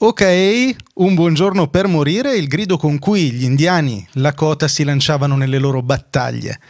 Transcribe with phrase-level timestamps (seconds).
[0.00, 5.58] Ok, un buongiorno per morire, il grido con cui gli indiani Lakota si lanciavano nelle
[5.58, 6.60] loro battaglie.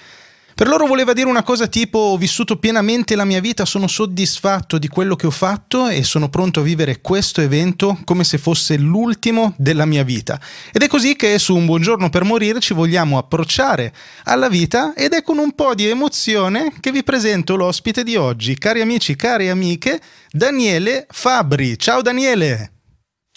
[0.54, 4.78] Per loro voleva dire una cosa tipo ho vissuto pienamente la mia vita, sono soddisfatto
[4.78, 8.78] di quello che ho fatto e sono pronto a vivere questo evento come se fosse
[8.78, 10.40] l'ultimo della mia vita.
[10.72, 13.92] Ed è così che su un buongiorno per morire ci vogliamo approcciare
[14.24, 18.56] alla vita ed è con un po' di emozione che vi presento l'ospite di oggi.
[18.56, 21.78] Cari amici, cari amiche, Daniele Fabri.
[21.78, 22.72] Ciao Daniele!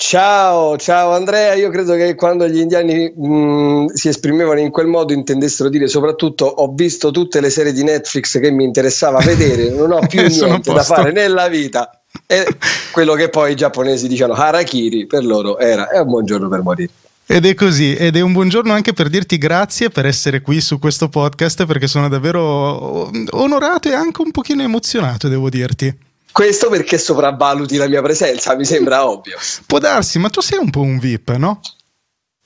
[0.04, 5.14] Ciao, ciao Andrea, io credo che quando gli indiani mh, si esprimevano in quel modo
[5.14, 9.92] intendessero dire soprattutto ho visto tutte le serie di Netflix che mi interessava vedere, non
[9.92, 12.02] ho più niente da fare nella vita.
[12.26, 12.48] E
[12.92, 16.90] quello che poi i giapponesi dicevano harakiri per loro era è un buongiorno per morire.
[17.28, 20.80] Ed è così, ed è un buongiorno anche per dirti grazie per essere qui su
[20.80, 26.10] questo podcast perché sono davvero onorato e anche un pochino emozionato, devo dirti.
[26.32, 29.38] Questo perché sopravvaluti la mia presenza, mi sembra ovvio.
[29.66, 31.60] Può darsi, ma tu sei un po' un VIP, no?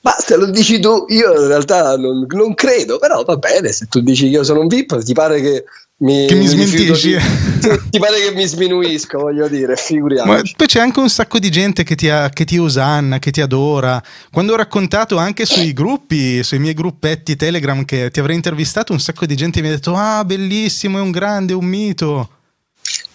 [0.02, 3.88] Ma se lo dici tu, io in realtà non, non credo, però va bene, se
[3.88, 5.64] tu dici che io sono un VIP, ti pare che
[5.98, 7.18] mi, che mi smentisci?
[7.60, 10.42] Ti, ti, pare che mi sminuisco, voglio dire, figuriamoci.
[10.42, 13.32] Ma poi c'è anche un sacco di gente che ti, ha, che ti usanna, che
[13.32, 14.04] ti adora.
[14.30, 19.00] Quando ho raccontato anche sui gruppi, sui miei gruppetti Telegram che ti avrei intervistato, un
[19.00, 22.30] sacco di gente mi ha detto ah bellissimo, è un grande, è un mito.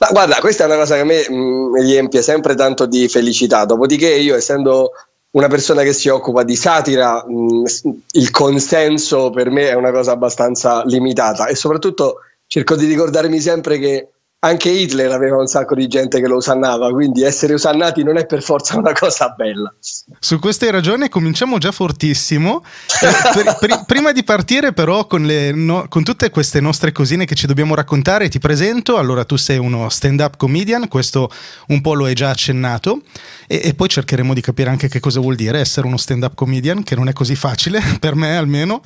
[0.01, 3.07] Ma guarda, questa è una cosa che a me mh, mm, riempie sempre tanto di
[3.09, 3.67] felicità.
[3.67, 4.93] Dopodiché, io essendo
[5.33, 7.65] una persona che si occupa di satira, mh, mm,
[8.13, 13.79] il consenso per me è una cosa abbastanza limitata e soprattutto cerco di ricordarmi sempre
[13.79, 14.09] che
[14.43, 18.25] anche Hitler aveva un sacco di gente che lo usannava, quindi essere usannati non è
[18.25, 19.73] per forza una cosa bella.
[20.19, 22.65] Su queste ragioni cominciamo già fortissimo.
[23.03, 27.27] Eh, per, per, prima di partire però con, le, no, con, tutte queste nostre cosine
[27.27, 28.97] che ci dobbiamo raccontare, ti presento.
[28.97, 31.31] Allora tu sei uno stand-up comedian, questo
[31.69, 33.03] un po' lo hai già accennato,
[33.47, 36.83] e, e poi cercheremo di capire anche che cosa vuol dire essere uno stand-up comedian,
[36.83, 38.81] che non è così facile, per me almeno.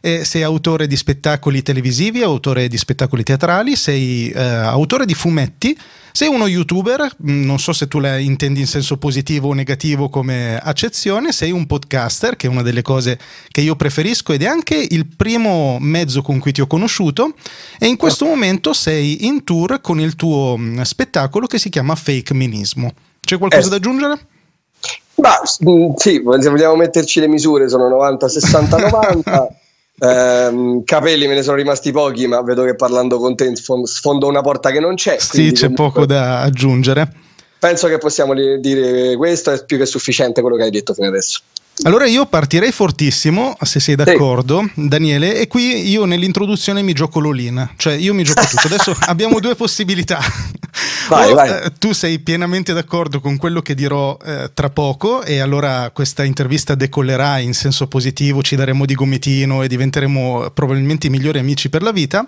[0.00, 5.76] Eh, sei autore di spettacoli televisivi, autore di spettacoli teatrali, sei eh, autore di fumetti,
[6.18, 10.08] sei uno youtuber, mm, non so se tu la intendi in senso positivo o negativo
[10.08, 13.18] come accezione, sei un podcaster, che è una delle cose
[13.50, 17.34] che io preferisco ed è anche il primo mezzo con cui ti ho conosciuto
[17.78, 21.94] e in questo momento sei in tour con il tuo mm, spettacolo che si chiama
[21.94, 22.92] Fake Minismo.
[23.20, 23.70] C'è qualcosa eh.
[23.70, 24.18] da aggiungere?
[25.16, 29.48] Ma mm, sì, vogliamo metterci le misure sono 90, 60, 90.
[29.98, 34.40] Eh, capelli me ne sono rimasti pochi, ma vedo che parlando con te sfondo una
[34.40, 35.16] porta che non c'è.
[35.18, 35.84] Sì, c'è comunque...
[35.84, 37.12] poco da aggiungere.
[37.58, 41.40] Penso che possiamo dire questo, è più che sufficiente quello che hai detto fino adesso.
[41.82, 44.88] Allora io partirei fortissimo, se sei d'accordo, sì.
[44.88, 48.66] Daniele, e qui io nell'introduzione mi gioco l'olin, cioè io mi gioco tutto.
[48.66, 50.18] Adesso abbiamo due possibilità.
[51.08, 51.50] Vai, o, vai.
[51.50, 56.24] Eh, tu sei pienamente d'accordo con quello che dirò eh, tra poco e allora questa
[56.24, 61.68] intervista decollerà in senso positivo, ci daremo di gomitino e diventeremo probabilmente i migliori amici
[61.68, 62.26] per la vita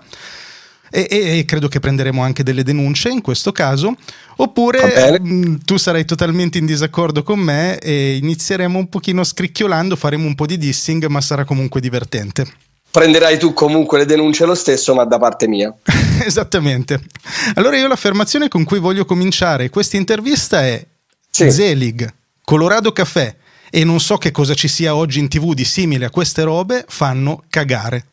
[0.91, 3.95] e, e, credo che prenderemo anche delle denunce in questo caso,
[4.35, 9.95] oppure mh, mm, tu sarai totalmente in disaccordo con me e inizieremo un pochino scricchiolando,
[9.95, 12.45] faremo un po' di dissing, ma sarà comunque divertente.
[12.91, 15.73] Prenderai tu comunque le denunce lo stesso, ma da parte mia.
[16.25, 17.01] Esattamente.
[17.55, 20.85] Allora io l'affermazione con cui voglio cominciare questa intervista è
[21.29, 21.49] sì.
[21.49, 22.13] Zelig,
[22.43, 23.33] Colorado Caffè
[23.69, 26.83] e non so che cosa ci sia oggi in tv di simile a queste robe,
[26.89, 28.07] fanno cagare.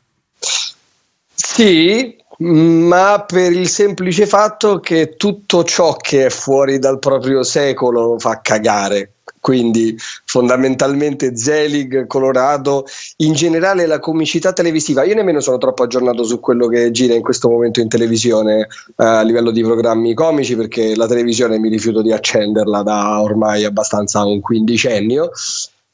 [1.35, 8.19] Sì, ma per il semplice fatto che tutto ciò che è fuori dal proprio secolo
[8.19, 9.13] fa cagare.
[9.41, 12.85] quindi fondamentalmente Zelig, Colorado,
[13.19, 15.05] in generale la comicità televisiva.
[15.05, 18.67] Io nemmeno sono troppo aggiornato su quello che gira in questo momento in televisione eh,
[19.05, 24.25] a livello di programmi comici perché la televisione mi rifiuto di accenderla da ormai abbastanza
[24.25, 25.31] un quindicennio.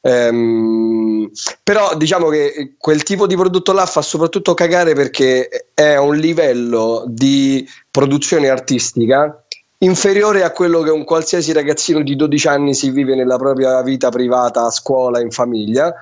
[0.07, 1.31] Um,
[1.63, 7.05] però diciamo che quel tipo di prodotto là fa soprattutto cagare perché è un livello
[7.07, 9.45] di produzione artistica
[9.79, 14.11] inferiore a quello che un qualsiasi ragazzino di 12 anni si vive nella propria vita
[14.11, 15.95] privata, a scuola, in famiglia.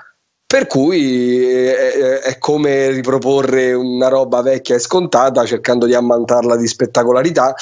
[0.46, 6.66] Per cui è, è, come riproporre una roba vecchia e scontata cercando di ammantarla di
[6.66, 7.54] spettacolarità.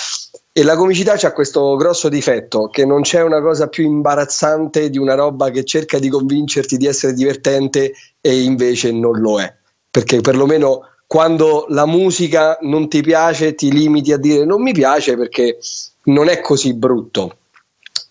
[0.61, 4.99] E la comicità ha questo grosso difetto che non c'è una cosa più imbarazzante di
[4.99, 9.51] una roba che cerca di convincerti di essere divertente e invece non lo è.
[9.91, 15.17] Perché perlomeno quando la musica non ti piace ti limiti a dire non mi piace
[15.17, 15.57] perché
[16.05, 17.39] non è così brutto.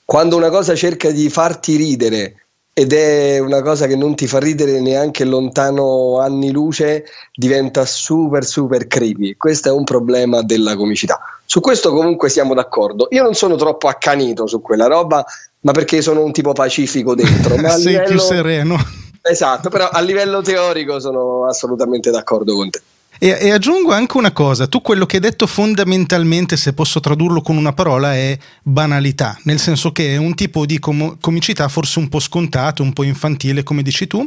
[0.04, 2.48] Quando una cosa cerca di farti ridere
[2.79, 7.03] ed è una cosa che non ti fa ridere neanche lontano anni luce,
[7.33, 9.35] diventa super super creepy.
[9.35, 11.19] Questo è un problema della comicità.
[11.45, 13.09] Su questo comunque siamo d'accordo.
[13.11, 15.25] Io non sono troppo accanito su quella roba,
[15.59, 17.57] ma perché sono un tipo pacifico dentro.
[17.57, 18.07] Ma Sei livello...
[18.07, 18.77] più sereno.
[19.23, 22.81] Esatto, però a livello teorico sono assolutamente d'accordo con te.
[23.21, 27.42] E, e, aggiungo anche una cosa, tu quello che hai detto fondamentalmente, se posso tradurlo
[27.42, 32.00] con una parola, è banalità, nel senso che è un tipo di com- comicità forse
[32.00, 34.25] un po' scontato, un po' infantile, come dici tu,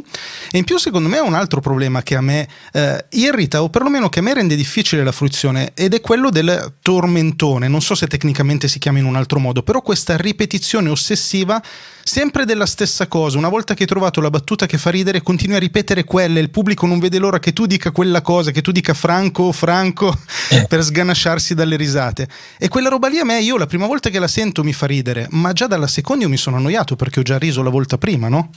[0.51, 3.69] e in più secondo me è un altro problema che a me eh, irrita, o
[3.69, 7.95] perlomeno che a me rende difficile la fruizione, ed è quello del tormentone, non so
[7.95, 11.59] se tecnicamente si chiama in un altro modo, però questa ripetizione ossessiva
[12.03, 13.37] sempre della stessa cosa.
[13.37, 16.39] Una volta che hai trovato la battuta che fa ridere, continui a ripetere quella.
[16.39, 19.51] Il pubblico non vede l'ora che tu dica quella cosa, che tu dica Franco o
[19.51, 20.13] Franco
[20.49, 20.65] eh.
[20.67, 22.27] per sganasciarsi dalle risate.
[22.57, 24.85] E quella roba lì a me, io la prima volta che la sento mi fa
[24.85, 27.97] ridere, ma già dalla seconda io mi sono annoiato perché ho già riso la volta
[27.97, 28.49] prima, no?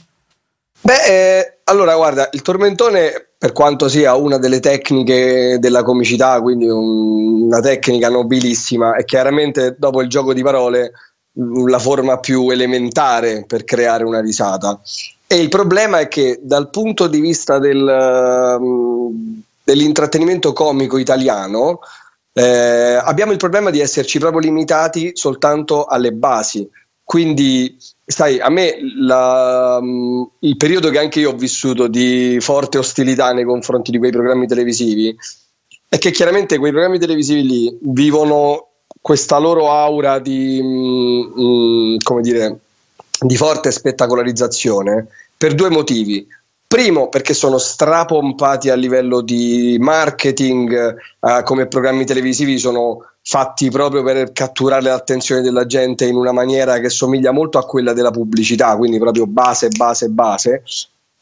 [0.79, 6.67] Beh, eh, allora guarda, il tormentone, per quanto sia una delle tecniche della comicità, quindi
[6.67, 10.91] un, una tecnica nobilissima, è chiaramente dopo il gioco di parole
[11.67, 14.79] la forma più elementare per creare una risata.
[15.27, 21.79] E il problema è che dal punto di vista del, um, dell'intrattenimento comico italiano
[22.33, 26.67] eh, abbiamo il problema di esserci proprio limitati soltanto alle basi.
[27.03, 32.77] Quindi, sai, a me la, um, il periodo che anche io ho vissuto di forte
[32.77, 35.15] ostilità nei confronti di quei programmi televisivi
[35.89, 38.66] è che chiaramente quei programmi televisivi lì vivono
[39.07, 42.59] questa loro aura di, mh, mm, mm, come dire,
[43.21, 45.07] di forte spettacolarizzazione
[45.37, 46.27] per due motivi.
[46.67, 54.03] Primo, perché sono strapompati a livello di marketing, eh, come programmi televisivi sono fatti proprio
[54.03, 58.75] per catturare l'attenzione della gente in una maniera che somiglia molto a quella della pubblicità,
[58.75, 60.63] quindi proprio base, base, base.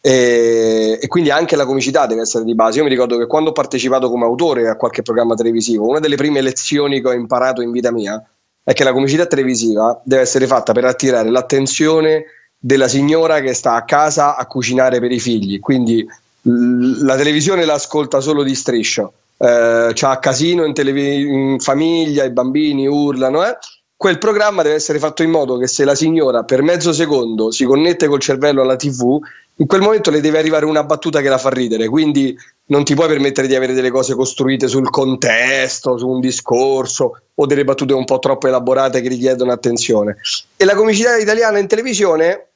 [0.06, 2.78] E, e, quindi anche la comicità deve essere di base.
[2.78, 6.16] Io mi ricordo che quando ho partecipato come autore a qualche programma televisivo, una delle
[6.16, 8.24] prime lezioni che ho imparato in vita mia
[8.64, 12.26] è che la comicità televisiva deve essere fatta per attirare l'attenzione
[12.56, 15.60] della signora che sta a casa a cucinare per i figli.
[15.60, 16.08] Quindi
[16.42, 19.12] l- la televisione l'ascolta solo di striscio.
[19.40, 23.58] Eh, c'ha casino in, televi- in, famiglia, i bambini urlano, eh?
[23.98, 27.64] quel programma deve essere fatto in modo che se la signora per mezzo secondo si
[27.64, 29.20] connette col cervello alla tv
[29.58, 32.38] in quel momento le deve arrivare una battuta che la fa ridere, quindi
[32.68, 37.46] non ti puoi permettere di avere delle cose costruite sul contesto, su un discorso o
[37.46, 40.18] delle battute un po' troppo elaborate che richiedono attenzione.
[40.58, 42.48] E la comicità italiana in televisione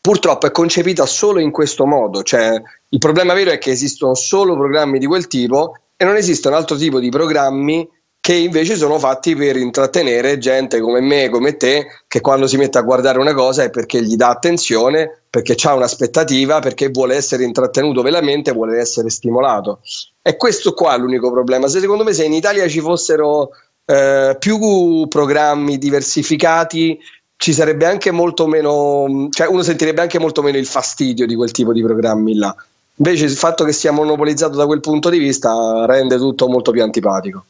[0.00, 4.54] purtroppo è concepita solo in questo modo, cioè il problema vero è che esistono solo
[4.54, 7.88] programmi di quel tipo e non esiste un altro tipo di programmi
[8.24, 12.78] che invece sono fatti per intrattenere gente come me, come te, che quando si mette
[12.78, 17.44] a guardare una cosa è perché gli dà attenzione, perché ha un'aspettativa, perché vuole essere
[17.44, 19.80] intrattenuto veramente, vuole essere stimolato.
[20.22, 21.68] E questo qua è l'unico problema.
[21.68, 23.50] Se secondo me se in Italia ci fossero
[23.84, 26.98] eh, più programmi diversificati,
[27.36, 31.50] ci sarebbe anche molto meno, cioè uno sentirebbe anche molto meno il fastidio di quel
[31.50, 32.56] tipo di programmi là.
[32.96, 36.82] Invece il fatto che sia monopolizzato da quel punto di vista rende tutto molto più
[36.82, 37.44] antipatico.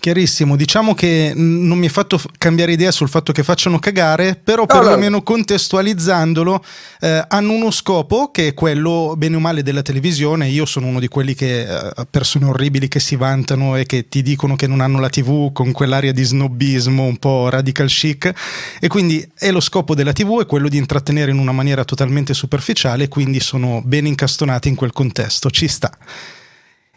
[0.00, 4.64] Chiarissimo, diciamo che non mi è fatto cambiare idea sul fatto che facciano cagare, però
[4.64, 5.22] perlomeno no.
[5.22, 6.64] contestualizzandolo
[7.00, 10.48] eh, hanno uno scopo che è quello bene o male della televisione.
[10.48, 14.22] Io sono uno di quelli che eh, persone orribili che si vantano e che ti
[14.22, 18.32] dicono che non hanno la TV con quell'aria di snobismo un po' radical chic
[18.80, 22.32] e quindi è lo scopo della TV è quello di intrattenere in una maniera totalmente
[22.32, 25.90] superficiale, quindi sono ben incastonati in quel contesto, ci sta.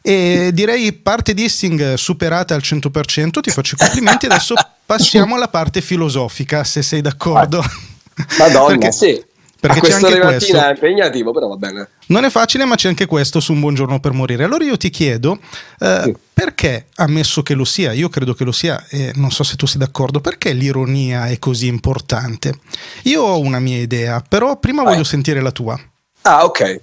[0.05, 4.25] E direi parte dissing superata al 100%, ti faccio i complimenti.
[4.25, 4.53] Adesso
[4.85, 7.63] passiamo alla parte filosofica, se sei d'accordo.
[8.37, 9.25] Madonna, Perché sì.
[9.63, 10.57] Perché a c'è anche questo.
[10.57, 11.87] è impegnativo, però va bene.
[12.07, 14.43] Non è facile, ma c'è anche questo su un buongiorno per morire.
[14.43, 15.39] Allora io ti chiedo,
[15.79, 16.15] eh, sì.
[16.33, 19.65] perché, ammesso che lo sia, io credo che lo sia, e non so se tu
[19.65, 22.59] sei d'accordo, perché l'ironia è così importante?
[23.03, 24.91] Io ho una mia idea, però prima Vai.
[24.91, 25.79] voglio sentire la tua.
[26.23, 26.81] Ah, ok.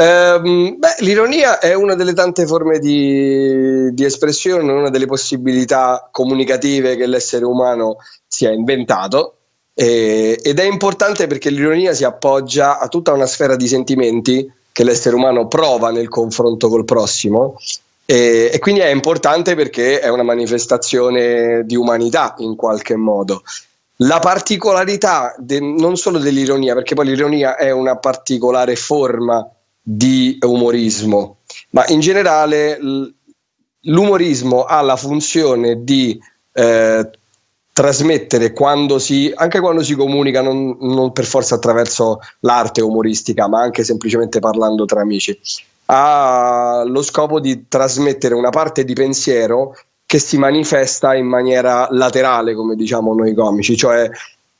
[0.00, 6.96] Um, beh, l'ironia è una delle tante forme di, di, espressione, una delle possibilità comunicative
[6.96, 9.34] che l'essere umano si è inventato
[9.74, 14.84] eh, ed è importante perché l'ironia si appoggia a tutta una sfera di sentimenti che
[14.84, 17.58] l'essere umano prova nel confronto col prossimo
[18.06, 23.42] e, e quindi è importante perché è una manifestazione di umanità in qualche modo.
[23.96, 29.46] La particolarità de, non solo dell'ironia, perché poi l'ironia è una particolare forma
[29.92, 31.38] di umorismo,
[31.70, 32.78] ma in generale
[33.80, 36.16] l'umorismo ha la funzione di
[36.52, 37.10] eh,
[37.72, 43.62] trasmettere quando si, anche quando si comunica, non, non, per forza attraverso l'arte umoristica, ma
[43.62, 45.36] anche semplicemente parlando tra amici,
[45.86, 52.54] ha lo scopo di trasmettere una parte di pensiero che si manifesta in maniera laterale,
[52.54, 54.08] come diciamo noi comici, cioè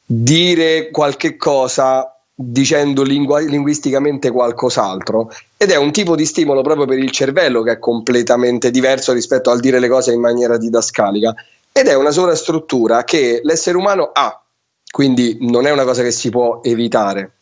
[0.05, 6.99] dire qualche cosa dicendo lingua- linguisticamente qualcos'altro ed è un tipo di stimolo proprio per
[6.99, 11.35] il cervello che è completamente diverso rispetto al dire le cose in maniera didascalica
[11.70, 14.42] ed è una sovrastruttura che l'essere umano ha,
[14.90, 17.32] quindi non è una cosa che si può evitare.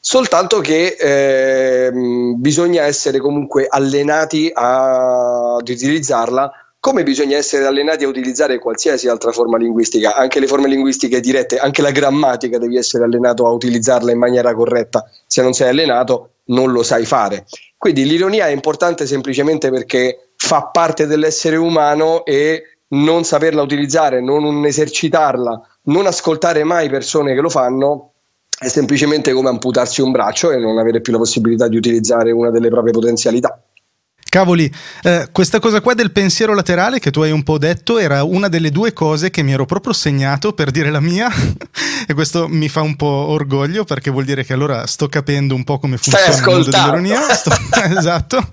[0.00, 1.92] Soltanto che eh,
[2.36, 6.50] bisogna essere comunque allenati ad utilizzarla
[6.82, 11.58] come bisogna essere allenati a utilizzare qualsiasi altra forma linguistica, anche le forme linguistiche dirette,
[11.58, 15.08] anche la grammatica devi essere allenato a utilizzarla in maniera corretta.
[15.24, 17.44] Se non sei allenato non lo sai fare.
[17.76, 24.66] Quindi l'ironia è importante semplicemente perché fa parte dell'essere umano e non saperla utilizzare, non
[24.66, 28.10] esercitarla, non ascoltare mai persone che lo fanno
[28.58, 32.50] è semplicemente come amputarsi un braccio e non avere più la possibilità di utilizzare una
[32.50, 33.56] delle proprie potenzialità.
[34.32, 34.72] Cavoli,
[35.02, 38.48] eh, questa cosa qua del pensiero laterale che tu hai un po' detto era una
[38.48, 41.30] delle due cose che mi ero proprio segnato per dire la mia
[42.08, 45.64] e questo mi fa un po' orgoglio perché vuol dire che allora sto capendo un
[45.64, 47.34] po' come funziona il mondo dell'ironia.
[47.34, 47.50] Sto,
[47.98, 48.48] esatto.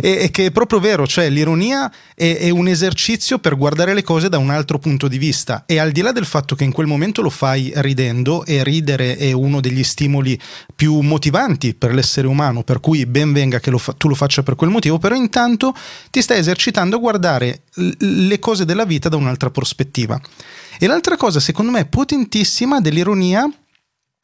[0.00, 4.02] E, e, che è proprio vero, cioè l'ironia è, è, un esercizio per guardare le
[4.02, 6.72] cose da un altro punto di vista e al di là del fatto che in
[6.72, 10.40] quel momento lo fai ridendo e ridere è uno degli stimoli
[10.74, 14.42] più motivanti per l'essere umano, per cui ben venga che lo fa, tu lo faccia
[14.42, 15.74] per quel motivo, però intanto
[16.10, 20.20] ti stai esercitando a guardare le cose della vita da un'altra prospettiva.
[20.78, 23.48] E l'altra cosa, secondo me, potentissima dell'ironia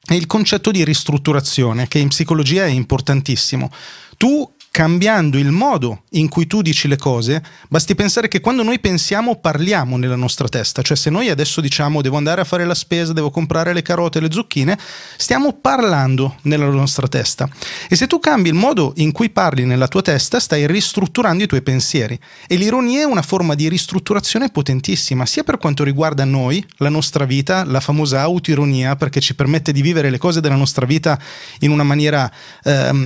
[0.02, 3.70] è il concetto di ristrutturazione, che in psicologia è importantissimo.
[4.16, 8.78] Tu cambiando il modo in cui tu dici le cose, basti pensare che quando noi
[8.78, 12.74] pensiamo parliamo nella nostra testa, cioè se noi adesso diciamo devo andare a fare la
[12.74, 14.78] spesa, devo comprare le carote le zucchine,
[15.16, 17.48] stiamo parlando nella nostra testa.
[17.88, 21.46] E se tu cambi il modo in cui parli nella tua testa, stai ristrutturando i
[21.46, 22.18] tuoi pensieri.
[22.46, 27.24] E l'ironia è una forma di ristrutturazione potentissima, sia per quanto riguarda noi, la nostra
[27.24, 31.18] vita, la famosa autoironia, perché ci permette di vivere le cose della nostra vita
[31.60, 32.30] in una maniera
[32.62, 33.00] ehm,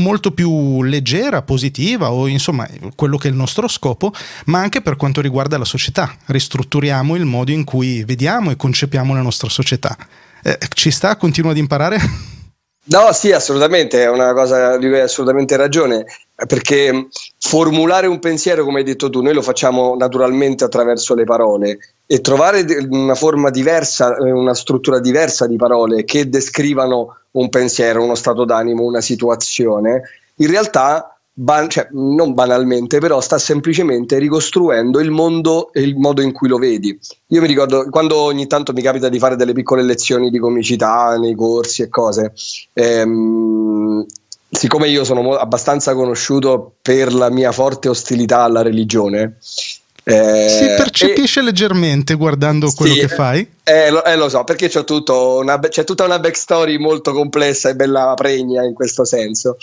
[0.00, 4.12] molto più leggera, positiva o insomma quello che è il nostro scopo,
[4.46, 6.14] ma anche per quanto riguarda la società.
[6.26, 9.96] Ristrutturiamo il modo in cui vediamo e concepiamo la nostra società.
[10.42, 11.16] Eh, ci sta?
[11.16, 11.98] Continua ad imparare?
[12.82, 16.06] No, sì, assolutamente, è una cosa di cui hai assolutamente ragione,
[16.46, 17.08] perché
[17.38, 22.20] formulare un pensiero, come hai detto tu, noi lo facciamo naturalmente attraverso le parole e
[22.20, 28.44] trovare una forma diversa, una struttura diversa di parole che descrivano un pensiero, uno stato
[28.44, 30.02] d'animo, una situazione,
[30.40, 36.20] in realtà Ban- cioè, non banalmente, però sta semplicemente ricostruendo il mondo e il modo
[36.20, 36.98] in cui lo vedi.
[37.28, 41.16] Io mi ricordo quando ogni tanto mi capita di fare delle piccole lezioni di comicità
[41.16, 42.34] nei corsi e cose.
[42.74, 44.04] Ehm,
[44.50, 49.38] siccome io sono abbastanza conosciuto per la mia forte ostilità alla religione,
[50.02, 53.48] eh, si percepisce e, leggermente guardando quello che fai?
[53.62, 57.76] Eh, lo, eh, lo so, perché c'è, una, c'è, tutta una backstory molto complessa e
[57.76, 59.56] bella pregna in questo senso.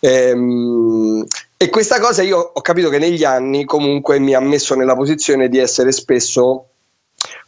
[0.00, 1.24] Ehm,
[1.56, 5.48] e questa cosa io ho capito che negli anni comunque mi ha messo nella posizione
[5.48, 6.64] di essere spesso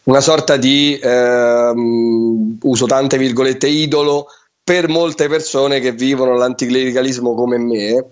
[0.04, 4.26] una sorta di, ehm, uso tante virgolette, idolo
[4.62, 8.06] per molte persone che vivono l'anticlericalismo come me.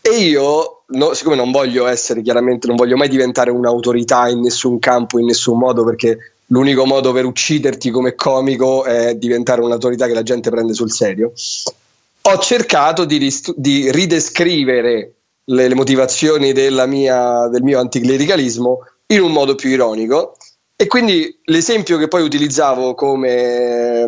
[0.00, 4.78] E io, no, siccome non voglio essere chiaramente, non voglio mai diventare un'autorità in nessun
[4.78, 10.14] campo, in nessun modo, perché l'unico modo per ucciderti come comico è diventare un'autorità che
[10.14, 11.32] la gente prende sul serio
[12.26, 15.14] ho cercato di, rist- di ridescrivere
[15.44, 16.52] le, le motivazioni
[16.86, 18.78] mia, del mio anticlericalismo
[19.08, 20.36] in un modo più ironico
[20.76, 24.04] E quindi l'esempio che poi utilizzavo come,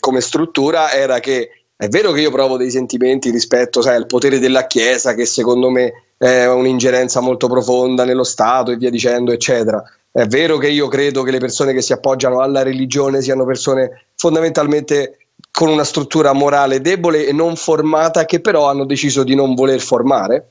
[0.00, 4.40] come struttura era che è vero che io provo dei sentimenti rispetto sai, al potere
[4.40, 9.80] della Chiesa, che secondo me è un'ingerenza molto profonda nello Stato e via dicendo, eccetera.
[10.10, 14.06] È vero che io credo che le persone che si appoggiano alla religione siano persone
[14.16, 15.27] fondamentalmente
[15.58, 19.80] con una struttura morale debole e non formata, che però hanno deciso di non voler
[19.80, 20.50] formare.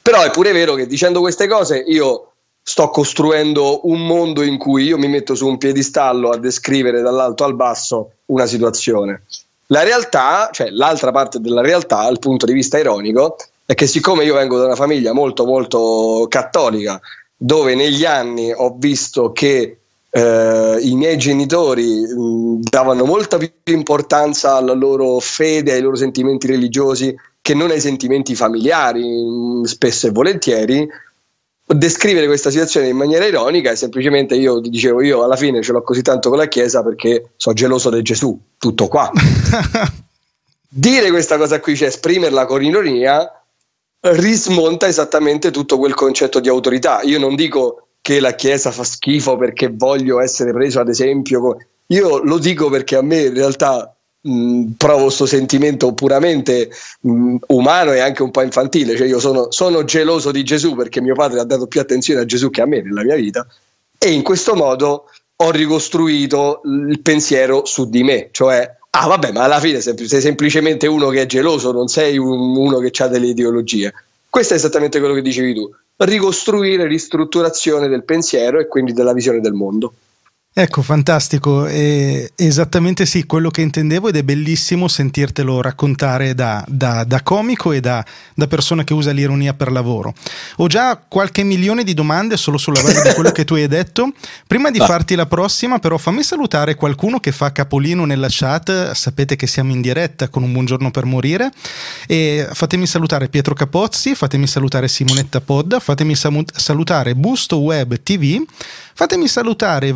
[0.00, 2.30] Però è pure vero che dicendo queste cose io
[2.62, 7.42] sto costruendo un mondo in cui io mi metto su un piedistallo a descrivere dall'alto
[7.42, 9.24] al basso una situazione.
[9.66, 13.34] La realtà, cioè l'altra parte della realtà, dal punto di vista ironico,
[13.66, 17.00] è che siccome io vengo da una famiglia molto molto cattolica,
[17.36, 19.78] dove negli anni ho visto che
[20.16, 26.46] eh, i miei genitori mh, davano molta più importanza alla loro fede, ai loro sentimenti
[26.46, 30.88] religiosi, che non ai sentimenti familiari, mh, spesso e volentieri,
[31.66, 35.82] descrivere questa situazione in maniera ironica è semplicemente io dicevo io alla fine ce l'ho
[35.82, 39.10] così tanto con la Chiesa perché sono geloso di Gesù, tutto qua.
[40.68, 43.28] Dire questa cosa qui, cioè esprimerla con ironia,
[44.00, 47.00] rismonta esattamente tutto quel concetto di autorità.
[47.02, 51.56] Io non dico che la Chiesa fa schifo perché voglio essere preso ad esempio,
[51.86, 56.68] io lo dico perché a me in realtà mh, provo questo sentimento puramente
[57.00, 61.00] mh, umano e anche un po' infantile, cioè io sono, sono geloso di Gesù perché
[61.00, 63.46] mio padre ha dato più attenzione a Gesù che a me nella mia vita
[63.96, 65.06] e in questo modo
[65.36, 70.86] ho ricostruito il pensiero su di me, cioè ah vabbè ma alla fine sei semplicemente
[70.86, 73.94] uno che è geloso, non sei un, uno che ha delle ideologie.
[74.28, 79.40] Questo è esattamente quello che dicevi tu, ricostruire, ristrutturazione del pensiero e quindi della visione
[79.40, 79.94] del mondo.
[80.56, 87.02] Ecco, fantastico, è esattamente sì, quello che intendevo ed è bellissimo sentirtelo raccontare da, da,
[87.02, 88.06] da comico e da,
[88.36, 90.14] da, persona che usa l'ironia per lavoro.
[90.58, 94.12] Ho già qualche milione di domande solo sulla base di quello che tu hai detto.
[94.46, 94.84] Prima di ah.
[94.84, 98.92] farti la prossima, però, fammi salutare qualcuno che fa capolino nella chat.
[98.92, 101.50] Sapete che siamo in diretta con un buongiorno per morire.
[102.06, 108.40] E fatemi salutare Pietro Capozzi, fatemi salutare Simonetta Pod, fatemi salutare Busto Web TV.
[108.96, 109.90] Fatemi salutare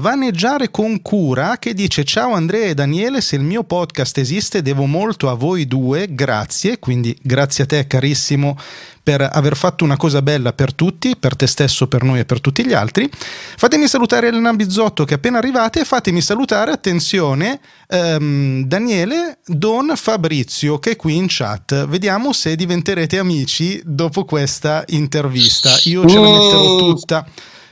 [0.48, 4.86] Vaneggiare con cura che dice ciao Andrea e Daniele, se il mio podcast esiste devo
[4.86, 8.56] molto a voi due, grazie, quindi grazie a te carissimo
[9.02, 12.40] per aver fatto una cosa bella per tutti, per te stesso, per noi e per
[12.40, 13.10] tutti gli altri.
[13.12, 19.92] Fatemi salutare Elena Bizzotto che è appena arrivata e fatemi salutare, attenzione, ehm, Daniele Don
[19.96, 21.86] Fabrizio che è qui in chat.
[21.86, 25.76] Vediamo se diventerete amici dopo questa intervista.
[25.84, 27.26] Io ce la metterò tutta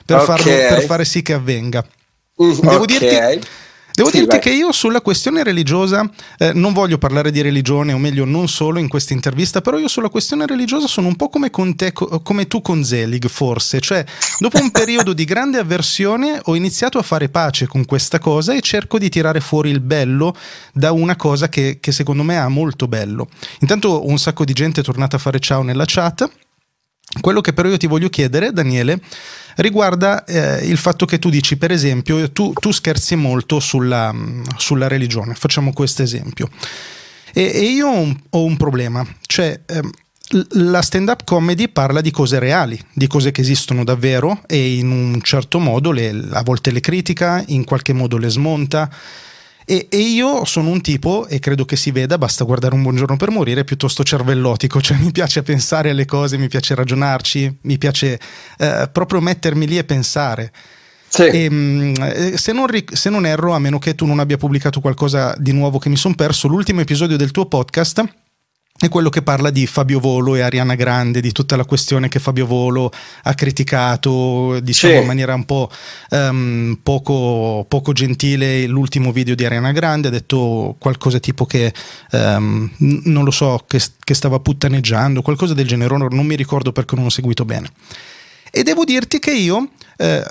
[0.05, 0.27] per, okay.
[0.27, 1.83] farlo, per fare sì che avvenga.
[2.43, 2.99] Mm, Devo okay.
[2.99, 3.49] dirti
[3.97, 7.99] Devo sì, dirti che io sulla questione religiosa eh, non voglio parlare di religione, o
[7.99, 11.49] meglio, non solo in questa intervista, però io sulla questione religiosa sono un po' come,
[11.49, 13.81] con te, come tu con Zelig, forse.
[13.81, 14.05] Cioè,
[14.39, 18.61] dopo un periodo di grande avversione ho iniziato a fare pace con questa cosa e
[18.61, 20.37] cerco di tirare fuori il bello
[20.75, 23.29] da una cosa che, che secondo me ha molto bello.
[23.61, 26.29] Intanto un sacco di gente è tornata a fare ciao nella chat.
[27.21, 29.01] Quello che però io ti voglio chiedere, Daniele,
[29.57, 34.15] riguarda eh, il fatto che tu dici, per esempio, tu, tu scherzi molto sulla,
[34.57, 36.49] sulla, religione, facciamo questo esempio.
[37.33, 39.83] E, e io ho un, ho un, problema, cioè eh,
[40.55, 45.21] la stand-up comedy parla di cose reali, di cose che esistono davvero e in un
[45.23, 48.91] certo modo le, a volte le critica, in qualche modo le smonta
[49.69, 53.17] e, e, io sono un tipo, e credo che si veda, basta guardare un buongiorno
[53.17, 58.19] per morire, piuttosto cervellotico, cioè mi piace pensare alle cose, mi piace ragionarci, mi piace
[58.59, 60.53] eh, proprio mettermi lì e pensare.
[61.09, 61.23] Sì.
[61.23, 64.81] E, mm, eh, se, non, se, non, erro, a meno che tu non abbia pubblicato
[64.81, 68.05] qualcosa di nuovo che mi sono perso, l'ultimo episodio del tuo podcast
[68.79, 72.19] è quello che parla di Fabio Volo e Ariana Grande, di tutta la questione che
[72.19, 72.91] Fabio Volo
[73.23, 75.01] ha criticato, diciamo sì.
[75.01, 75.71] in maniera un po'
[76.11, 81.73] um, poco, poco, gentile l'ultimo video di Ariana Grande, ha detto qualcosa tipo che
[82.13, 86.97] um, non lo so, che, che stava puttaneggiando, qualcosa del genere, non mi ricordo perché
[86.97, 87.71] non ho seguito bene.
[88.57, 90.25] E devo dirti che io, eh,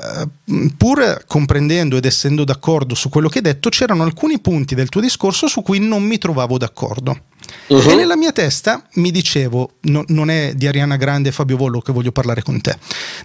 [0.75, 4.99] pur comprendendo ed essendo d'accordo su quello che hai detto, c'erano alcuni punti del tuo
[4.99, 7.15] discorso su cui non mi trovavo d'accordo.
[7.67, 7.87] Uh-huh.
[7.87, 11.81] E nella mia testa mi dicevo, no, non è di Ariana Grande e Fabio Vollo
[11.81, 12.75] che voglio parlare con te,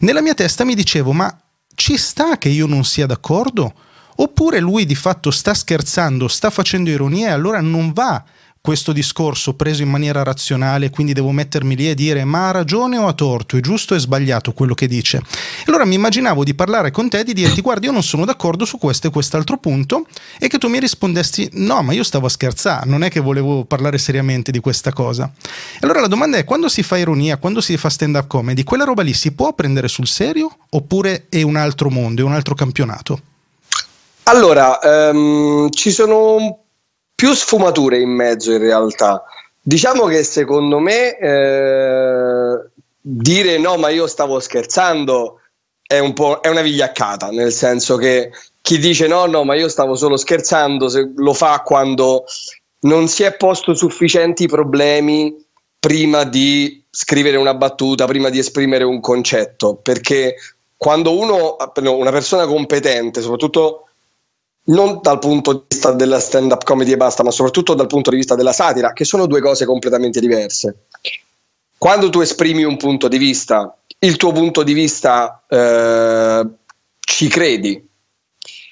[0.01, 1.35] nella mia testa mi dicevo, ma
[1.75, 3.73] ci sta che io non sia d'accordo?
[4.17, 8.23] Oppure lui di fatto sta scherzando, sta facendo ironia e allora non va
[8.63, 12.99] questo discorso preso in maniera razionale, quindi devo mettermi lì e dire ma ha ragione
[12.99, 15.23] o ha torto, è giusto o è sbagliato quello che dice.
[15.67, 18.67] Allora mi immaginavo di parlare con te e di dirti guarda io non sono d'accordo
[18.67, 20.07] su questo e quest'altro punto
[20.39, 23.65] e che tu mi rispondessi no ma io stavo a scherzare, non è che volevo
[23.65, 25.31] parlare seriamente di questa cosa.
[25.81, 28.85] Allora la domanda è quando si fa ironia, quando si fa stand up comedy, quella
[28.85, 32.55] roba lì si può prendere sul serio oppure è un altro mondo, è un altro
[32.55, 33.21] campionato?
[34.25, 36.59] Allora, um, ci sono
[37.21, 39.23] più sfumature in mezzo in realtà.
[39.61, 45.39] Diciamo che secondo me eh, dire no, ma io stavo scherzando
[45.83, 48.31] è, un po', è una vigliaccata, nel senso che
[48.63, 52.25] chi dice no, no, ma io stavo solo scherzando, se lo fa quando
[52.85, 55.37] non si è posto sufficienti problemi
[55.79, 60.37] prima di scrivere una battuta, prima di esprimere un concetto, perché
[60.75, 63.90] quando uno, una persona competente, soprattutto
[64.71, 68.17] non dal punto di vista della stand-up comedy e basta, ma soprattutto dal punto di
[68.17, 70.87] vista della satira, che sono due cose completamente diverse.
[71.79, 76.47] Quando tu esprimi un punto di vista, il tuo punto di vista eh,
[77.01, 77.89] ci credi,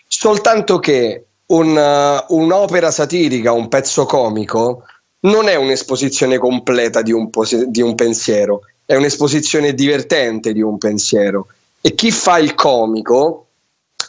[0.07, 4.85] soltanto che un, uh, un'opera satirica, un pezzo comico,
[5.21, 10.79] non è un'esposizione completa di un, pos- di un pensiero, è un'esposizione divertente di un
[10.79, 11.49] pensiero.
[11.81, 13.48] E chi fa il comico,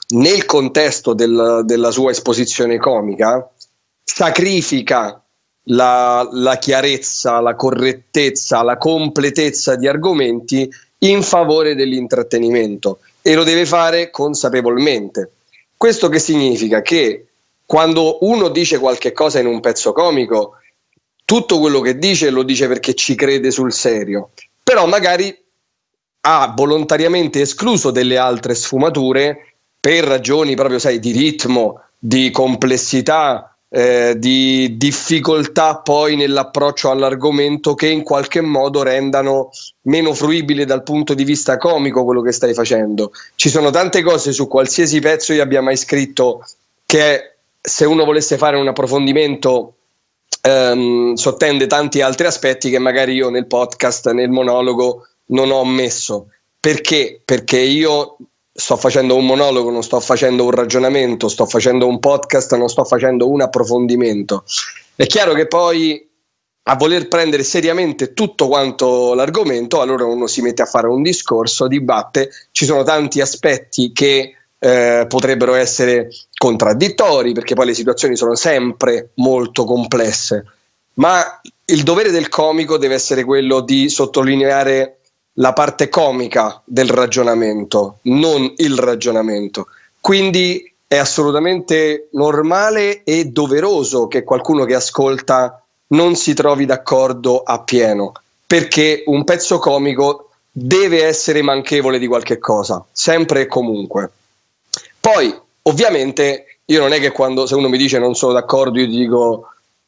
[0.09, 3.47] nel contesto del, della sua esposizione comica,
[4.03, 5.23] sacrifica
[5.65, 10.69] la, la, chiarezza, la correttezza, la completezza di argomenti
[10.99, 15.31] in favore dell'intrattenimento e lo deve fare consapevolmente.
[15.77, 16.81] Questo che significa?
[16.81, 17.27] Che
[17.65, 20.55] quando uno dice qualche cosa in un pezzo comico,
[21.23, 24.31] tutto quello che dice lo dice perché ci crede sul serio,
[24.63, 25.37] però magari
[26.21, 34.15] ha volontariamente escluso delle altre sfumature per ragioni proprio, sai, di ritmo, di complessità, eh,
[34.17, 39.51] di difficoltà poi nell'approccio all'argomento che in qualche modo rendano
[39.83, 43.11] meno fruibile dal punto di vista comico quello che stai facendo.
[43.35, 46.45] Ci sono tante cose su qualsiasi pezzo io abbia mai scritto
[46.85, 49.75] che se uno volesse fare un approfondimento
[50.41, 56.27] ehm, sottende tanti altri aspetti che magari io nel podcast, nel monologo non ho messo.
[56.59, 57.21] Perché?
[57.23, 58.17] Perché io
[58.51, 62.83] sto facendo un monologo, non sto facendo un ragionamento, sto facendo un podcast, non sto
[62.83, 64.43] facendo un approfondimento.
[64.95, 66.07] È chiaro che poi
[66.63, 71.67] a voler prendere seriamente tutto quanto l'argomento, allora uno si mette a fare un discorso,
[71.67, 78.35] dibatte, ci sono tanti aspetti che eh, potrebbero essere contraddittori, perché poi le situazioni sono
[78.35, 80.45] sempre molto complesse,
[80.95, 84.98] ma il dovere del comico deve essere quello di sottolineare
[85.39, 89.67] la parte comica del ragionamento, non il ragionamento.
[89.99, 98.13] Quindi è assolutamente normale e doveroso che qualcuno che ascolta non si trovi d'accordo appieno,
[98.45, 104.11] perché un pezzo comico deve essere manchevole di qualche cosa, sempre e comunque.
[104.99, 108.87] Poi, ovviamente, io non è che quando se uno mi dice non sono d'accordo, io
[108.87, 109.47] dico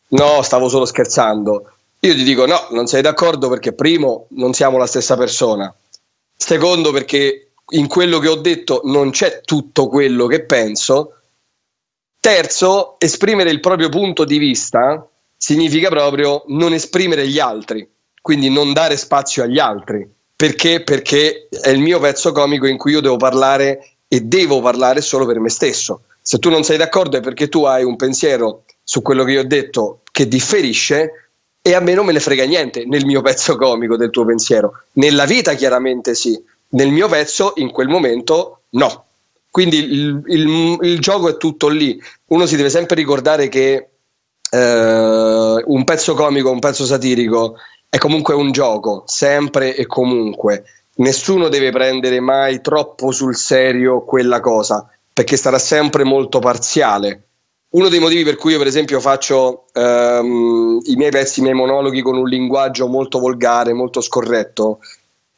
[0.09, 1.71] no, stavo solo scherzando.
[2.03, 5.71] Io ti dico no, non sei d'accordo perché primo non siamo la stessa persona,
[6.35, 11.13] secondo perché in quello che ho detto non c'è tutto quello che penso,
[12.19, 17.87] terzo, esprimere il proprio punto di vista significa proprio non esprimere gli altri,
[18.19, 20.09] quindi non dare spazio agli altri.
[20.35, 20.81] Perché?
[20.81, 25.27] Perché è il mio pezzo comico in cui io devo parlare e devo parlare solo
[25.27, 26.05] per me stesso.
[26.19, 29.41] Se tu non sei d'accordo è perché tu hai un pensiero su quello che io
[29.41, 31.20] ho detto che differisce
[31.61, 34.83] e a me non me ne frega niente nel mio pezzo comico del tuo pensiero.
[34.93, 39.05] Nella vita chiaramente sì, nel mio pezzo in quel momento no.
[39.49, 42.01] Quindi il, il, il gioco è tutto lì.
[42.27, 43.89] Uno si deve sempre ricordare che
[44.49, 47.55] eh, un pezzo comico, un pezzo satirico
[47.89, 50.63] è comunque un gioco, sempre e comunque.
[50.95, 57.23] Nessuno deve prendere mai troppo sul serio quella cosa, perché sarà sempre molto parziale
[57.71, 61.55] uno dei motivi per cui io per esempio faccio um, i miei pezzi, i miei
[61.55, 64.79] monologhi con un linguaggio molto volgare, molto scorretto,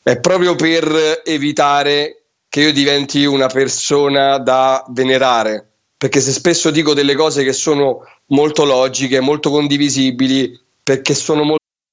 [0.02, 5.68] è proprio per evitare che io diventi una persona da venerare,
[5.98, 11.63] perché se spesso dico delle cose che sono molto logiche, molto condivisibili, perché sono molto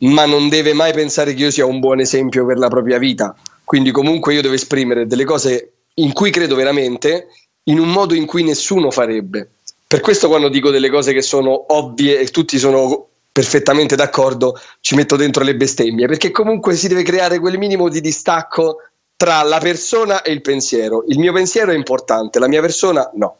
[0.00, 3.34] ma non deve mai pensare che io sia un buon esempio per la propria vita.
[3.64, 7.28] Quindi comunque io devo esprimere delle cose in cui credo veramente,
[7.64, 9.50] in un modo in cui nessuno farebbe.
[9.86, 14.94] Per questo quando dico delle cose che sono ovvie e tutti sono perfettamente d'accordo, ci
[14.94, 18.78] metto dentro le bestemmie, perché comunque si deve creare quel minimo di distacco
[19.16, 21.04] tra la persona e il pensiero.
[21.08, 23.36] Il mio pensiero è importante, la mia persona no.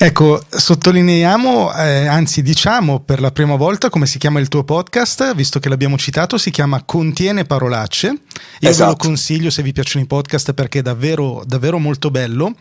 [0.00, 5.34] Ecco, sottolineiamo, eh, anzi diciamo per la prima volta come si chiama il tuo podcast,
[5.34, 8.06] visto che l'abbiamo citato, si chiama Contiene parolacce.
[8.06, 8.16] Io
[8.60, 8.90] ve Esatto.
[8.90, 12.54] lo consiglio se vi piacciono i podcast perché è davvero, davvero molto bello.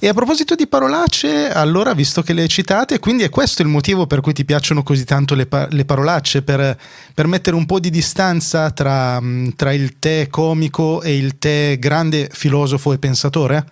[0.00, 4.08] E a proposito di parolacce, allora, visto che le citate, quindi è questo il motivo
[4.08, 6.76] per cui ti piacciono così tanto le, pa- le parolacce, per,
[7.14, 9.22] per mettere un po' di distanza tra,
[9.54, 13.66] tra il te comico e il te grande filosofo e pensatore?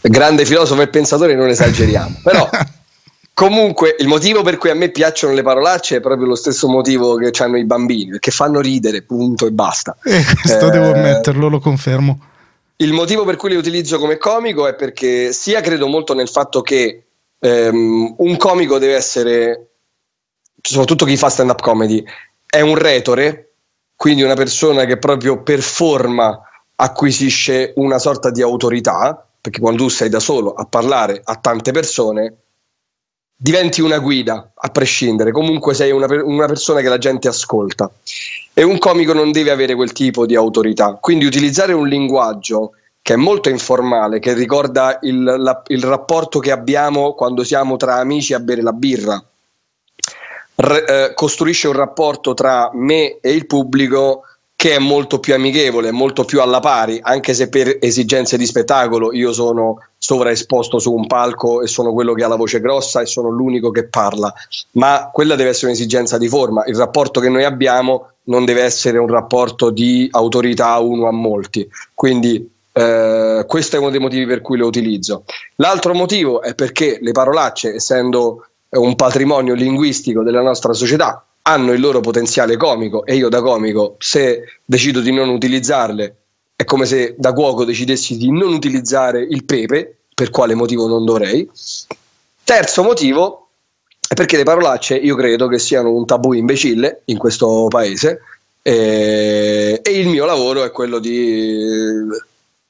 [0.00, 2.48] Grande filosofo e pensatore non esageriamo, però
[3.34, 7.16] comunque il motivo per cui a me piacciono le parolacce è proprio lo stesso motivo
[7.16, 9.96] che hanno i bambini, perché fanno ridere, punto e basta.
[10.04, 12.20] Eh, questo Eh, devo ammetterlo, lo confermo.
[12.76, 16.62] Il motivo per cui le utilizzo come comico è perché sia credo molto nel fatto
[16.62, 17.04] che
[17.38, 19.68] ehm, un comico deve essere,
[20.60, 22.02] soprattutto chi fa stand-up comedy,
[22.44, 23.52] è un retore,
[23.94, 26.40] quindi una persona che proprio per forma
[26.74, 31.72] acquisisce una sorta di autorità, perché quando tu sei da solo a parlare a tante
[31.72, 32.36] persone,
[33.34, 37.90] diventi una guida a prescindere, comunque sei una, una persona che la gente ascolta.
[38.54, 43.14] E un comico non deve avere quel tipo di autorità, quindi utilizzare un linguaggio che
[43.14, 48.32] è molto informale, che ricorda il, la- il rapporto che abbiamo quando siamo tra amici
[48.34, 49.20] a bere la birra,
[50.56, 54.22] r- eh, costruisce un rapporto tra me e il pubblico
[54.62, 59.12] che è molto più amichevole, molto più alla pari, anche se per esigenze di spettacolo
[59.12, 63.06] io sono sovraesposto su un palco e sono quello che ha la voce grossa e
[63.06, 64.32] sono l'unico che parla,
[64.74, 68.98] ma quella deve essere un'esigenza di forma, il rapporto che noi abbiamo non deve essere
[68.98, 74.42] un rapporto di autorità uno a molti, quindi eh, questo è uno dei motivi per
[74.42, 75.24] cui lo utilizzo.
[75.56, 81.80] L'altro motivo è perché le parolacce, essendo un patrimonio linguistico della nostra società, hanno il
[81.80, 86.16] loro potenziale comico e io da comico, se decido di non utilizzarle,
[86.54, 91.04] è come se da cuoco decidessi di non utilizzare il pepe, per quale motivo non
[91.04, 91.48] dovrei.
[92.44, 93.48] Terzo motivo
[94.06, 98.20] è perché le parolacce io credo che siano un tabù imbecille in questo paese
[98.62, 101.56] e, e il mio lavoro è quello di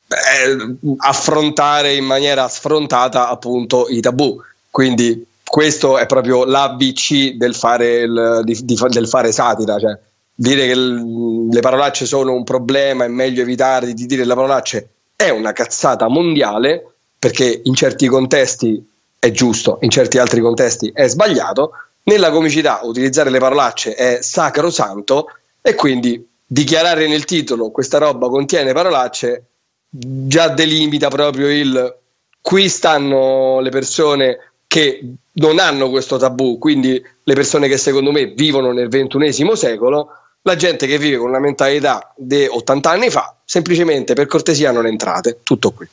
[0.09, 4.41] eh, affrontare in maniera sfrontata appunto i tabù.
[4.71, 9.99] Quindi questo è proprio l'ABC del fare, il- di- di del fare satira, cioè
[10.35, 14.89] dire che l- le parolacce sono un problema, è meglio evitare di dire le parolacce
[15.15, 18.83] è una cazzata mondiale perché in certi contesti
[19.19, 21.73] è giusto, in certi altri contesti è sbagliato.
[22.05, 25.27] Nella comicità utilizzare le parolacce è sacrosanto
[25.61, 29.45] e quindi dichiarare nel titolo questa roba contiene parolacce
[29.91, 31.95] già delimita proprio il
[32.41, 34.39] qui stanno le persone
[34.73, 36.93] che non hanno questo tabù, quindi
[37.25, 40.09] le persone che secondo me vivono nel ventunesimo secolo,
[40.41, 44.87] la gente che vive con una mentalità di 80 anni fa, semplicemente per cortesia non
[44.87, 45.87] entrate, tutto qui.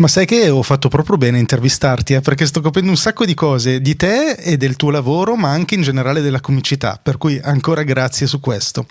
[0.00, 3.26] Ma sai che ho fatto proprio bene a intervistarti, eh, perché sto capendo un sacco
[3.26, 7.18] di cose di te e del tuo lavoro, ma anche in generale della comicità, per
[7.18, 8.86] cui ancora grazie su questo.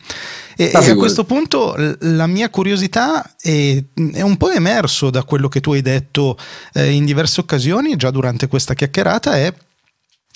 [0.56, 5.24] E, Ah, e a questo punto la mia curiosità è, è un po' emerso da
[5.24, 6.38] quello che tu hai detto
[6.74, 9.52] eh, in diverse occasioni, già durante questa chiacchierata, è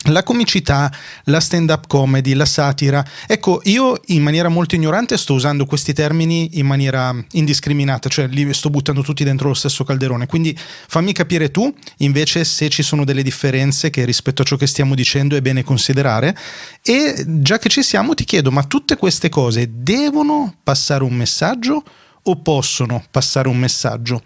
[0.05, 0.91] la comicità,
[1.25, 3.05] la stand-up comedy, la satira.
[3.27, 8.53] Ecco, io in maniera molto ignorante sto usando questi termini in maniera indiscriminata, cioè li
[8.53, 10.25] sto buttando tutti dentro lo stesso calderone.
[10.25, 14.67] Quindi fammi capire tu, invece, se ci sono delle differenze che rispetto a ciò che
[14.67, 16.37] stiamo dicendo è bene considerare.
[16.81, 21.83] E già che ci siamo, ti chiedo, ma tutte queste cose devono passare un messaggio?
[22.23, 24.21] O possono passare un messaggio?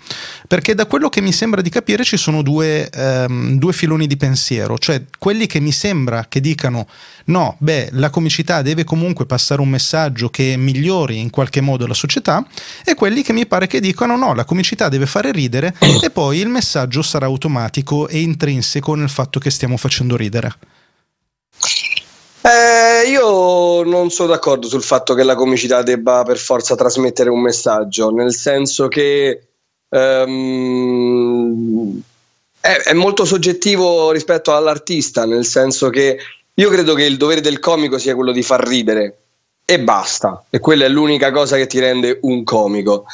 [0.48, 4.18] Perché da quello che mi sembra di capire ci sono due, ehm, due, filoni di
[4.18, 6.88] pensiero, cioè quelli che mi sembra che dicano
[7.26, 11.94] no, beh, la comicità deve comunque passare un messaggio che migliori in qualche modo la
[11.94, 12.46] società
[12.84, 16.40] e quelli che mi pare che dicono no, la comicità deve fare ridere e poi
[16.40, 20.54] il messaggio sarà automatico e intrinseco nel fatto che stiamo facendo ridere.
[22.48, 27.42] Eh, io non sono d'accordo sul fatto che la comicità debba per forza trasmettere un
[27.42, 29.48] messaggio, nel senso che
[29.90, 31.12] um,
[32.62, 36.20] è, è, molto soggettivo rispetto all'artista, nel senso che
[36.54, 39.18] io credo che il dovere del comico sia quello di far ridere
[39.66, 43.08] e basta, e quella è l'unica cosa che ti rende un comico.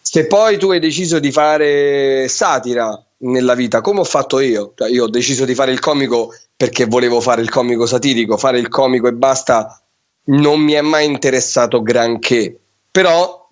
[0.00, 4.90] Se poi tu hai deciso di fare satira nella vita, come ho fatto io, cioè,
[4.90, 8.68] io ho deciso di fare il comico perché volevo fare il comico satirico, fare il
[8.68, 9.80] comico e basta
[10.24, 12.56] non mi è mai interessato granché,
[12.90, 13.48] però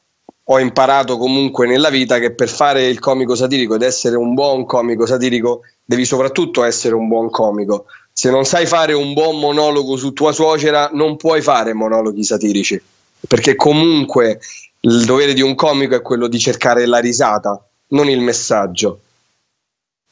[0.48, 4.64] ho imparato comunque nella vita che per fare il comico satirico ed essere un buon
[4.64, 7.86] comico satirico devi soprattutto essere un buon comico.
[8.12, 12.80] Se non sai fare un buon monologo su tua suocera non puoi fare monologhi satirici,
[13.26, 14.38] perché comunque
[14.80, 19.00] il dovere di un comico è quello di cercare la risata, non il messaggio.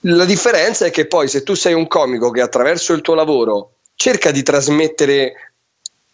[0.06, 3.76] La differenza è che poi se tu sei un comico che attraverso il tuo lavoro
[3.94, 5.52] cerca di trasmettere,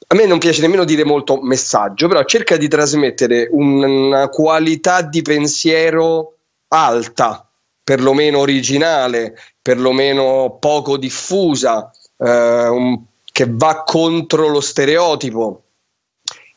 [0.06, 5.22] a me non piace nemmeno dire molto messaggio, però cerca di trasmettere una qualità di
[5.22, 6.36] pensiero
[6.68, 7.48] alta,
[7.82, 15.62] perlomeno originale, perlomeno poco diffusa, eh, che va contro lo stereotipo.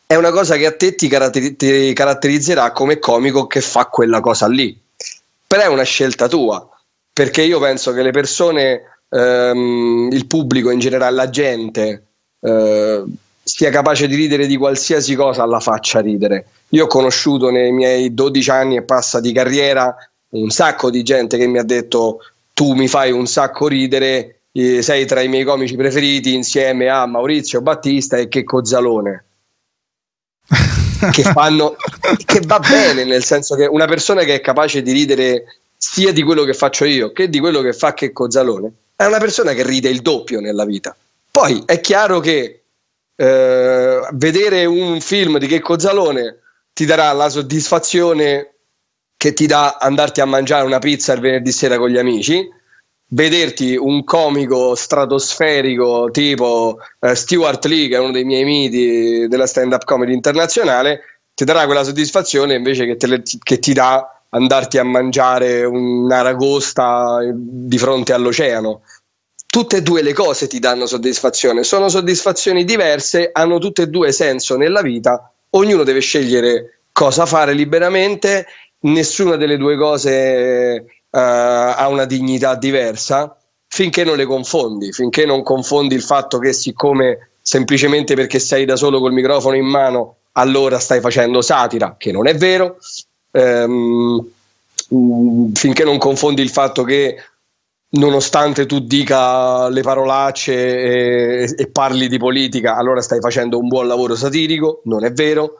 [0.06, 4.20] È una cosa che a te ti, caratter- ti caratterizzerà come comico che fa quella
[4.20, 4.80] cosa lì.
[5.48, 6.68] Però è una scelta tua
[7.14, 12.08] perché io penso che le persone, ehm, il pubblico in generale, la gente,
[12.42, 13.04] eh,
[13.44, 16.48] sia capace di ridere di qualsiasi cosa alla faccia ridere.
[16.70, 19.96] Io ho conosciuto nei miei 12 anni e passa di carriera
[20.30, 22.20] un sacco di gente che mi ha detto
[22.54, 27.06] tu mi fai un sacco ridere, eh, sei tra i miei comici preferiti insieme a
[27.06, 29.26] Maurizio Battista e Checco Zalone.
[31.12, 31.76] che fanno
[32.26, 35.44] che va bene nel senso che una persona che è capace di ridere
[35.86, 39.18] sia di quello che faccio io che di quello che fa Checco Zalone, è una
[39.18, 40.96] persona che ride il doppio nella vita.
[41.30, 42.64] Poi è chiaro che
[43.16, 46.40] eh, vedere un film di Checco Zalone
[46.72, 48.54] ti darà la soddisfazione
[49.18, 52.48] che ti dà andarti a mangiare una pizza il venerdì sera con gli amici,
[53.08, 59.48] vederti un comico stratosferico tipo eh, Stuart Lee, che è uno dei miei miti della
[59.48, 61.02] stand-up comedy internazionale,
[61.34, 67.78] ti darà quella soddisfazione invece che, le, che ti dà andarti a mangiare un'aragosta di
[67.78, 68.82] fronte all'oceano.
[69.46, 74.12] Tutte e due le cose ti danno soddisfazione, sono soddisfazioni diverse, hanno tutte e due
[74.12, 78.48] senso nella vita, ognuno deve scegliere cosa fare liberamente,
[78.82, 85.44] nessuna delle due cose uh, ha una dignità diversa finché non le confondi, finché non
[85.44, 90.80] confondi il fatto che siccome semplicemente perché sei da solo col microfono in mano allora
[90.80, 92.78] stai facendo satira, che non è vero,
[93.34, 94.26] ehm,
[95.54, 97.18] finché non confondi il fatto che
[97.96, 103.88] nonostante tu dica le parolacce e, e, parli di politica, allora stai facendo un buon
[103.88, 105.60] lavoro satirico, non è vero.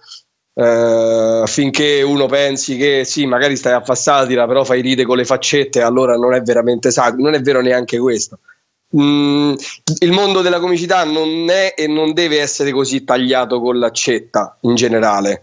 [0.56, 5.18] Uh, finché uno pensi che sì, magari stai a fare satira, però fai ride con
[5.18, 8.38] le faccette, allora non è veramente satira, non è vero neanche questo.
[8.96, 9.56] Mm,
[10.02, 14.76] il mondo della comicità non è e non deve essere così tagliato con l'accetta in
[14.76, 15.42] generale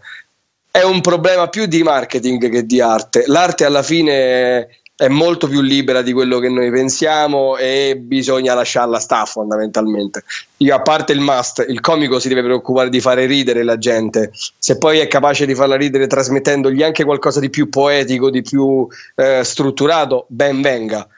[0.70, 3.24] è un problema più di marketing che di arte.
[3.26, 4.68] L'arte alla fine
[5.00, 10.24] è molto più libera di quello che noi pensiamo e bisogna lasciarla sta fondamentalmente.
[10.58, 14.30] Io a parte il must, il comico si deve preoccupare di fare ridere la gente,
[14.32, 18.86] se poi è capace di farla ridere trasmettendogli anche qualcosa di più poetico, di più
[19.14, 21.08] eh, strutturato, ben venga.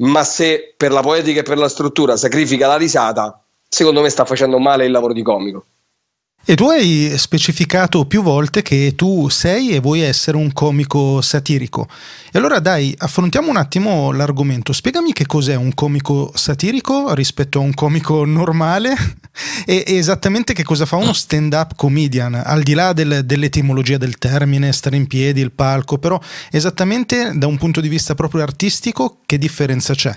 [0.00, 4.26] Ma se per la poetica e per la struttura sacrifica la risata, secondo me sta
[4.26, 5.64] facendo male il lavoro di comico.
[6.42, 11.86] E tu hai specificato più volte che tu sei e vuoi essere un comico satirico.
[12.32, 14.72] E allora dai, affrontiamo un attimo l'argomento.
[14.72, 18.94] Spiegami che cos'è un comico satirico rispetto a un comico normale
[19.66, 24.72] e, esattamente che cosa fa uno stand-up comedian, al di là del, dell'etimologia del termine,
[24.72, 26.18] stare in piedi, il palco, però
[26.50, 30.16] esattamente da un punto di vista proprio artistico che differenza c'è?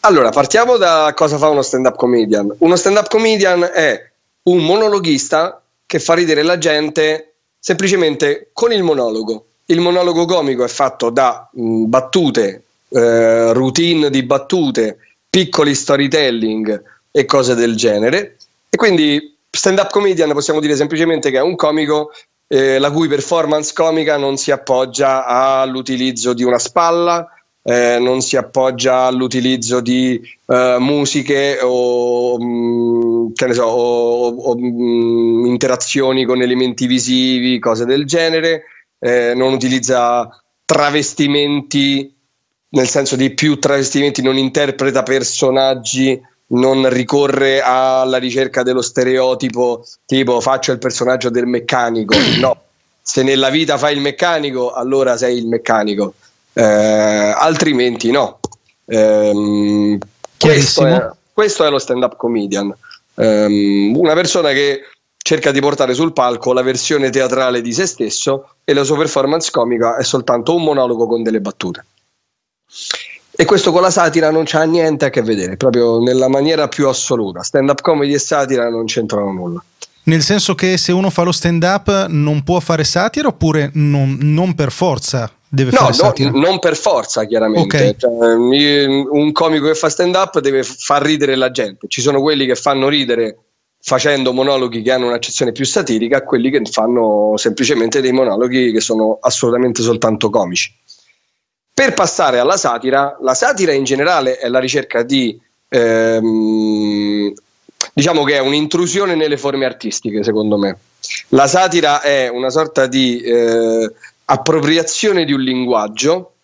[0.00, 2.52] Allora, partiamo da cosa fa uno stand-up comedian.
[2.58, 4.12] Uno stand-up comedian è
[4.44, 9.46] un monologhista che fa ridere la gente semplicemente con il monologo.
[9.66, 14.98] Il monologo comico è fatto da mh, battute, eh, routine di battute,
[15.30, 18.36] piccoli storytelling e cose del genere.
[18.68, 22.10] E quindi stand-up comedian possiamo dire semplicemente che è un comico
[22.48, 27.33] eh, la cui performance comica non si appoggia all'utilizzo di una spalla,
[27.66, 34.66] eh, non si appoggia all'utilizzo di uh, musiche o, mh, mm, so, o, o mh,
[34.66, 38.64] mm, interazioni con elementi visivi, cose del genere,
[38.98, 40.28] eh, non utilizza
[40.66, 42.12] travestimenti
[42.74, 50.40] nel senso di più travestimenti, non interpreta personaggi, non ricorre alla ricerca dello stereotipo tipo
[50.40, 52.62] faccio il personaggio del meccanico, no.
[53.00, 56.14] Se nella vita fai il meccanico, allora sei il meccanico
[56.54, 58.40] eh, altrimenti no.
[58.86, 59.98] Eh,
[60.38, 62.74] questo, è, questo, è, lo stand-up comedian,
[63.16, 64.80] eh, una persona che
[65.16, 69.50] cerca di portare sul palco la versione teatrale di se stesso e la sua performance
[69.50, 71.84] comica è soltanto un monologo con delle battute.
[73.36, 76.88] E questo con la satira non c'ha niente a che vedere, proprio nella maniera più
[76.88, 77.42] assoluta.
[77.42, 79.64] Stand-up comedy e satira non c'entrano nulla.
[80.04, 84.54] Nel senso che se uno fa lo stand-up non può fare satira oppure non, non
[84.54, 86.24] per forza deve no, fare?
[86.24, 87.76] No, non per forza, chiaramente.
[87.76, 87.96] Okay.
[87.96, 88.34] Cioè,
[88.84, 91.86] un comico che fa stand-up deve far ridere la gente.
[91.88, 93.38] Ci sono quelli che fanno ridere
[93.80, 98.80] facendo monologhi che hanno un'accezione più satirica e quelli che fanno semplicemente dei monologhi che
[98.80, 100.74] sono assolutamente soltanto comici.
[101.72, 105.38] Per passare alla satira, la satira in generale è la ricerca di
[105.68, 107.32] ehm,
[107.92, 110.78] diciamo che è un'intrusione nelle forme artistiche, secondo me.
[111.28, 113.92] La satira è una sorta di eh,
[114.26, 116.34] appropriazione di un linguaggio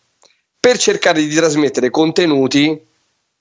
[0.58, 2.86] per cercare di trasmettere contenuti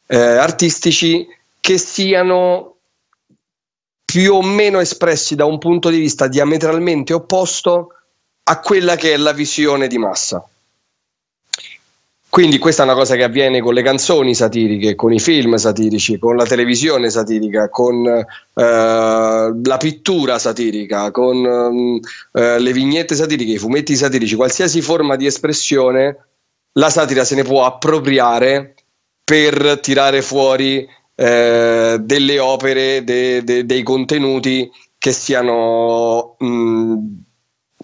[0.07, 1.27] eh, artistici
[1.59, 2.75] che siano
[4.05, 7.93] più o meno espressi da un punto di vista diametralmente opposto
[8.43, 10.43] a quella che è la visione di massa.
[12.29, 16.19] Quindi questa è una cosa che avviene con le canzoni satiriche, con i film satirici,
[16.19, 18.23] con la televisione satirica, con eh,
[18.53, 21.99] la pittura satirica, con
[22.31, 26.17] eh, le vignette satiriche, i fumetti satirici, qualsiasi forma di espressione,
[26.73, 28.75] la satira se ne può appropriare
[29.23, 34.69] per tirare fuori eh, delle opere, de, de, dei contenuti
[34.99, 36.35] che siano...
[36.37, 37.27] Mh,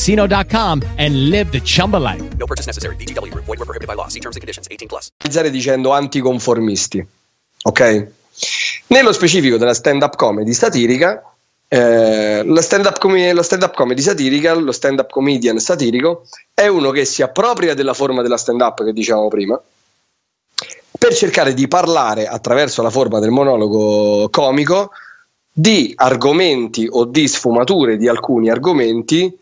[0.00, 2.22] ChumbaCasino.com and live the Chumba life.
[2.36, 2.96] No purchase necessary.
[2.96, 3.32] BGW.
[3.34, 4.08] Void were prohibited by law.
[4.08, 4.66] See terms and conditions.
[4.70, 5.10] 18 plus.
[5.50, 7.06] Dicendo anticonformisti.
[7.62, 8.08] Ok?
[8.88, 11.22] Nello specifico della stand-up comedy satirica,
[11.68, 17.04] eh, lo, stand-up com- lo stand-up comedy satirica, lo stand-up comedian satirico, è uno che
[17.04, 19.60] si appropria della forma della stand-up che dicevamo prima,
[20.98, 24.90] per cercare di parlare attraverso la forma del monologo comico
[25.52, 29.39] di argomenti o di sfumature di alcuni argomenti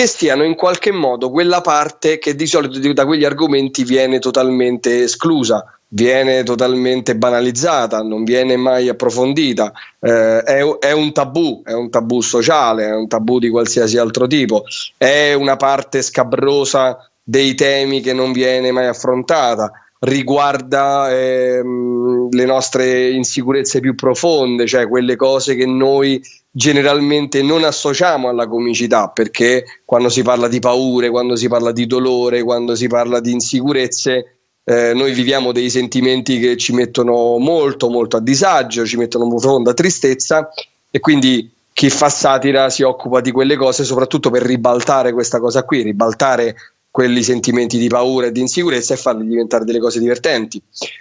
[0.00, 5.02] che siano in qualche modo quella parte che di solito da quegli argomenti viene totalmente
[5.02, 9.70] esclusa, viene totalmente banalizzata, non viene mai approfondita,
[10.00, 14.26] eh, è, è, un tabù, è un tabù sociale, è un tabù di qualsiasi altro
[14.26, 14.64] tipo,
[14.96, 19.70] è una parte scabrosa dei temi che non viene mai affrontata
[20.00, 28.28] riguarda ehm, le nostre insicurezze più profonde, cioè quelle cose che noi generalmente non associamo
[28.28, 32.88] alla comicità, perché quando si parla di paure, quando si parla di dolore, quando si
[32.88, 38.84] parla di insicurezze, eh, noi viviamo dei sentimenti che ci mettono molto molto a disagio,
[38.84, 40.50] ci mettono profonda tristezza
[40.90, 45.62] e quindi chi fa satira si occupa di quelle cose soprattutto per ribaltare questa cosa
[45.62, 46.56] qui, ribaltare
[46.90, 50.60] quelli sentimenti di paura e di insicurezza e farli diventare delle cose divertenti.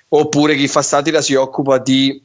[0.09, 2.21] Oppure chi fa satira si occupa di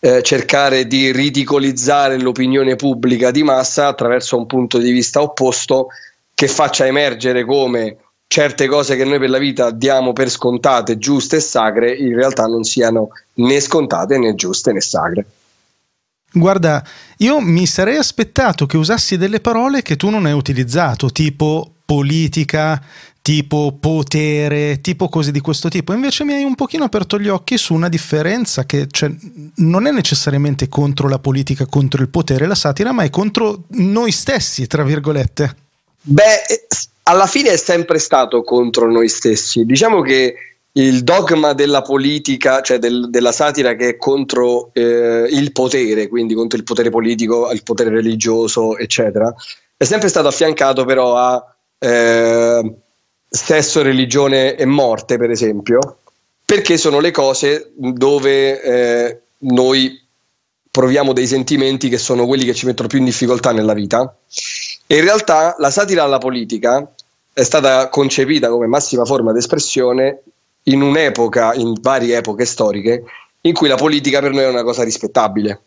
[0.00, 5.88] eh, cercare di ridicolizzare l'opinione pubblica di massa attraverso un punto di vista opposto
[6.34, 7.96] che faccia emergere come
[8.28, 12.44] certe cose che noi per la vita diamo per scontate, giuste e sacre, in realtà
[12.44, 15.26] non siano né scontate né giuste né sacre.
[16.32, 16.84] Guarda,
[17.18, 22.82] io mi sarei aspettato che usassi delle parole che tu non hai utilizzato, tipo politica,
[23.26, 25.92] tipo potere, tipo cose di questo tipo.
[25.92, 29.10] Invece mi hai un pochino aperto gli occhi su una differenza che cioè,
[29.56, 34.12] non è necessariamente contro la politica, contro il potere, la satira, ma è contro noi
[34.12, 35.56] stessi, tra virgolette.
[36.02, 36.68] Beh,
[37.02, 39.64] alla fine è sempre stato contro noi stessi.
[39.64, 40.34] Diciamo che
[40.74, 46.34] il dogma della politica, cioè del, della satira che è contro eh, il potere, quindi
[46.34, 49.34] contro il potere politico, il potere religioso, eccetera,
[49.76, 52.74] è sempre stato affiancato però a eh,
[53.28, 55.98] sesso, religione e morte, per esempio,
[56.44, 60.00] perché sono le cose dove eh, noi
[60.70, 64.14] proviamo dei sentimenti che sono quelli che ci mettono più in difficoltà nella vita.
[64.86, 66.92] E in realtà la satira alla politica
[67.32, 70.22] è stata concepita come massima forma d'espressione
[70.64, 73.04] in un'epoca, in varie epoche storiche,
[73.42, 75.60] in cui la politica per noi è una cosa rispettabile.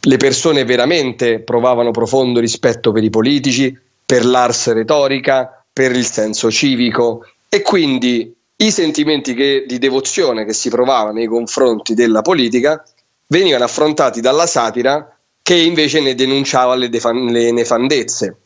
[0.00, 6.50] Le persone veramente provavano profondo rispetto per i politici, per l'ars retorica, per il senso
[6.50, 7.24] civico.
[7.48, 12.82] E quindi i sentimenti che, di devozione che si provava nei confronti della politica
[13.28, 18.36] venivano affrontati dalla satira che invece ne denunciava le, defan- le nefandezze.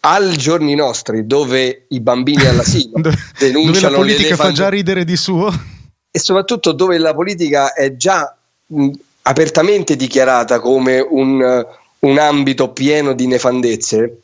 [0.00, 3.00] Al giorni nostri dove i bambini all'asilo
[3.38, 5.50] denunciano dove la politica fa già ridere di suo?
[6.10, 8.90] e soprattutto dove la politica è già mh,
[9.22, 11.66] apertamente dichiarata come un,
[11.98, 14.20] un ambito pieno di nefandezze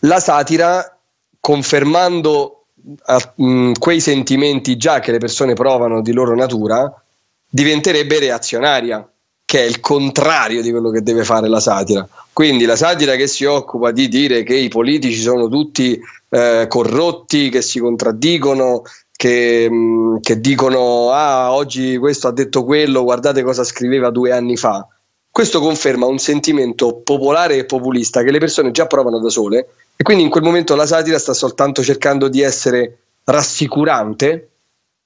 [0.00, 0.95] la satira
[1.46, 2.64] confermando
[3.04, 6.92] a, mh, quei sentimenti già che le persone provano di loro natura
[7.48, 9.08] diventerebbe reazionaria
[9.44, 12.04] che è il contrario di quello che deve fare la satira.
[12.32, 15.96] Quindi la satira che si occupa di dire che i politici sono tutti
[16.30, 18.82] eh, corrotti, che si contraddicono,
[19.12, 24.32] che, mh, mm, che, dicono ah oggi questo ha detto quello, guardate cosa scriveva due
[24.32, 24.84] anni fa.
[25.30, 30.02] Questo conferma un sentimento popolare e populista che le persone già provano da sole e
[30.02, 34.50] quindi in quel momento la satira sta soltanto cercando di essere rassicurante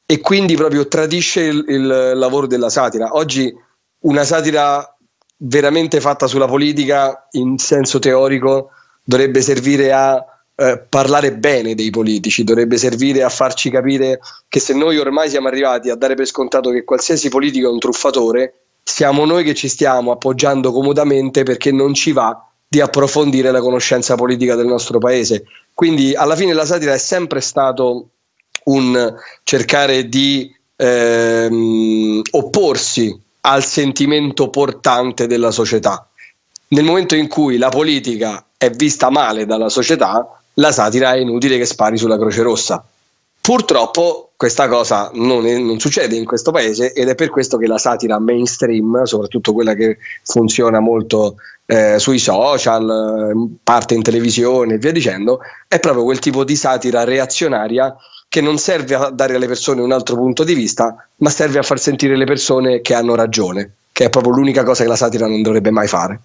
[0.05, 3.11] e quindi proprio tradisce il, il lavoro della satira.
[3.13, 3.55] Oggi
[4.01, 4.97] una satira
[5.37, 8.71] veramente fatta sulla politica in senso teorico
[9.05, 10.25] dovrebbe servire a
[10.57, 14.19] eh, parlare bene dei politici, dovrebbe servire a farci capire
[14.49, 17.79] che se noi ormai siamo arrivati a dare per scontato che qualsiasi politico è un
[17.79, 23.61] truffatore, siamo noi che ci stiamo appoggiando comodamente perché non ci va di approfondire la
[23.61, 25.43] conoscenza politica del nostro paese.
[25.75, 28.11] Quindi alla fine la satira è sempre stato
[28.67, 29.13] un
[29.43, 36.09] cercare di ehm, opporsi al sentimento portante della società.
[36.69, 41.59] Nel momento in cui la politica è vista male dalla società, la satira è inutile
[41.59, 42.85] che spari sulla Croce Rossa.
[43.51, 47.67] Purtroppo questa cosa non, è, non, succede in questo paese ed è per questo che
[47.67, 51.35] la satira mainstream, soprattutto quella che funziona molto
[51.67, 56.55] eh, sui social, eh, parte in televisione e via dicendo, è proprio quel tipo di
[56.55, 57.93] satira reazionaria
[58.29, 61.63] che non serve a dare alle persone un altro punto di vista, ma serve a
[61.63, 65.27] far sentire le persone che hanno ragione, che è proprio l'unica cosa che la satira
[65.27, 66.21] non dovrebbe mai fare.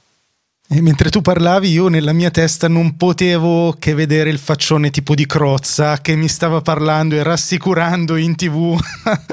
[0.67, 5.13] E mentre tu parlavi, io nella mia testa non potevo che vedere il faccione tipo
[5.13, 8.75] di Crozza che mi stava parlando e rassicurando in tv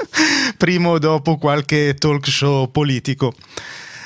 [0.57, 3.33] prima o dopo qualche talk show politico.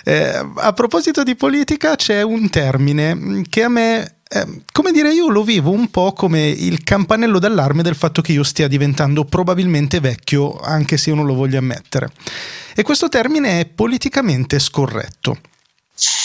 [0.05, 5.29] Eh, a proposito di politica, c'è un termine che a me eh, come dire, io
[5.29, 9.99] lo vivo un po' come il campanello d'allarme del fatto che io stia diventando probabilmente
[9.99, 12.09] vecchio, anche se io non lo voglio ammettere.
[12.73, 15.37] E questo termine è politicamente scorretto.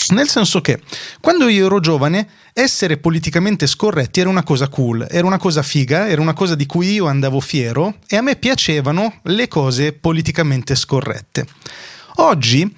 [0.09, 0.81] Nel senso che
[1.19, 6.07] quando io ero giovane, essere politicamente scorretti era una cosa cool, era una cosa figa,
[6.07, 10.75] era una cosa di cui io andavo fiero e a me piacevano le cose politicamente
[10.75, 11.47] scorrette.
[12.17, 12.71] Oggi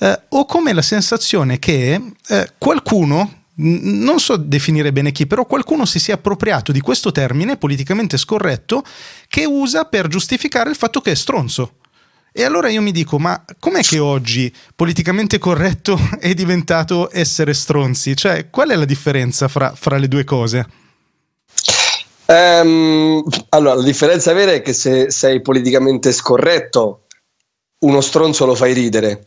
[0.00, 5.84] eh, ho come la sensazione che eh, qualcuno non so definire bene chi, però qualcuno
[5.84, 8.82] si sia appropriato di questo termine politicamente scorretto
[9.28, 11.74] che usa per giustificare il fatto che è stronzo.
[12.32, 18.16] E allora io mi dico, ma com'è che oggi politicamente corretto è diventato essere stronzi?
[18.16, 20.66] Cioè, qual è la differenza fra, fra le due cose?
[22.26, 27.06] Um, allora, la differenza vera è che se sei politicamente scorretto,
[27.80, 29.26] uno stronzo lo fai ridere.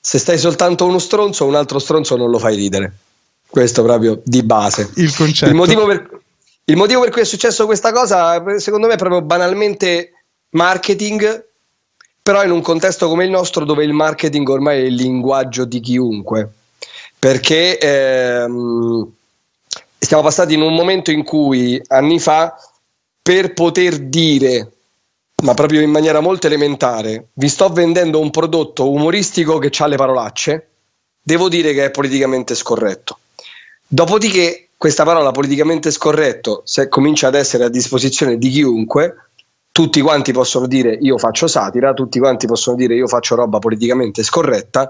[0.00, 2.92] Se stai soltanto uno stronzo, un altro stronzo non lo fai ridere.
[3.48, 4.88] Questo proprio di base.
[4.94, 5.50] Il concetto.
[5.50, 6.20] Il motivo per,
[6.66, 10.12] il motivo per cui è successo questa cosa, secondo me, è proprio banalmente
[10.50, 11.47] marketing,
[12.28, 15.80] però in un contesto come il nostro dove il marketing ormai è il linguaggio di
[15.80, 16.46] chiunque,
[17.18, 19.10] perché ehm,
[19.98, 22.54] siamo passati in un momento in cui anni fa
[23.22, 24.72] per poter dire
[25.42, 29.96] ma proprio in maniera molto elementare, vi sto vendendo un prodotto umoristico che ha le
[29.96, 30.68] parolacce,
[31.22, 33.20] devo dire che è politicamente scorretto.
[33.86, 39.27] Dopodiché questa parola politicamente scorretto, se comincia ad essere a disposizione di chiunque,
[39.70, 44.22] tutti quanti possono dire io faccio satira, tutti quanti possono dire io faccio roba politicamente
[44.22, 44.88] scorretta,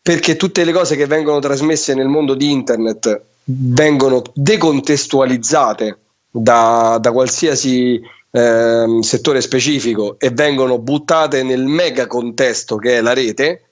[0.00, 5.98] perché tutte le cose che vengono trasmesse nel mondo di internet vengono decontestualizzate
[6.30, 8.00] da, da qualsiasi
[8.30, 13.62] eh, settore specifico e vengono buttate nel mega contesto che è la rete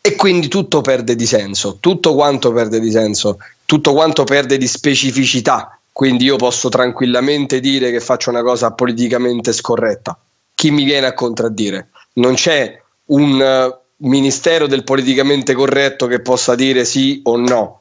[0.00, 4.66] e quindi tutto perde di senso, tutto quanto perde di senso, tutto quanto perde di
[4.66, 10.16] specificità quindi io posso tranquillamente dire che faccio una cosa politicamente scorretta.
[10.54, 11.88] Chi mi viene a contraddire?
[12.12, 17.80] Non c'è un uh, ministero del politicamente corretto che possa dire sì o no.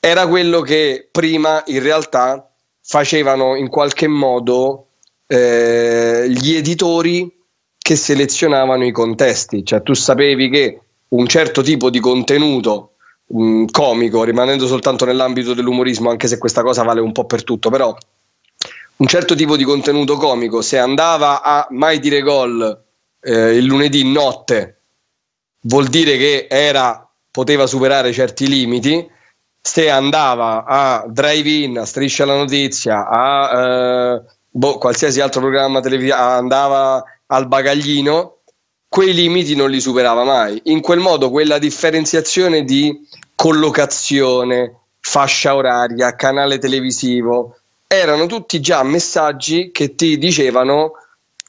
[0.00, 2.44] Era quello che prima in realtà
[2.82, 4.88] facevano in qualche modo
[5.28, 7.32] eh, gli editori
[7.78, 10.80] che selezionavano i contesti, cioè tu sapevi che
[11.10, 12.93] un certo tipo di contenuto
[13.26, 17.44] mh, mm, comico, rimanendo soltanto nell'ambito dell'umorismo, anche se questa cosa vale un po' per
[17.44, 17.96] tutto, però
[18.96, 22.82] un certo tipo di contenuto comico, se andava a mai dire gol
[23.20, 24.82] eh, il lunedì notte,
[25.62, 29.10] vuol dire che era, poteva superare certi limiti.
[29.60, 36.16] Se andava a drive-in, a striscia la notizia, a eh, boh, qualsiasi altro programma televisivo,
[36.16, 38.42] andava al bagaglino,
[38.94, 40.60] quei limiti non li superava mai.
[40.66, 42.96] In quel modo quella differenziazione di
[43.34, 47.56] collocazione, fascia oraria, canale televisivo,
[47.88, 50.92] erano tutti già messaggi che ti dicevano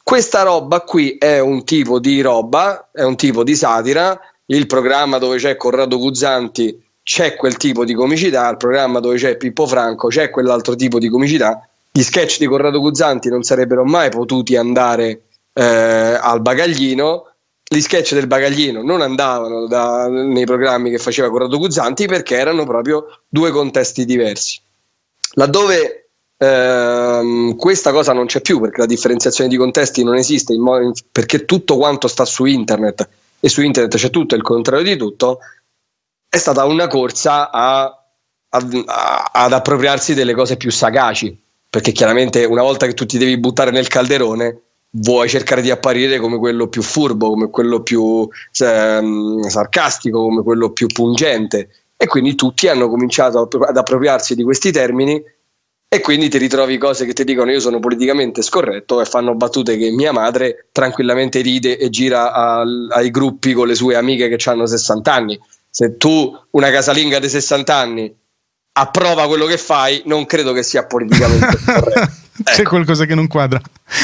[0.02, 5.20] questa roba qui è un tipo di roba, è un tipo di satira, il programma
[5.20, 10.08] dove c'è Corrado Guzzanti c'è quel tipo di comicità, il programma dove c'è Pippo Franco
[10.08, 15.22] c'è quell'altro tipo di comicità, gli sketch di Corrado Guzzanti non sarebbero mai potuti andare
[15.54, 15.64] eh,
[16.20, 17.34] al bagaglino,
[17.68, 22.64] gli sketch del bagaglino non andavano da, nei programmi che faceva Corrado Guzzanti perché erano
[22.66, 24.62] proprio due contesti diversi.
[25.34, 30.62] Laddove ehm, questa cosa non c'è più perché la differenziazione di contesti non esiste in
[30.62, 33.10] modo, perché tutto quanto sta su internet
[33.40, 35.40] e su internet c'è tutto il contrario di tutto,
[36.30, 37.84] è stata una corsa a,
[38.50, 41.42] a, ad appropriarsi delle cose più sagaci
[41.76, 44.62] perché chiaramente una volta che tu ti devi buttare nel calderone
[44.98, 48.28] vuoi cercare di apparire come quello più furbo, come quello più
[48.60, 51.70] ehm, sarcastico, come quello più pungente.
[51.98, 55.22] E quindi tutti hanno cominciato ad appropriarsi di questi termini
[55.88, 59.78] e quindi ti ritrovi cose che ti dicono io sono politicamente scorretto e fanno battute
[59.78, 64.50] che mia madre tranquillamente ride e gira al, ai gruppi con le sue amiche che
[64.50, 65.40] hanno 60 anni.
[65.70, 68.14] Se tu, una casalinga di 60 anni,
[68.74, 72.24] approva quello che fai, non credo che sia politicamente corretto.
[72.44, 72.70] C'è ecco.
[72.70, 73.62] qualcosa che non quadra.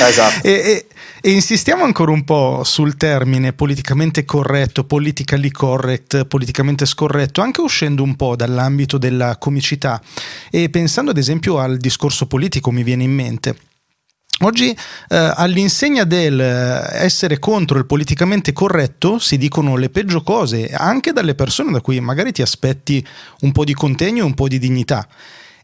[0.07, 0.47] Esatto.
[0.47, 0.86] E, e,
[1.19, 8.03] e, insistiamo ancora un po' sul termine politicamente corretto, politically correct, politicamente scorretto, anche uscendo
[8.03, 10.01] un po' dall'ambito della comicità
[10.49, 13.55] e pensando ad esempio al discorso politico mi viene in mente.
[14.43, 20.69] Oggi eh, all'insegna del eh, essere contro il politicamente corretto si dicono le peggio cose
[20.69, 23.05] anche dalle persone da cui magari ti aspetti
[23.41, 25.07] un po' di contegno e un po' di dignità.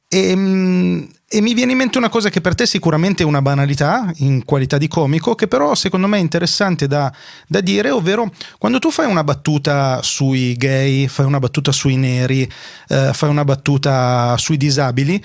[0.09, 3.41] E, ehm, e, mi viene in mente una cosa che per te sicuramente è una
[3.41, 7.11] banalità in qualità di comico, che però secondo me è interessante da,
[7.47, 12.49] da, dire, ovvero quando tu fai una battuta sui gay, fai una battuta sui neri,
[12.87, 15.23] eh, fai una battuta sui disabili,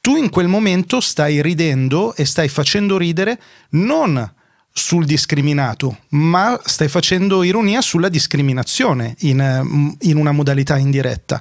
[0.00, 4.34] tu in quel momento stai ridendo e stai facendo ridere non
[4.78, 11.40] sul discriminato, ma stai facendo ironia sulla discriminazione in, in una modalità indiretta.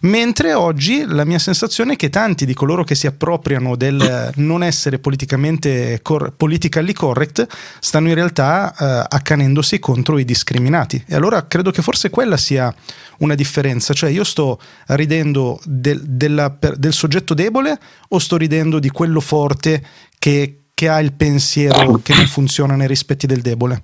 [0.00, 4.64] Mentre oggi la mia sensazione è che tanti di coloro che si appropriano del non
[4.64, 7.46] essere politicamente cor- politically correct
[7.78, 11.04] stanno in realtà eh, accanendosi contro i discriminati.
[11.06, 12.74] E allora credo che forse quella sia
[13.18, 17.78] una differenza, cioè io sto ridendo del, della, del soggetto debole
[18.08, 19.84] o sto ridendo di quello forte
[20.18, 23.82] che, che ha il pensiero che non funziona nei rispetti del debole?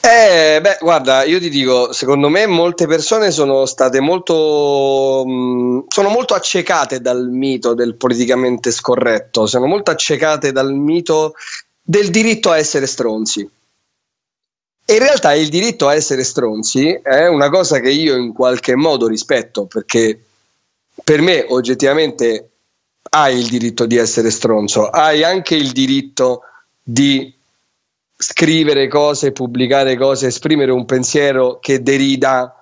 [0.00, 6.08] Eh, beh, guarda, io ti dico, secondo me molte persone sono state molto, mh, sono
[6.08, 11.34] molto accecate dal mito del politicamente scorretto, sono molto accecate dal mito
[11.82, 13.46] del diritto a essere stronzi.
[14.86, 18.74] E in realtà il diritto a essere stronzi è una cosa che io in qualche
[18.74, 20.18] modo rispetto, perché
[21.04, 22.51] per me oggettivamente
[23.10, 26.42] hai il diritto di essere stronzo, hai anche il diritto
[26.82, 27.32] di
[28.16, 32.61] scrivere cose, pubblicare cose, esprimere un pensiero che derida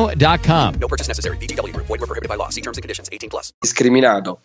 [0.09, 0.75] ChumbaCasino.com.
[0.79, 1.37] No purchase necessary.
[1.71, 1.85] Group.
[1.87, 2.49] Void were prohibited by law.
[2.49, 3.07] See terms and conditions.
[3.11, 3.53] 18 plus.
[3.59, 4.39] discriminato.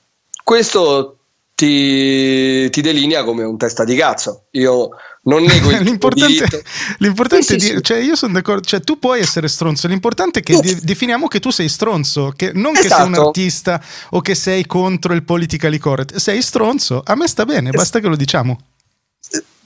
[0.44, 1.18] Questo
[1.54, 4.44] ti, ti delinea come un testa di cazzo.
[4.52, 4.90] Io
[5.22, 6.62] non nego il l'importante,
[6.98, 7.82] l'importante Sì, è dire, sì.
[7.82, 11.40] cioè io sono d'accordo, cioè tu puoi essere stronzo, l'importante è che di- definiamo che
[11.40, 13.26] tu sei stronzo, che non che sei un Esatto.
[13.28, 17.98] artista o che sei contro il politically correct, sei stronzo, a me sta bene, basta
[18.00, 18.58] che lo diciamo.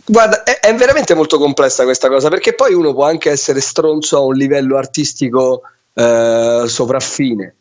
[0.07, 4.16] Guarda, è, è veramente molto complessa questa cosa perché poi uno può anche essere stronzo
[4.16, 5.62] a un livello artistico
[5.95, 7.55] eh, sopraffine,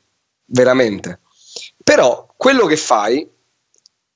[0.46, 1.20] veramente.
[1.84, 3.28] Però quello che fai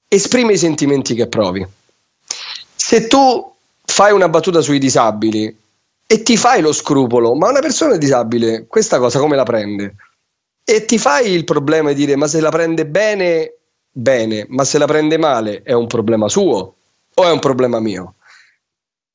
[0.07, 1.65] esprime i sentimenti che provi.
[2.75, 3.51] Se tu
[3.85, 5.57] fai una battuta sui disabili
[6.05, 9.95] e ti fai lo scrupolo, ma una persona disabile questa cosa come la prende?
[10.63, 13.57] E ti fai il problema di dire ma se la prende bene,
[13.91, 16.75] bene, ma se la prende male è un problema suo
[17.13, 18.15] o è un problema mio?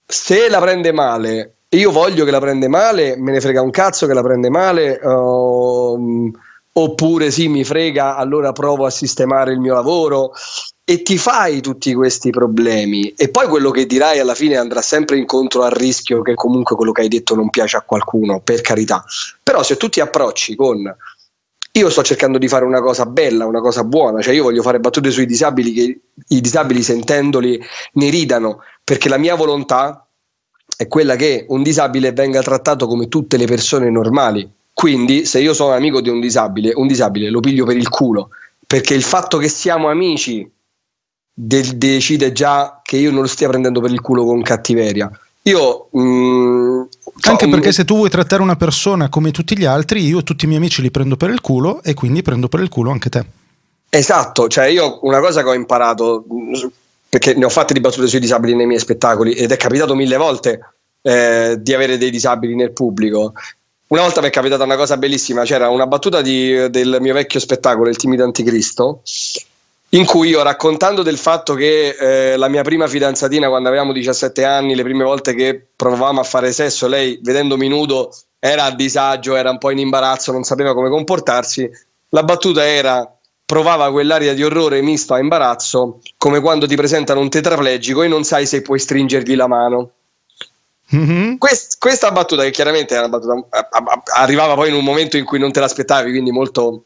[0.05, 4.07] Se la prende male, io voglio che la prende male, me ne frega un cazzo
[4.07, 6.31] che la prende male, ehm,
[6.73, 10.33] oppure sì, mi frega, allora provo a sistemare il mio lavoro
[10.85, 15.19] e ti fai tutti questi problemi e poi quello che dirai alla fine andrà sempre
[15.19, 19.05] incontro al rischio che comunque quello che hai detto non piace a qualcuno, per carità.
[19.43, 20.97] Però se tu ti approcci con
[21.73, 24.81] io sto cercando di fare una cosa bella, una cosa buona, cioè io voglio fare
[24.81, 27.61] battute sui disabili che i disabili sentendoli
[27.93, 30.08] ne ridano, perché la mia volontà
[30.77, 34.49] è quella che un disabile venga trattato come tutte le persone normali.
[34.73, 38.31] Quindi, se io sono amico di un disabile, un disabile lo piglio per il culo,
[38.67, 40.49] perché il fatto che siamo amici
[41.35, 45.11] del- decide già che io non lo stia prendendo per il culo con cattiveria.
[45.43, 46.83] Io mm,
[47.23, 50.45] Anche ho- perché se tu vuoi trattare una persona come tutti gli altri, io tutti
[50.45, 53.09] i miei amici li prendo per il culo e quindi prendo per il culo anche
[53.09, 53.25] te.
[53.91, 56.67] Esatto, cioè io una cosa che ho imparato, mh,
[57.09, 60.17] perché ne ho fatte di battute sui disabili nei miei spettacoli ed è capitato mille
[60.17, 60.61] volte
[61.03, 63.33] eh, di avere dei disabili nel pubblico.
[63.89, 67.41] Una volta mi è capitata una cosa bellissima, c'era una battuta di- del mio vecchio
[67.41, 69.01] spettacolo, Il timido anticristo,
[69.91, 74.45] in cui io raccontando del fatto che eh, la mia prima fidanzatina quando avevamo 17
[74.45, 79.35] anni, le prime volte che provavamo a fare sesso, lei vedendomi nudo era a disagio,
[79.35, 81.69] era un po' in imbarazzo, non sapeva come comportarsi.
[82.11, 83.18] La battuta era
[83.49, 88.23] provava quell'aria di orrore misto a imbarazzo, come quando ti presentano un tetraplegico e non
[88.23, 89.91] sai se puoi stringergli la mano.
[90.91, 91.39] Mhm.
[91.39, 95.17] Quest- questa battuta, che chiaramente è una battuta, a- a- arrivava poi in un momento
[95.17, 96.85] in cui non te l'aspettavi, quindi molto,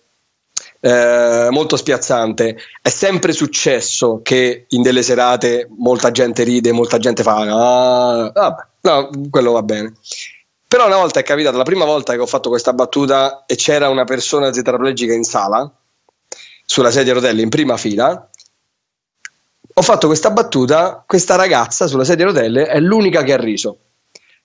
[0.79, 2.57] eh, molto spiazzante.
[2.81, 8.63] È sempre successo che in delle serate molta gente ride, molta gente fa: Ah, vabbè,
[8.83, 9.95] no, quello va bene.
[10.69, 13.89] Però una volta è capitato, la prima volta che ho fatto questa battuta e c'era
[13.89, 15.69] una persona tetraplegica in sala,
[16.73, 18.31] sulla sedia a rotelle in prima fila.
[19.75, 23.77] Ho fatto questa battuta, questa ragazza sulla sedia a rotelle è l'unica che ha riso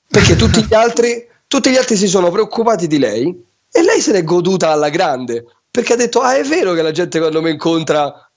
[0.05, 4.11] perché tutti gli altri, tutti gli altri si sono preoccupati di lei e lei se
[4.11, 7.51] l'è goduta alla grande perché ha detto ah è vero che la gente quando mi
[7.51, 8.29] incontra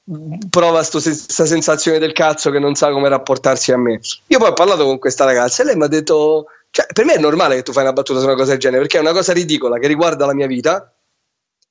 [0.49, 4.53] prova questa sensazione del cazzo che non sa come rapportarsi a me io poi ho
[4.53, 7.62] parlato con questa ragazza e lei mi ha detto cioè, per me è normale che
[7.62, 9.86] tu fai una battuta su una cosa del genere perché è una cosa ridicola che
[9.86, 10.93] riguarda la mia vita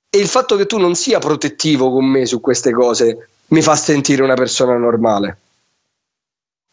[0.10, 3.76] e il fatto che tu non sia protettivo con me su queste cose mi fa
[3.76, 5.38] sentire una persona normale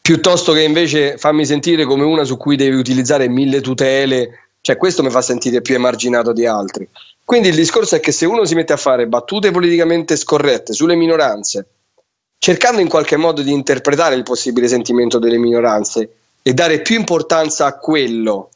[0.07, 5.03] piuttosto che invece fammi sentire come una su cui devi utilizzare mille tutele, cioè questo
[5.03, 6.89] mi fa sentire più emarginato di altri.
[7.25, 10.95] Quindi il discorso è che se uno si mette a fare battute politicamente scorrette sulle
[10.95, 11.67] minoranze,
[12.39, 16.09] cercando in qualche modo di interpretare il possibile sentimento delle minoranze
[16.41, 18.51] e dare più importanza a quello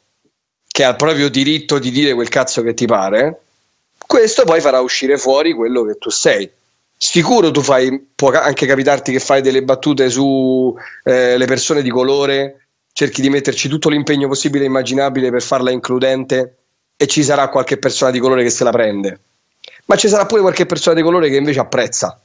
[0.65, 3.41] che ha il proprio diritto di dire quel cazzo che ti pare,
[4.11, 6.49] questo poi farà uscire fuori quello che tu sei.
[6.97, 12.65] Sicuro tu fai, può anche capitarti che fai delle battute su eh, persone di colore
[12.91, 16.57] cerchi di metterci tutto l'impegno possibile e immaginabile per farla includente
[16.97, 19.19] e ci sarà qualche persona di colore che se la prende.
[19.85, 22.19] Ma ci sarà pure qualche persona di colore che invece apprezza.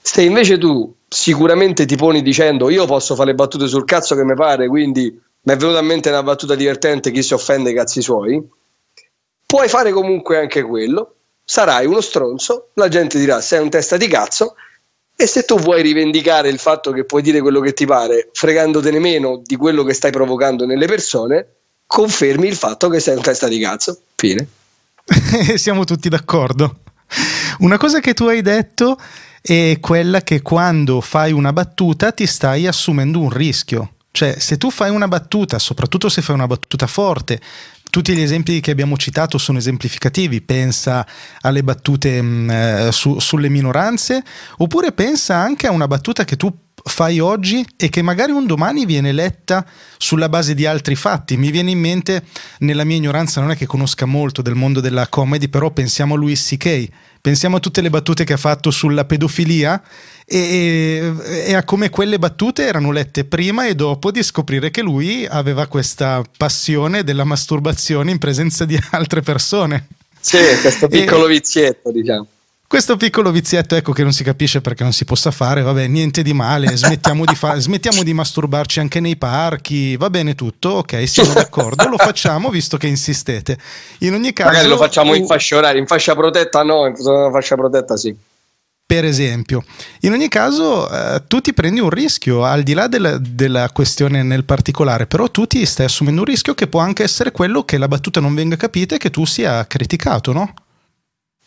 [0.00, 4.24] Se invece tu sicuramente ti poni dicendo io posso fare le battute sul cazzo che
[4.24, 5.10] mi pare, quindi
[5.42, 8.42] mi è venuta a mente una battuta divertente, chi si offende i cazzi suoi,
[9.46, 14.08] puoi fare comunque anche quello, sarai uno stronzo, la gente dirà sei un testa di
[14.08, 14.56] cazzo
[15.16, 18.98] e se tu vuoi rivendicare il fatto che puoi dire quello che ti pare, fregandotene
[18.98, 21.46] meno di quello che stai provocando nelle persone,
[21.86, 23.98] confermi il fatto che sei un testa di cazzo.
[24.14, 24.46] Fine.
[25.56, 26.80] Siamo tutti d'accordo.
[27.60, 28.98] Una cosa che tu hai detto
[29.40, 33.92] è quella che quando fai una battuta ti stai assumendo un rischio.
[34.10, 37.40] Cioè, se tu fai una battuta, soprattutto se fai una battuta forte,
[37.96, 41.06] tutti gli esempi che abbiamo citato sono esemplificativi, pensa
[41.40, 44.22] alle battute mh, mm, eh, su, sulle minoranze,
[44.58, 48.84] oppure pensa anche a una battuta che tu fai oggi e che magari un domani
[48.84, 49.64] viene letta
[49.96, 51.38] sulla base di altri fatti.
[51.38, 52.24] Mi viene in mente,
[52.58, 56.18] nella mia ignoranza, non è che conosca molto del mondo della comedy, però pensiamo a
[56.18, 56.88] Louis C.K.,
[57.26, 59.82] pensiamo a tutte le battute che ha fatto sulla pedofilia
[60.24, 61.12] e,
[61.44, 65.66] e, a come quelle battute erano lette prima e dopo di scoprire che lui aveva
[65.66, 69.88] questa passione della masturbazione in presenza di altre persone.
[70.20, 72.28] Sì, questo piccolo e, vizietto, diciamo.
[72.68, 76.22] Questo piccolo vizietto, ecco che non si capisce perché non si possa fare, vabbè, niente
[76.22, 81.08] di male, smettiamo di, fa- smettiamo di masturbarci anche nei parchi, va bene tutto, ok,
[81.08, 83.56] siamo d'accordo, lo facciamo visto che insistete.
[84.00, 84.50] In ogni caso...
[84.50, 86.96] Magari lo facciamo in fascia oraria, in fascia protetta no, in
[87.30, 88.14] fascia protetta sì.
[88.84, 89.64] Per esempio,
[90.00, 94.24] in ogni caso eh, tu ti prendi un rischio, al di là della, della questione
[94.24, 97.78] nel particolare, però tu ti stai assumendo un rischio che può anche essere quello che
[97.78, 100.52] la battuta non venga capita e che tu sia criticato, no?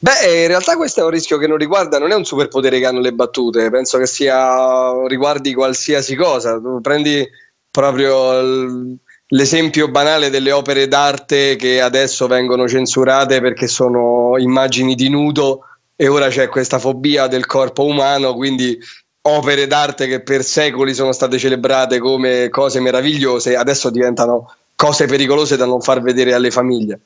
[0.02, 2.86] Beh, in realtà questo è un rischio che non riguarda, non è un superpotere che
[2.86, 6.58] hanno le battute, penso che sia riguardi qualsiasi cosa.
[6.58, 7.28] Tu prendi
[7.70, 8.98] proprio
[9.28, 15.66] l'esempio banale delle opere d'arte che adesso vengono censurate perché sono immagini di nudo
[15.98, 18.80] e ora c'è questa fobia del corpo umano, quindi
[19.24, 25.58] opere d'arte che per secoli sono state celebrate come cose meravigliose, adesso diventano cose pericolose
[25.58, 27.02] da non far vedere alle famiglie.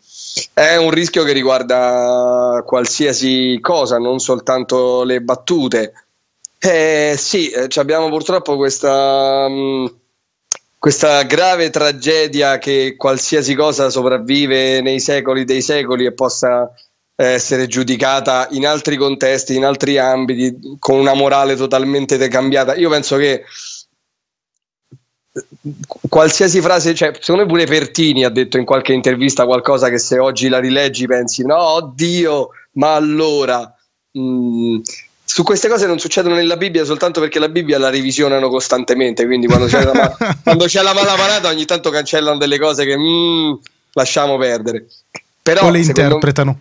[0.54, 5.94] È un rischio che riguarda qualsiasi cosa, non soltanto le battute.
[6.58, 9.86] Eh, sì, eh, abbiamo purtroppo questa, mm,
[10.80, 16.72] questa grave tragedia che qualsiasi cosa sopravvive nei secoli dei secoli e possa
[17.16, 22.76] essere giudicata in altri contesti, in altri ambiti, con una morale totalmente decambiata.
[22.76, 23.44] Io penso che
[26.10, 30.20] qualsiasi frase, cioè, secondo me pure Pertini ha detto in qualche intervista qualcosa che se
[30.20, 33.76] oggi la rileggi pensi no, oddio, ma allora...
[34.18, 34.82] Mm,
[35.26, 39.48] su queste cose non succedono nella Bibbia soltanto perché la Bibbia la revisionano costantemente, quindi
[39.48, 43.54] quando c'è la, quando c'è la mala parata ogni tanto cancellano delle cose che mm,
[43.94, 44.86] lasciamo perdere.
[45.42, 46.60] Però, o le interpretano.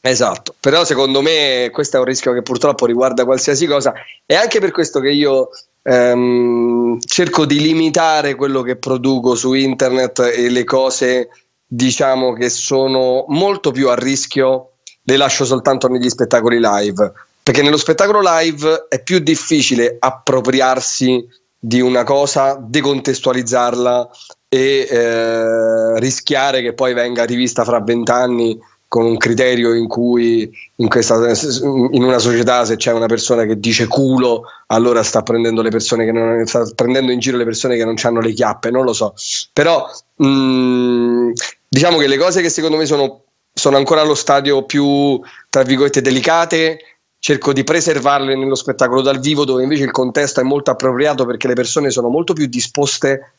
[0.00, 3.92] Esatto, però secondo me questo è un rischio che purtroppo riguarda qualsiasi cosa
[4.24, 5.50] e anche per questo che io
[5.88, 11.30] ehm, cerco di limitare quello che produco su internet e le cose
[11.66, 14.72] diciamo che sono molto più a rischio
[15.02, 17.12] le lascio soltanto negli spettacoli live.
[17.42, 21.26] Perché nello spettacolo live è più difficile appropriarsi
[21.58, 24.10] di una cosa, decontestualizzarla
[24.48, 28.58] e eh, rischiare che poi venga rivista fra vent'anni
[28.88, 33.60] con un criterio in cui in, questa, in, una società se c'è una persona che
[33.60, 37.76] dice culo allora sta prendendo le persone che non sta prendendo in giro le persone
[37.76, 39.12] che non hanno le chiappe non lo so.
[39.52, 39.86] Però
[40.16, 41.30] mh, mm,
[41.68, 45.20] diciamo che le cose che secondo me sono, sono ancora allo stadio più
[45.50, 46.78] tra virgolette delicate
[47.18, 51.46] cerco di preservarle nello spettacolo dal vivo dove invece il contesto è molto appropriato perché
[51.46, 53.32] le persone sono molto più disposte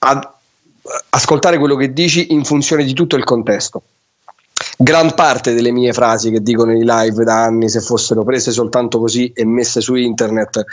[0.00, 0.34] a
[1.10, 3.82] ascoltare quello che dici in funzione di tutto il contesto
[4.76, 8.98] gran parte delle mie frasi che dico nei live da anni, se fossero prese soltanto
[8.98, 10.64] così e messe su internet,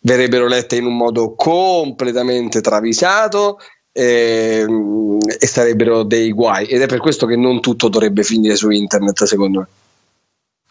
[0.00, 3.58] verrebbero lette in un modo completamente travisato
[3.92, 6.66] e, ehm, e sarebbero dei guai.
[6.66, 9.66] Ed è per questo che non tutto dovrebbe finire su internet, secondo me.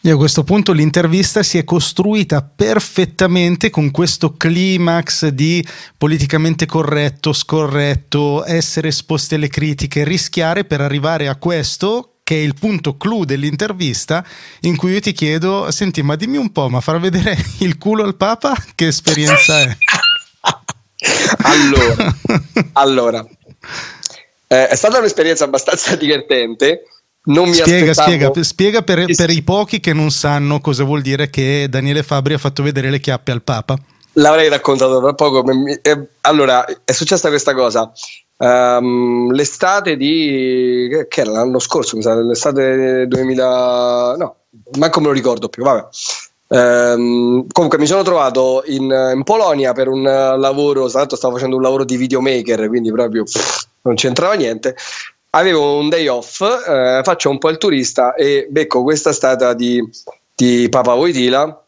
[0.02, 5.66] E a questo punto l'intervista si è costruita perfettamente con questo climax di
[5.98, 12.54] politicamente corretto, scorretto, essere esposti alle critiche, rischiare per arrivare a questo che è il
[12.58, 14.26] punto clou dell'intervista
[14.62, 18.02] in cui io ti chiedo, senti, ma dimmi un po', ma far vedere il culo
[18.02, 19.76] al Papa che esperienza è?
[21.42, 22.16] allora,
[22.72, 23.24] allora
[24.48, 26.82] eh, è stata un'esperienza abbastanza divertente.
[27.26, 31.30] Non mi spiega, spiega, spiega per, per i pochi che non sanno cosa vuol dire
[31.30, 33.76] che Daniele Fabri ha fatto vedere le chiappe al Papa.
[34.14, 35.44] L'avrei raccontato tra poco.
[35.82, 37.92] Eh, allora, è successa questa cosa.
[38.38, 44.36] Um, l'estate di che era l'anno scorso, mi sa, l'estate 2000, no,
[44.78, 45.62] manco me lo ricordo più.
[45.62, 45.86] Vabbè.
[46.48, 48.84] Um, comunque mi sono trovato in,
[49.14, 53.66] in, Polonia per un lavoro, l'altro stavo facendo un lavoro di videomaker, quindi proprio pff,
[53.82, 54.76] non c'entrava niente.
[55.30, 59.82] Avevo un day off, eh, faccio un po' il turista e becco questa statua di,
[60.34, 61.60] di Papa Voitila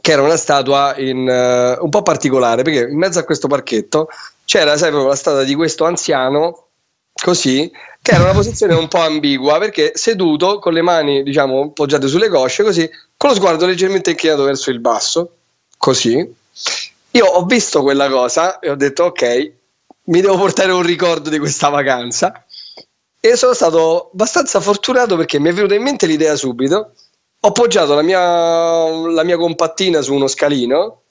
[0.00, 4.08] che era una statua in, uh, un po' particolare perché in mezzo a questo parchetto
[4.46, 6.68] c'era proprio la statua di questo anziano
[7.12, 7.70] così
[8.00, 12.28] che era una posizione un po' ambigua perché seduto con le mani diciamo poggiate sulle
[12.28, 15.32] cosce così con lo sguardo leggermente inclinato verso il basso
[15.76, 16.34] così.
[17.12, 19.52] Io ho visto quella cosa e ho detto ok
[20.04, 22.44] mi devo portare un ricordo di questa vacanza.
[23.18, 26.92] E sono stato abbastanza fortunato perché mi è venuta in mente l'idea subito.
[27.40, 28.20] Ho poggiato la mia,
[29.10, 31.02] la mia compattina su uno scalino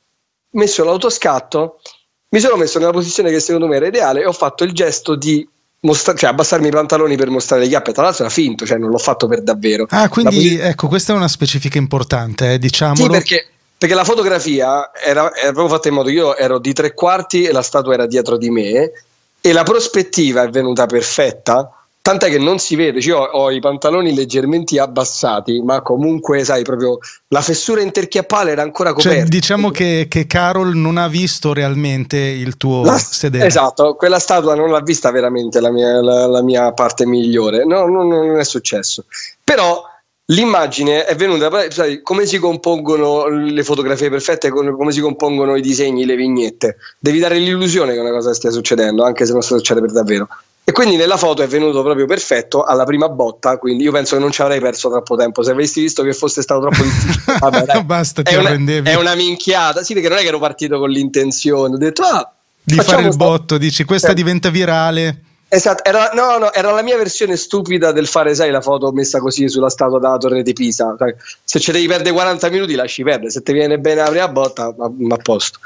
[0.51, 1.81] messo l'autoscatto
[2.29, 5.15] mi sono messo nella posizione che secondo me era ideale e ho fatto il gesto
[5.15, 5.47] di
[5.81, 7.93] mostra- cioè abbassarmi i pantaloni per mostrare le chiappe.
[7.93, 9.85] Tra l'altro era finto, cioè non l'ho fatto per davvero.
[9.89, 13.03] Ah, quindi posi- ecco, questa è una specifica importante, eh, diciamolo.
[13.03, 13.47] Sì, perché,
[13.77, 17.43] perché la fotografia era, era proprio fatta in modo che io ero di tre quarti
[17.43, 18.91] e la statua era dietro di me
[19.39, 23.59] e la prospettiva è venuta perfetta Tant'è che non si vede, cioè, ho, ho, i
[23.59, 26.99] pantaloni leggermente abbassati, ma comunque, sai, proprio
[27.29, 29.21] la fessura interchiappale era ancora cioè, coperta.
[29.21, 33.47] Cioè, diciamo che, che, Carol non ha visto realmente il tuo la, sedere.
[33.47, 37.65] Esatto, quella statua non l'ha vista veramente la mia, la, la mia parte migliore.
[37.65, 39.05] No, no, non è successo.
[39.43, 39.81] Però
[40.25, 46.05] l'immagine è venuta, sai, come si compongono le fotografie perfette, come si compongono i disegni,
[46.05, 46.77] le vignette.
[46.99, 50.27] Devi dare l'illusione che una cosa stia succedendo, anche se non succede per davvero.
[50.67, 54.21] E quindi nella foto è venuto proprio perfetto alla prima botta, quindi io penso che
[54.21, 55.43] non ci avrei perso troppo tempo.
[55.43, 59.13] Se avessi visto che fosse stato troppo difficile, vabbè, basta, ti è, una, è una
[59.13, 59.83] minchiata.
[59.83, 63.15] Sì, perché non è che ero partito con l'intenzione, ho detto ah, di fare il
[63.15, 64.13] botto, dici questa eh.
[64.15, 65.24] diventa virale.
[65.47, 69.19] Esatto, era, no, no, era la mia versione stupida del fare, sai, la foto messa
[69.19, 70.95] così sulla statua della torre di Pisa.
[71.43, 73.29] Se ci devi perdere 40 minuti, lasci perdere.
[73.29, 75.59] Se ti viene bene la prima botta, ma a posto.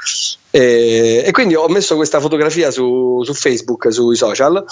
[0.50, 4.64] E, e, quindi ho messo questa fotografia su, su Facebook, sui social.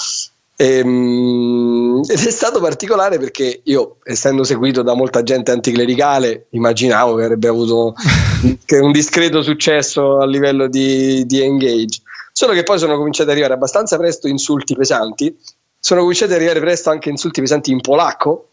[0.61, 7.15] E, ehm, ed è stato particolare perché io, essendo seguito da molta gente anticlericale, immaginavo
[7.15, 7.95] che avrebbe avuto
[8.83, 12.03] un discreto successo a livello di, di engage.
[12.39, 15.37] Solo che poi sono cominciati ad arrivare abbastanza presto insulti pesanti,
[15.77, 18.51] sono cominciati ad arrivare presto anche insulti pesanti in polacco,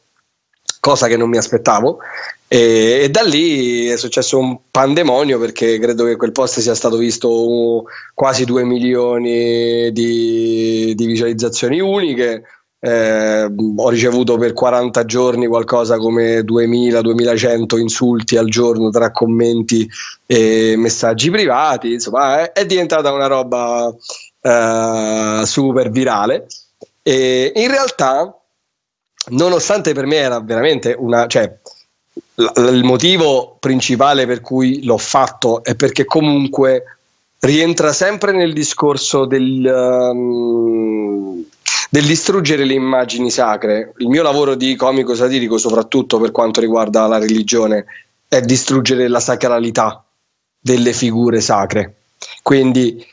[0.79, 1.99] cosa che non mi aspettavo,
[2.47, 6.97] e, e, da lì è successo un pandemonio perché credo che quel post sia stato
[6.97, 7.83] visto
[8.15, 12.41] quasi 2 milioni di, di visualizzazioni uniche.
[12.79, 13.43] Eh,
[13.77, 19.89] ho ricevuto per 40 giorni qualcosa come 2000-2100 insulti al giorno tra commenti
[20.25, 23.93] e messaggi privati, insomma è, è diventata una roba
[24.41, 26.47] eh, super virale.
[27.01, 28.39] E in realtà
[29.29, 31.51] nonostante per me era veramente una cioè
[32.35, 36.83] l- il motivo principale per cui l'ho fatto è perché comunque
[37.39, 41.43] rientra sempre nel discorso del, um,
[41.89, 43.93] del distruggere le immagini sacre.
[43.97, 47.85] Il mio lavoro di comico satirico, soprattutto per quanto riguarda la religione,
[48.27, 50.03] è distruggere la sacralità
[50.59, 51.95] delle figure sacre.
[52.41, 53.05] Quindi,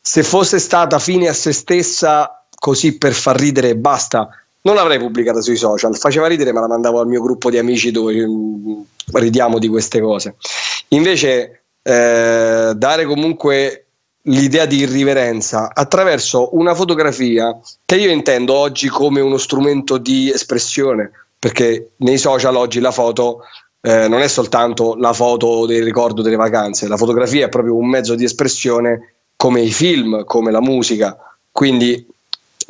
[0.00, 4.28] se fosse stata fine a se stessa, così per far ridere e basta,
[4.62, 7.90] non l'avrei pubblicata sui social, faceva ridere, ma la mandavo al mio gruppo di amici
[7.90, 8.80] dove mm,
[9.12, 10.36] ridiamo di queste cose.
[10.88, 13.86] Invece, eh, dare comunque
[14.30, 21.10] l'idea di irriverenza attraverso una fotografia che io intendo oggi come uno strumento di espressione,
[21.38, 23.42] perché nei social oggi la foto
[23.82, 27.88] eh, non è soltanto la foto del ricordo delle vacanze, la fotografia è proprio un
[27.88, 31.16] mezzo di espressione come i film, come la musica.
[31.50, 32.06] Quindi,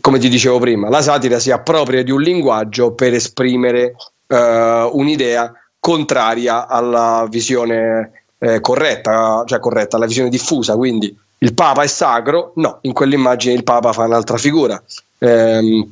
[0.01, 3.97] come ti dicevo prima, la satira si appropria di un linguaggio per esprimere
[4.27, 10.77] eh, un'idea contraria alla visione eh, corretta, cioè corretta, alla visione diffusa.
[10.77, 12.53] Quindi il Papa è sacro?
[12.57, 14.83] No, in quell'immagine il Papa fa un'altra figura.
[15.19, 15.89] Eh,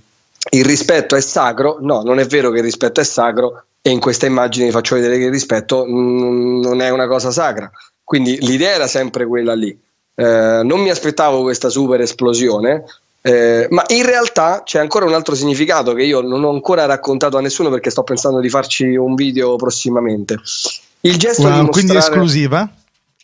[0.51, 1.79] il rispetto è sacro?
[1.81, 4.95] No, non è vero che il rispetto è sacro e in questa immagine vi faccio
[4.95, 7.71] vedere che il rispetto mm, non è una cosa sacra.
[8.05, 9.77] Quindi l'idea era sempre quella lì.
[10.15, 12.85] Eh, non mi aspettavo questa super esplosione,
[13.23, 17.39] eh, ma in realtà c'è ancora un altro significato che io non ho ancora raccontato
[17.39, 20.37] a nessuno perché sto pensando di farci un video prossimamente.
[21.01, 22.71] Il gesto wow, di mostrare, quindi esclusiva?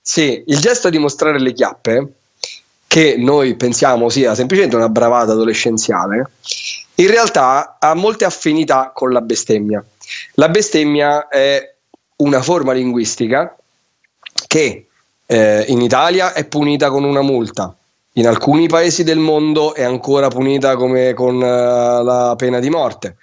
[0.07, 2.13] Sì, il gesto di mostrare le chiappe,
[2.87, 6.31] che noi pensiamo sia semplicemente una bravata adolescenziale,
[6.97, 9.83] in realtà ha molte affinità con la bestemmia.
[10.35, 11.75] La bestemmia è
[12.17, 13.57] una forma linguistica
[14.47, 14.89] che
[15.25, 17.75] eh, in Italia è punita con una multa,
[18.17, 23.17] in alcuni paesi del mondo è ancora punita come con uh, la pena di morte.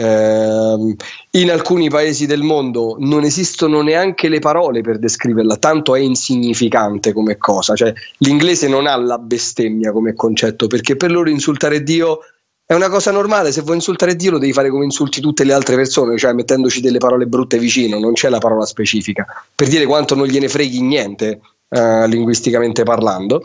[0.00, 0.94] Uh,
[1.32, 7.12] in alcuni paesi del mondo non esistono neanche le parole per descriverla, tanto è insignificante
[7.12, 7.74] come cosa.
[7.74, 12.20] Cioè, l'inglese non ha la bestemmia come concetto, perché per loro insultare Dio
[12.64, 13.50] è una cosa normale.
[13.50, 16.80] Se vuoi insultare Dio, lo devi fare come insulti tutte le altre persone, cioè mettendoci
[16.80, 20.80] delle parole brutte vicino, non c'è la parola specifica per dire quanto non gliene freghi
[20.80, 21.40] niente,
[21.70, 23.42] uh, linguisticamente parlando.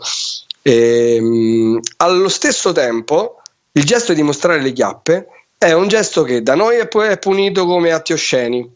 [0.61, 3.41] E, um, allo stesso tempo,
[3.71, 5.27] il gesto di mostrare le chiappe
[5.65, 8.69] è un gesto che da noi è, punito come atti osceni.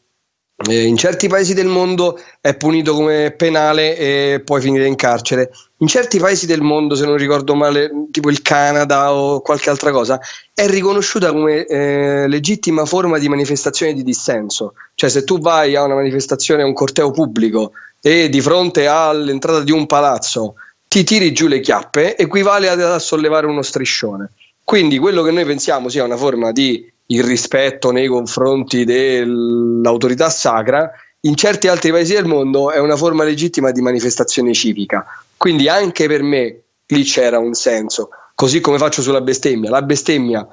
[0.70, 5.52] In certi paesi del mondo è punito come penale e puoi finire in carcere.
[5.80, 9.92] In certi paesi del mondo, se non ricordo male, tipo il Canada o qualche altra
[9.92, 10.20] cosa,
[10.54, 14.74] è riconosciuta come eh, legittima forma di manifestazione di dissenso.
[14.96, 19.60] Cioè, se tu vai a una manifestazione, a un corteo pubblico e di fronte all'entrata
[19.62, 20.56] di un palazzo
[20.88, 24.32] ti tiri giù le chiappe, equivale a sollevare uno striscione.
[24.68, 30.92] Quindi quello che noi pensiamo sia una forma di irrispetto nei confronti dell'autorità sacra,
[31.22, 35.06] in certi altri paesi del mondo è una forma legittima di manifestazione civica.
[35.38, 39.70] Quindi anche per me lì c'era un senso, così come faccio sulla bestemmia.
[39.70, 40.46] La bestemmia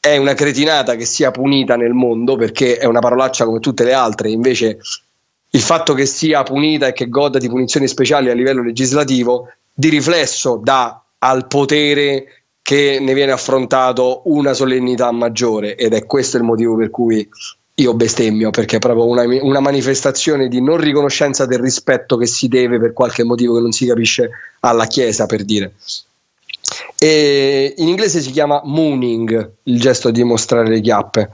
[0.00, 3.92] è una cretinata che sia punita nel mondo perché è una parolaccia come tutte le
[3.92, 4.78] altre, invece
[5.50, 9.90] il fatto che sia punita e che goda di punizioni speciali a livello legislativo di
[9.90, 12.39] riflesso dà al potere
[12.70, 17.28] che ne viene affrontato una solennità maggiore ed è questo il motivo per cui
[17.74, 22.46] io bestemmio perché è proprio una, una, manifestazione di non riconoscenza del rispetto che si
[22.46, 25.72] deve per qualche motivo che non si capisce alla Chiesa per dire.
[26.96, 31.28] E in inglese si chiama mooning il gesto di mostrare le chiappe.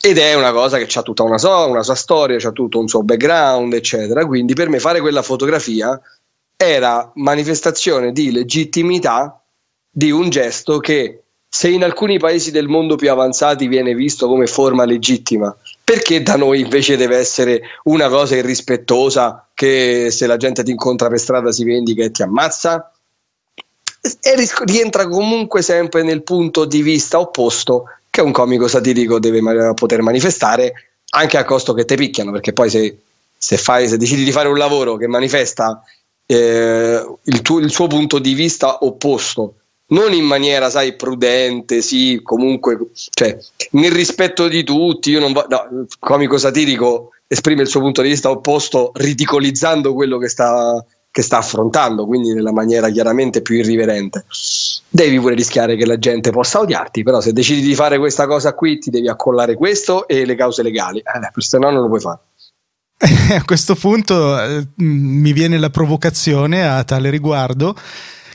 [0.00, 2.88] Ed è una cosa che ha tutta una sua, una sua storia, ha tutto un
[2.88, 4.24] suo background eccetera.
[4.24, 6.00] Quindi per me fare quella fotografia
[6.56, 9.36] era manifestazione di legittimità
[9.94, 14.46] di un gesto che se in alcuni paesi del mondo più avanzati viene visto come
[14.46, 20.62] forma legittima, perché da noi invece deve essere una cosa irrispettosa che se la gente
[20.62, 22.90] ti incontra per strada si vendica e ti ammazza?
[24.00, 30.00] E rientra comunque sempre nel punto di vista opposto che un comico satirico deve poter
[30.00, 30.72] manifestare
[31.10, 32.98] anche a costo che te picchiano, perché poi se,
[33.36, 35.82] se, fai, se decidi di fare un lavoro che manifesta
[36.24, 39.56] eh, il, tuo, il suo punto di vista opposto
[39.92, 42.78] non in maniera, sai, prudente, sì, comunque,
[43.10, 43.36] cioè,
[43.72, 48.02] nel rispetto di tutti, io non va, no, il comico satirico esprime il suo punto
[48.02, 53.56] di vista opposto ridicolizzando quello che sta, che sta affrontando, quindi nella maniera chiaramente più
[53.56, 54.24] irriverente.
[54.88, 58.54] Devi pure rischiare che la gente possa odiarti, però se decidi di fare questa cosa
[58.54, 62.00] qui ti devi accollare questo e le cause legali, eh, se no non lo puoi
[62.00, 62.20] fare.
[63.36, 67.74] a questo punto eh, mi viene la provocazione a tale riguardo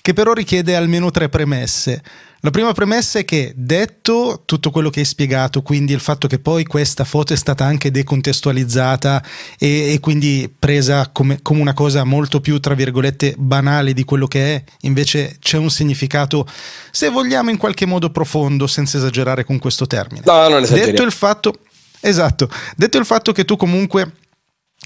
[0.08, 2.01] che però richiede almeno tre premesse.
[2.39, 6.39] La prima premessa è che, detto tutto quello che hai spiegato, quindi il fatto che
[6.39, 9.22] poi questa foto è stata anche decontestualizzata
[9.60, 14.28] e, e quindi presa come, come, una cosa molto più, tra virgolette, banale di quello
[14.28, 16.47] che è, invece c'è un significato,
[16.89, 20.24] se vogliamo, in qualche modo profondo, senza esagerare con questo termine.
[20.24, 20.91] No, non esageriamo.
[20.91, 21.53] Detto il fatto,
[21.99, 24.10] esatto, detto il fatto che tu comunque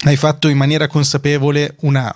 [0.04, 2.14] hai fatto in maniera consapevole una,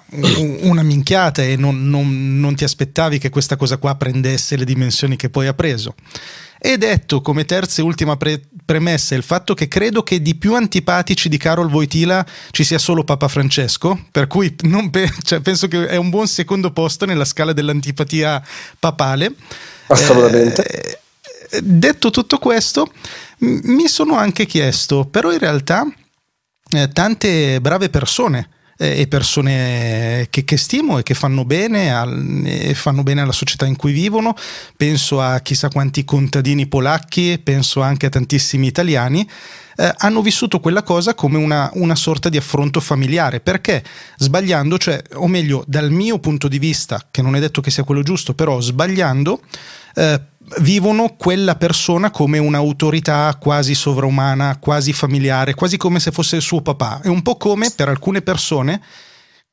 [0.62, 5.14] una minchiata e non, non, non, ti aspettavi che questa cosa qua prendesse le dimensioni
[5.16, 5.94] che poi ha preso.
[6.58, 10.54] E detto come terza e ultima pre- premessa il fatto che credo che di più
[10.54, 14.56] antipatici di Carol Voitila ci sia solo Papa Francesco, per cui
[14.90, 18.42] pe- cioè, penso che è un buon secondo posto nella scala dell'antipatia
[18.80, 19.32] papale.
[19.86, 20.98] Assolutamente.
[21.50, 22.90] Eh, detto tutto questo,
[23.38, 25.86] m- mi sono anche chiesto, però in realtà
[26.76, 28.48] eh, tante brave persone
[28.78, 33.32] eh, e persone che, che, stimo e che fanno bene, al, e fanno bene alla
[33.32, 34.34] società in cui vivono.
[34.76, 39.28] Penso a chissà quanti contadini polacchi, penso anche a tantissimi italiani.
[39.78, 43.84] Eh, hanno vissuto quella cosa come una, una, sorta di affronto familiare perché
[44.16, 47.84] sbagliando, cioè, o meglio, dal mio punto di vista, che non è detto che sia
[47.84, 49.40] quello giusto, però sbagliando,
[49.94, 50.20] eh,
[50.60, 56.62] vivono quella persona come un'autorità quasi sovraumana, quasi familiare, quasi come se fosse il suo
[56.62, 57.00] papà.
[57.02, 58.80] È un po' come per alcune persone,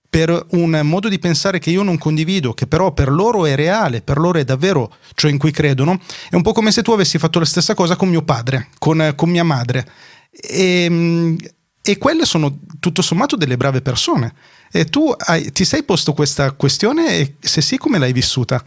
[0.10, 4.02] per un modo di pensare che io non condivido, che però per loro è reale,
[4.02, 6.00] per loro è davvero ciò in cui credono,
[6.30, 9.14] è un po' come se tu avessi fatto la stessa cosa con mio padre, con,
[9.16, 9.90] con mia madre.
[10.30, 11.38] E, ehm,
[11.82, 14.34] e, quelle sono tutto sommato delle brave persone.
[14.72, 18.64] E tu hai, ti sei posto questa questione e se sì, come l'hai vissuta?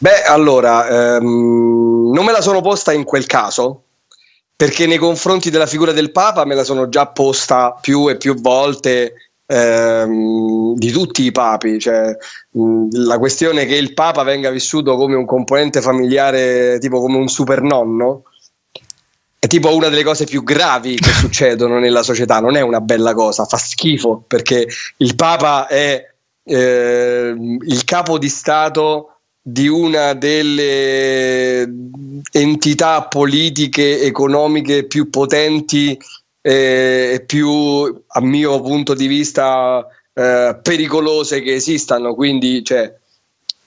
[0.00, 3.82] Beh, allora, ehm, non me la sono posta in quel caso,
[4.54, 8.34] perché nei confronti della figura del Papa me la sono già posta più e più
[8.40, 11.80] volte ehm, di tutti i papi.
[11.80, 12.16] Cioè,
[12.50, 17.28] mh, la questione che il Papa venga vissuto come un componente familiare, tipo come un
[17.28, 18.22] supernonno,
[19.40, 22.38] è tipo una delle cose più gravi che succedono nella società.
[22.38, 24.66] Non è una bella cosa, fa schifo perché
[24.98, 26.04] il Papa è
[26.44, 29.17] eh, il capo di Stato
[29.50, 31.66] di una delle
[32.32, 35.98] entità politiche economiche più potenti
[36.42, 42.14] e più, a mio punto di vista, eh, pericolose che esistano.
[42.14, 42.94] Quindi, cioè,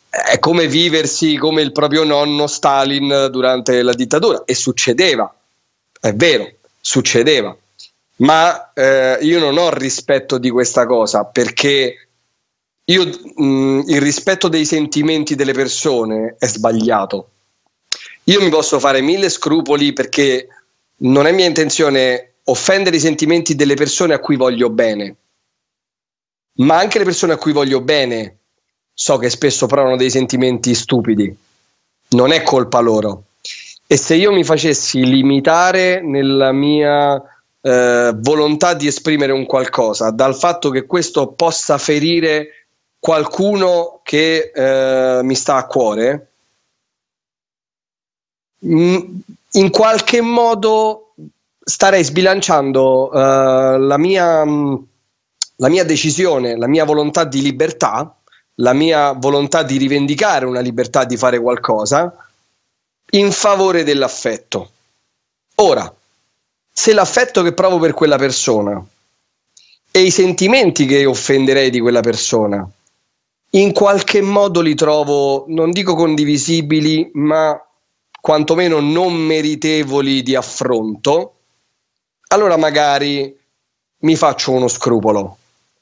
[0.08, 4.44] è come viversi come il proprio nonno Stalin durante la dittatura.
[4.46, 5.34] E succedeva,
[6.00, 6.48] è vero,
[6.80, 7.56] succedeva.
[8.18, 12.10] Ma eh, io non ho rispetto di questa cosa perché
[12.86, 17.30] io mh, il rispetto dei sentimenti delle persone è sbagliato.
[18.26, 20.48] Io mi posso fare mille scrupoli perché
[20.98, 25.16] non è mia intenzione offendere i sentimenti delle persone a cui voglio bene,
[26.58, 28.38] ma anche le persone a cui voglio bene
[28.94, 31.36] so che spesso provano dei sentimenti stupidi.
[32.10, 33.24] Non è colpa loro.
[33.88, 37.22] E se io mi facessi limitare nella mia
[37.62, 42.61] eh, volontà di esprimere un qualcosa dal fatto che questo possa ferire
[43.02, 46.28] qualcuno che eh, mi sta a cuore,
[48.60, 51.14] in qualche modo
[51.64, 58.16] starei sbilanciando uh, la, mia, la mia decisione, la mia volontà di libertà,
[58.56, 62.16] la mia volontà di rivendicare una libertà di fare qualcosa
[63.14, 64.70] in favore dell'affetto.
[65.56, 65.92] Ora,
[66.72, 68.84] se l'affetto che provo per quella persona
[69.90, 72.70] e i sentimenti che offenderei di quella persona
[73.52, 77.60] in qualche modo li trovo, non dico condivisibili, ma
[78.20, 81.34] quantomeno non meritevoli di affronto,
[82.28, 83.36] allora magari
[84.00, 85.38] mi faccio uno scrupolo.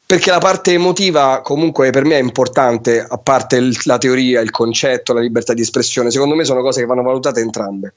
[0.09, 4.49] Perché la parte emotiva comunque per me è importante, a parte il, la teoria, il
[4.49, 7.93] concetto, la libertà di espressione, secondo me sono cose che vanno valutate entrambe.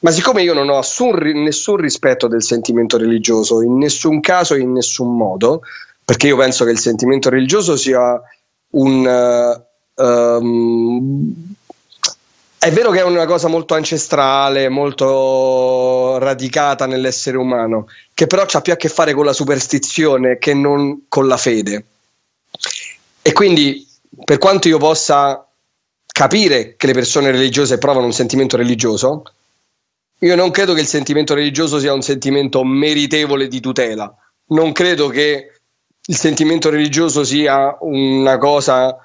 [0.00, 4.72] Ma siccome io non ho assun, nessun rispetto del sentimento religioso, in nessun caso in
[4.72, 5.62] nessun modo,
[6.04, 8.20] perché io penso che il sentimento religioso sia
[8.70, 9.64] un...
[9.94, 11.34] Um,
[12.62, 18.60] è vero che è una cosa molto ancestrale, molto radicata nell'essere umano, che però ha
[18.60, 21.84] più a che fare con la superstizione che non con la fede.
[23.22, 23.88] E quindi,
[24.24, 25.46] per quanto io possa
[26.06, 29.22] capire che le persone religiose provano un sentimento religioso,
[30.18, 34.14] io non credo che il sentimento religioso sia un sentimento meritevole di tutela.
[34.48, 35.59] Non credo che
[36.06, 38.96] il sentimento religioso sia una cosa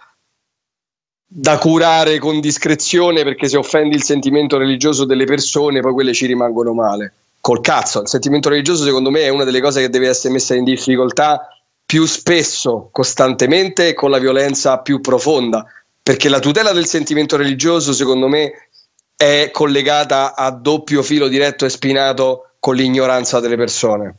[1.27, 6.25] da curare con discrezione perché se offendi il sentimento religioso delle persone poi quelle ci
[6.25, 7.13] rimangono male.
[7.41, 10.55] Col cazzo, il sentimento religioso secondo me è una delle cose che deve essere messa
[10.55, 11.47] in difficoltà
[11.85, 15.65] più spesso, costantemente e con la violenza più profonda,
[16.01, 18.69] perché la tutela del sentimento religioso secondo me
[19.15, 24.15] è collegata a doppio filo diretto e spinato con l'ignoranza delle persone.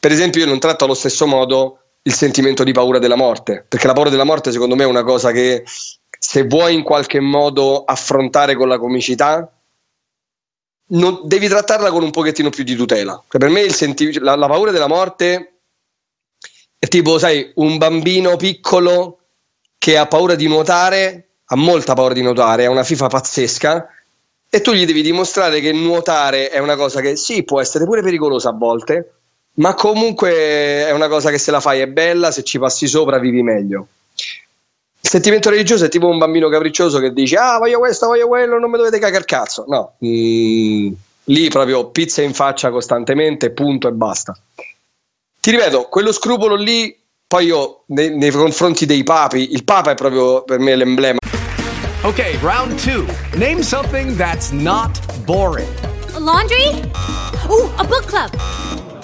[0.00, 3.86] Per esempio io non tratto allo stesso modo il sentimento di paura della morte, perché
[3.86, 5.64] la paura della morte secondo me è una cosa che
[6.18, 9.50] se vuoi in qualche modo affrontare con la comicità,
[10.88, 13.20] non, devi trattarla con un pochettino più di tutela.
[13.28, 15.58] Cioè, per me senti- la, la paura della morte
[16.78, 19.18] è tipo, sai, un bambino piccolo
[19.76, 23.88] che ha paura di nuotare, ha molta paura di nuotare, ha una FIFA pazzesca,
[24.48, 28.00] e tu gli devi dimostrare che nuotare è una cosa che sì, può essere pure
[28.00, 29.16] pericolosa a volte,
[29.56, 33.18] ma comunque è una cosa che se la fai è bella, se ci passi sopra
[33.18, 33.86] vivi meglio.
[35.00, 38.58] Il sentimento religioso è tipo un bambino capriccioso che dice ah voglio questo, voglio quello,
[38.58, 39.64] non mi dovete cagare cazzo.
[39.68, 40.92] No, mm,
[41.24, 44.36] lì proprio pizza in faccia costantemente, punto e basta.
[45.40, 49.94] Ti ripeto, quello scrupolo lì, poi io nei, nei confronti dei papi, il papa è
[49.94, 51.18] proprio per me l'emblema.
[52.02, 53.06] Ok, round 2.
[53.36, 55.68] Name something that's not boring.
[56.14, 56.82] A laundry?
[57.48, 58.30] Oh, a book club.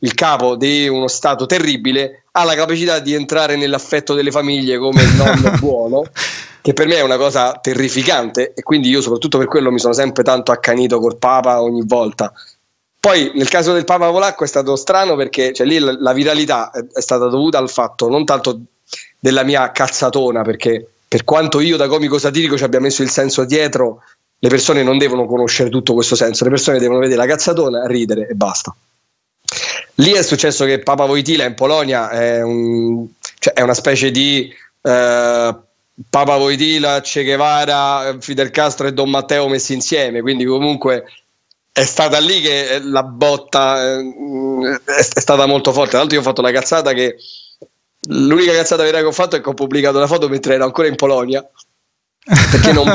[0.00, 5.02] il capo di uno stato terribile, ha la capacità di entrare nell'affetto delle famiglie come
[5.02, 6.02] il nonno buono,
[6.60, 9.94] che per me è una cosa terrificante e quindi io soprattutto per quello mi sono
[9.94, 12.32] sempre tanto accanito col Papa ogni volta.
[12.98, 16.70] Poi nel caso del Papa polacco è stato strano perché cioè, lì la, la viralità
[16.70, 18.60] è, è stata dovuta al fatto non tanto
[19.18, 23.44] della mia cazzatona, perché per quanto io da comico satirico ci abbia messo il senso
[23.44, 24.02] dietro,
[24.38, 28.28] le persone non devono conoscere tutto questo senso, le persone devono vedere la cazzatona, ridere
[28.28, 28.74] e basta.
[29.96, 33.06] Lì è successo che Papa Wojtyla in Polonia è, un-
[33.38, 34.52] cioè, è una specie di
[34.82, 35.56] eh,
[36.10, 41.04] Papa Wojtyla, Che Guevara, Fidel Castro e Don Matteo messi insieme, quindi comunque
[41.72, 45.90] è stata lì che la botta eh, è, stata molto forte.
[45.90, 47.16] Tra l'altro io ho fatto la cazzata che
[48.08, 50.88] l'unica cazzata vera che ho fatto è che ho pubblicato la foto mentre ero ancora
[50.88, 51.44] in Polonia
[52.50, 52.86] perché non,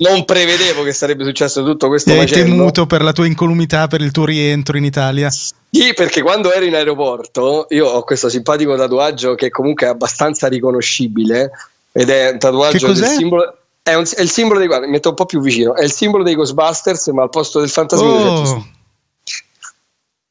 [0.00, 2.44] non prevedevo che sarebbe successo tutto questo Ti hai macello.
[2.44, 5.30] temuto per la tua incolumità, per il tuo rientro in Italia?
[5.30, 10.48] Sì, perché quando ero in aeroporto io ho questo simpatico tatuaggio che comunque è abbastanza
[10.48, 11.50] riconoscibile
[11.92, 13.56] ed è un tatuaggio del simbolo.
[13.82, 15.74] È, un- è il simbolo dei guarda, mi metto un po' più vicino.
[15.74, 18.54] È il simbolo dei Ghostbusters, ma al posto del fantasmino Gesù.
[18.54, 18.66] Oh,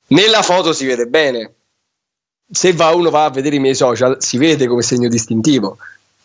[0.07, 1.53] Nella foto si vede bene.
[2.51, 5.77] Se va uno va a vedere i miei social, si vede come segno distintivo.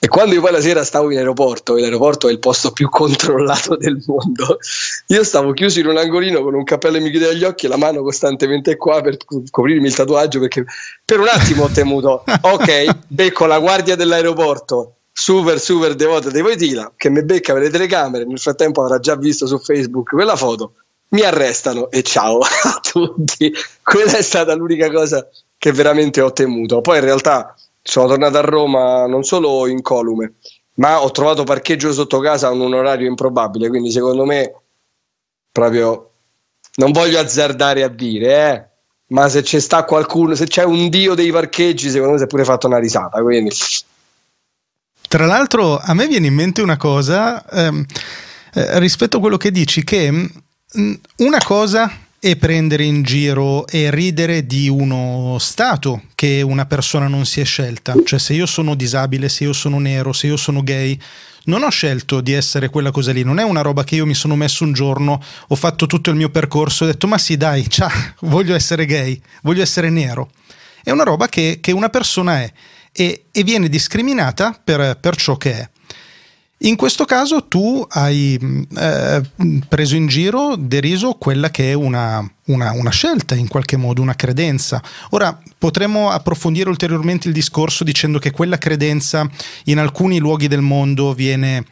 [0.05, 2.91] E quando io poi la sera stavo in aeroporto, e l'aeroporto è il posto più
[2.91, 4.59] controllato del mondo,
[5.07, 7.79] io stavo chiuso in un angolino con un cappello mi chiudeva gli occhi e la
[7.79, 10.67] mano costantemente qua per co- coprirmi il tatuaggio perché
[11.03, 16.93] per un attimo ho temuto, ok, becco la guardia dell'aeroporto, super super devota dei Voitila,
[16.95, 20.75] che mi becca per le telecamere, nel frattempo avrà già visto su Facebook quella foto,
[21.13, 23.51] mi arrestano e ciao a tutti.
[23.83, 25.27] Quella è stata l'unica cosa
[25.57, 26.83] che veramente ho temuto.
[26.83, 27.55] Poi in realtà
[27.87, 30.35] sono tornato a Roma non solo incolume,
[30.77, 34.55] ma ho trovato parcheggio sotto casa a un orario improbabile, quindi secondo me
[35.53, 36.11] proprio
[36.77, 38.65] non voglio azzardare a dire, eh,
[39.09, 42.27] ma se c'è sta qualcuno, se c'è un dio dei parcheggi, secondo me si è
[42.27, 43.55] pure fatto una risata, quindi.
[45.07, 47.85] Tra l'altro, a me viene in mente una cosa ehm,
[48.55, 51.93] eh, rispetto a quello che dici, che mh, una cosa
[52.25, 57.45] è prendere in giro e ridere di uno stato che una persona non si è
[57.45, 57.95] scelta.
[58.03, 60.99] Cioè, se io sono disabile, se io sono nero, se io sono gay,
[61.45, 63.25] non ho scelto di essere quella cosa lì.
[63.25, 66.17] Non è una roba che io mi sono messo un giorno, ho fatto tutto il
[66.17, 67.91] mio percorso e ho detto: Ma sì, dai, ciao,
[68.21, 70.31] voglio essere gay, voglio essere nero.
[70.83, 72.51] È una roba che, che una persona è
[72.91, 75.71] e, e viene discriminata per, per ciò che è.
[76.65, 78.39] In questo caso tu hai
[78.77, 79.23] eh,
[79.69, 84.15] preso in giro, deriso quella che è una, una- una scelta, in qualche modo, una
[84.15, 84.83] credenza.
[85.11, 89.29] Ora potremmo approfondire ulteriormente il discorso dicendo che quella credenza
[89.65, 91.65] in alcuni luoghi del mondo viene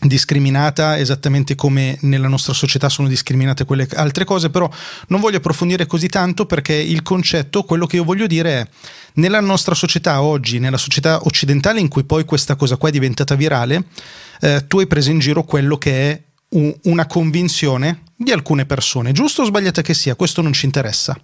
[0.00, 4.68] discriminata esattamente come nella nostra società sono discriminate quelle altre cose, però
[5.08, 8.68] non voglio approfondire così tanto perché il concetto, quello che io voglio dire è
[9.14, 13.34] nella nostra società oggi, nella società occidentale in cui poi questa cosa qua è diventata
[13.34, 13.84] virale,
[14.40, 19.12] eh, tu hai preso in giro quello che è un- una convinzione di alcune persone,
[19.12, 21.18] giusto o sbagliata che sia, questo non ci interessa.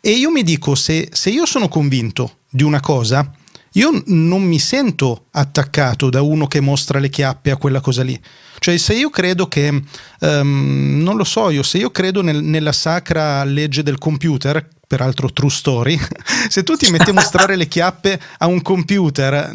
[0.00, 3.30] E io mi dico, se, se io sono convinto di una cosa,
[3.74, 8.18] io non mi sento attaccato da uno che mostra le chiappe a quella cosa lì.
[8.58, 9.82] Cioè, se io credo che,
[10.20, 15.32] ehm, non lo so io, se io credo nel- nella sacra legge del computer, peraltro
[15.32, 15.98] true story,
[16.48, 19.50] se tu ti metti a mostrare le chiappe a un computer,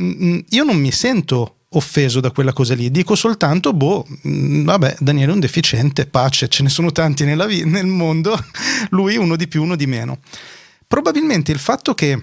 [0.49, 5.33] io non mi sento offeso da quella cosa lì, dico soltanto, boh, vabbè, Daniele è
[5.33, 8.37] un deficiente, pace, ce ne sono tanti vi- nel mondo,
[8.91, 10.19] lui uno di più, uno di meno.
[10.87, 12.21] Probabilmente il fatto che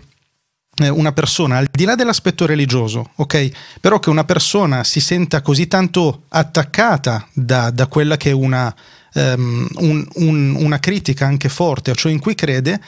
[0.80, 3.50] una persona, al di là dell'aspetto religioso, ok?
[3.80, 8.74] Però che una persona si senta così tanto attaccata da, da quella che è una,
[9.12, 12.80] ehm, un- un- una critica anche forte a ciò in cui crede,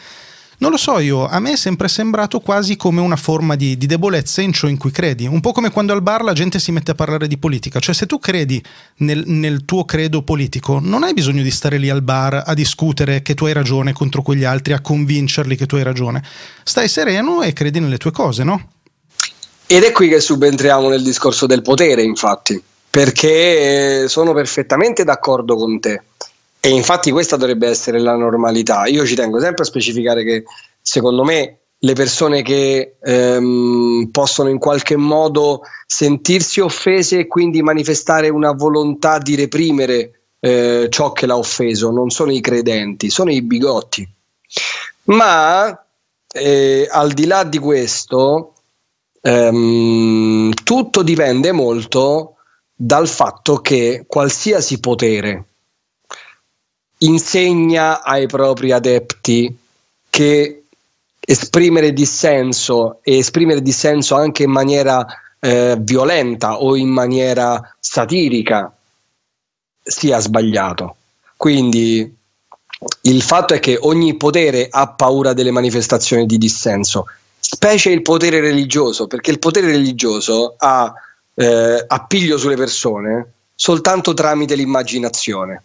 [0.59, 3.87] non lo so io, a me è sempre sembrato quasi come una forma di, di
[3.87, 5.27] debolezza in ciò in cui credi.
[5.27, 7.81] Un po' come quando al bar la gente si mette a parlare di politica.
[7.81, 8.63] Cioè, se tu credi
[8.99, 13.23] nel, nel tuo credo politico, non hai bisogno di stare lì al bar a discutere
[13.23, 16.23] che tu hai ragione contro quegli altri, a convincerli che tu hai ragione.
[16.63, 18.69] Stai sereno e credi nelle tue cose, no?
[19.67, 25.81] Ed è qui che subentriamo nel discorso del potere, infatti, perché sono perfettamente d'accordo con
[25.81, 26.03] te.
[26.65, 28.87] E infatti questa dovrebbe essere la normalità.
[28.87, 30.45] Io ci tengo sempre a specificare che
[30.81, 38.31] secondo me le persone che ehm, possono in qualche modo sentirsi offese e quindi manifestare
[38.31, 43.43] una volontà di reprimere eh, ciò che l'ha offeso, non sono i credenti, sono i
[43.43, 44.09] bigotti.
[45.09, 45.87] Ma
[46.33, 48.55] eh, al di là di questo,
[49.21, 52.37] ehm, tutto dipende molto
[52.75, 55.49] dal fatto che qualsiasi potere
[57.05, 59.57] insegna ai propri adepti
[60.11, 60.65] che
[61.21, 65.07] esprimere dissenso e esprimere dissenso anche in maniera
[65.41, 68.73] eh, violenta o in maniera satirica
[69.83, 70.97] sia sbagliato.
[71.37, 72.15] Quindi
[73.03, 77.07] il fatto è che ogni potere ha paura delle manifestazioni di dissenso,
[77.39, 80.93] specie il potere religioso, perché il potere religioso ha
[81.35, 85.63] eh, appiglio sulle persone soltanto tramite l'immaginazione.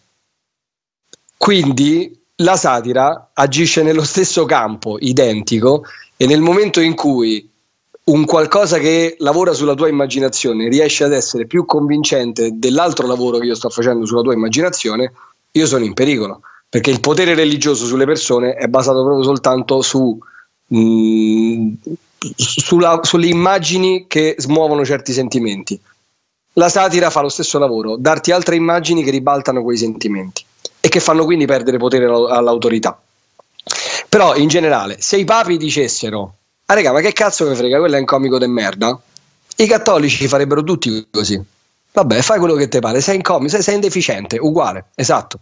[1.39, 5.85] Quindi la satira agisce nello stesso campo, identico,
[6.17, 7.49] e nel momento in cui
[8.03, 13.45] un qualcosa che lavora sulla tua immaginazione riesce ad essere più convincente dell'altro lavoro che
[13.45, 15.13] io sto facendo sulla tua immaginazione,
[15.51, 20.19] io sono in pericolo, perché il potere religioso sulle persone è basato proprio soltanto su,
[20.75, 21.71] mm,
[22.35, 25.79] sulla, sulle immagini che smuovono certi sentimenti.
[26.53, 30.47] La satira fa lo stesso lavoro, darti altre immagini che ribaltano quei sentimenti
[30.79, 32.99] e che fanno quindi perdere potere all'autorità.
[34.07, 36.35] Però in generale, se i papi dicessero,
[36.65, 38.99] ah raga, ma che cazzo mi frega, quello è un comico de merda,
[39.57, 41.41] i cattolici farebbero tutti così.
[41.91, 45.39] Vabbè, fai quello che ti pare, sei, incomico, sei, sei indeficiente, uguale, esatto.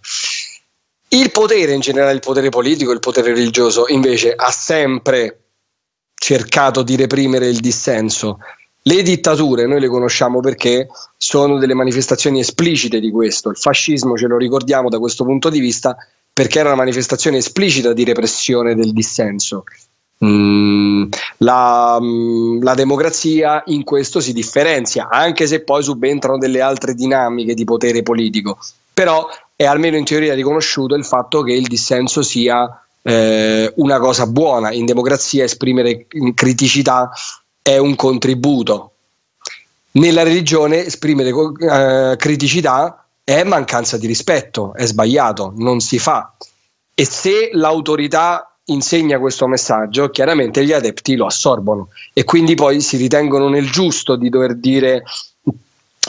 [1.09, 5.41] Il potere in generale, il potere politico, il potere religioso, invece, ha sempre
[6.13, 8.39] cercato di reprimere il dissenso
[8.87, 10.87] le dittature noi le conosciamo perché
[11.17, 13.49] sono delle manifestazioni esplicite di questo.
[13.49, 15.95] Il fascismo ce lo ricordiamo da questo punto di vista
[16.31, 19.63] perché era una manifestazione esplicita di repressione del dissenso.
[20.23, 26.93] Mm, la, mm, la, democrazia in questo si differenzia, anche se poi subentrano delle altre
[26.95, 28.57] dinamiche di potere politico.
[28.93, 32.67] Però è almeno in teoria riconosciuto il fatto che il dissenso sia
[33.03, 34.71] eh, una cosa buona.
[34.71, 37.11] In democrazia esprimere criticità
[37.67, 38.93] è un contributo.
[39.91, 46.33] Nella religione esprimere eh, criticità è mancanza di rispetto, è sbagliato, non si fa.
[46.93, 52.95] E se l'autorità insegna questo messaggio, chiaramente gli adepti lo assorbono e quindi poi si
[52.95, 55.03] ritengono nel giusto di dover dire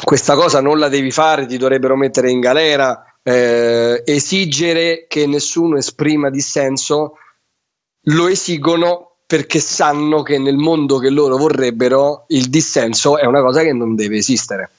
[0.05, 5.77] questa cosa non la devi fare, ti dovrebbero mettere in galera, eh, esigere che nessuno
[5.77, 7.17] esprima dissenso,
[8.03, 13.61] lo esigono perché sanno che nel mondo che loro vorrebbero il dissenso è una cosa
[13.61, 14.71] che non deve esistere.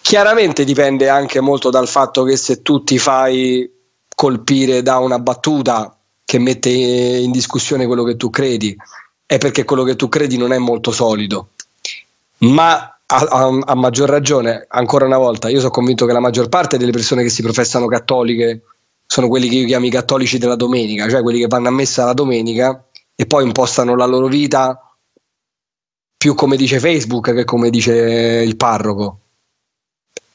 [0.00, 3.70] Chiaramente dipende anche molto dal fatto che se tu ti fai
[4.14, 5.94] colpire da una battuta
[6.24, 8.74] che mette in discussione quello che tu credi,
[9.26, 11.48] è perché quello che tu credi non è molto solido.
[12.38, 16.48] Ma a, a, a maggior ragione, ancora una volta, io sono convinto che la maggior
[16.48, 18.62] parte delle persone che si professano cattoliche
[19.04, 22.06] sono quelli che io chiamo i cattolici della domenica, cioè quelli che vanno a messa
[22.06, 22.82] la domenica
[23.14, 24.78] e poi impostano la loro vita
[26.16, 29.18] più come dice Facebook che come dice il parroco.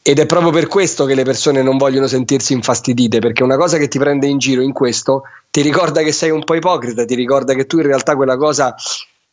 [0.02, 3.78] Ed è proprio per questo che le persone non vogliono sentirsi infastidite, perché una cosa
[3.78, 7.16] che ti prende in giro in questo ti ricorda che sei un po' ipocrita, ti
[7.16, 8.74] ricorda che tu in realtà quella cosa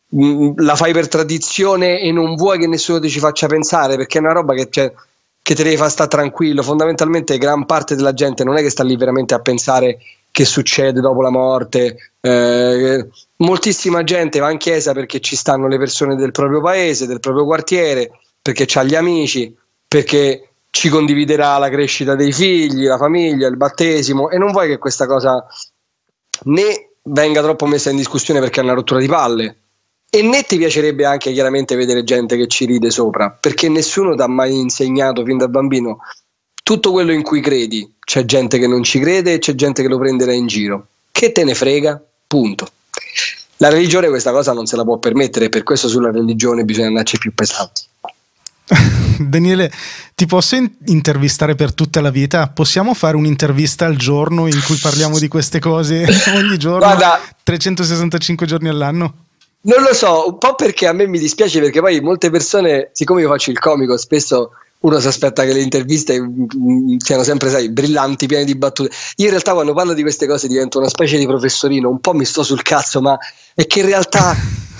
[0.09, 3.97] mh, mm, la fai per tradizione e non vuoi che nessuno ti ci faccia pensare,
[3.97, 4.93] perché è una roba che, cioè,
[5.41, 6.63] che te devi far stare tranquillo.
[6.63, 9.99] Fondamentalmente gran parte della gente non è che sta lì veramente a pensare
[10.31, 12.13] che succede dopo la morte.
[12.27, 17.21] Eh, moltissima gente va in chiesa perché ci stanno le persone del proprio paese, del
[17.21, 19.55] proprio quartiere, perché ha gli amici,
[19.87, 24.79] perché ci condividerà la crescita dei figli, la famiglia, il battesimo e non vuoi che
[24.79, 25.47] questa cosa
[26.45, 29.57] né venga troppo messa in discussione perché è una rottura di palle
[30.11, 34.21] e né ti piacerebbe anche chiaramente vedere gente che ci ride sopra perché nessuno ti
[34.21, 36.01] ha mai insegnato fin da bambino
[36.67, 39.89] tutto quello in cui credi, c'è gente che non ci crede e c'è gente che
[39.89, 40.89] lo prenderà in giro.
[41.13, 42.03] Che te ne frega?
[42.37, 42.69] Punto.
[43.57, 47.17] La religione questa cosa non se la può permettere, per questo sulla religione bisogna andarci
[47.17, 47.83] più pesanti.
[49.19, 49.73] Daniele,
[50.15, 52.47] ti posso in- intervistare per tutta la vita?
[52.49, 56.05] Possiamo fare un'intervista al giorno in cui parliamo di queste cose
[56.37, 59.15] ogni giorno, Guarda, 365 giorni all'anno?
[59.63, 63.23] Non lo so, un po' perché a me mi dispiace perché poi molte persone, siccome
[63.23, 64.51] io faccio il comico, spesso
[64.87, 68.91] uno si aspetta che le interviste mm, mm, siano sempre sai, brillanti, piene di battute.
[69.17, 72.15] Io in realtà quando parlo di queste cose divento una specie di professorino, un po'
[72.15, 73.19] mi sto sul cazzo, ma
[73.55, 74.35] è che in realtà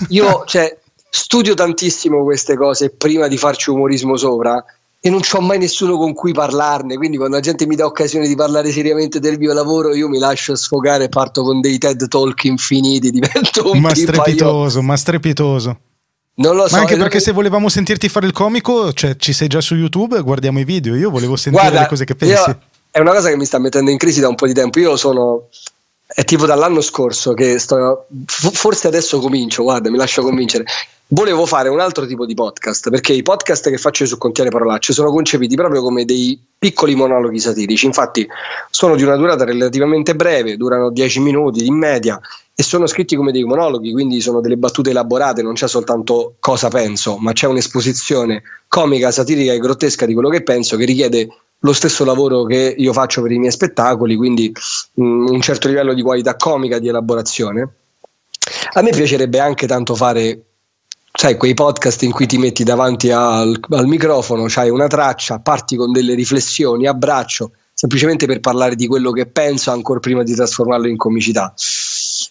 [0.09, 0.75] io cioè,
[1.09, 4.63] studio tantissimo queste cose prima di farci umorismo sopra
[4.99, 8.27] e non ho mai nessuno con cui parlarne, quindi quando la gente mi dà occasione
[8.27, 12.07] di parlare seriamente del mio lavoro io mi lascio sfogare e parto con dei TED
[12.07, 15.79] Talk infiniti, divento un ma strepitoso, ma strepitoso.
[16.39, 16.75] Non lo so.
[16.75, 20.21] Ma anche perché se volevamo sentirti fare il comico, cioè ci sei già su YouTube,
[20.21, 20.95] guardiamo i video.
[20.95, 22.49] Io volevo sentire Guarda, le cose che pensi.
[22.49, 22.59] Io,
[22.91, 24.79] è una cosa che mi sta mettendo in crisi da un po' di tempo.
[24.79, 25.47] Io sono.
[26.07, 28.07] È tipo dall'anno scorso che sto.
[28.25, 30.63] Forse adesso comincio, guarda, mi lascio convincere.
[31.09, 34.93] Volevo fare un altro tipo di podcast perché i podcast che faccio su Contiene Parolacce
[34.93, 37.85] sono concepiti proprio come dei piccoli monologhi satirici.
[37.85, 38.27] Infatti,
[38.69, 42.19] sono di una durata relativamente breve, durano 10 minuti in media
[42.55, 46.69] e sono scritti come dei monologhi, quindi sono delle battute elaborate, non c'è soltanto cosa
[46.69, 51.27] penso, ma c'è un'esposizione comica, satirica e grottesca di quello che penso che richiede
[51.59, 54.51] lo stesso lavoro che io faccio per i miei spettacoli, quindi
[54.93, 57.69] mh, un certo livello di qualità comica, di elaborazione.
[58.73, 60.41] A me piacerebbe anche tanto fare
[61.17, 65.75] sai, quei podcast in cui ti metti davanti al, al microfono, c'hai una traccia, parti
[65.75, 70.87] con delle riflessioni, abbraccio, semplicemente per parlare di quello che penso ancora prima di trasformarlo
[70.87, 71.53] in comicità.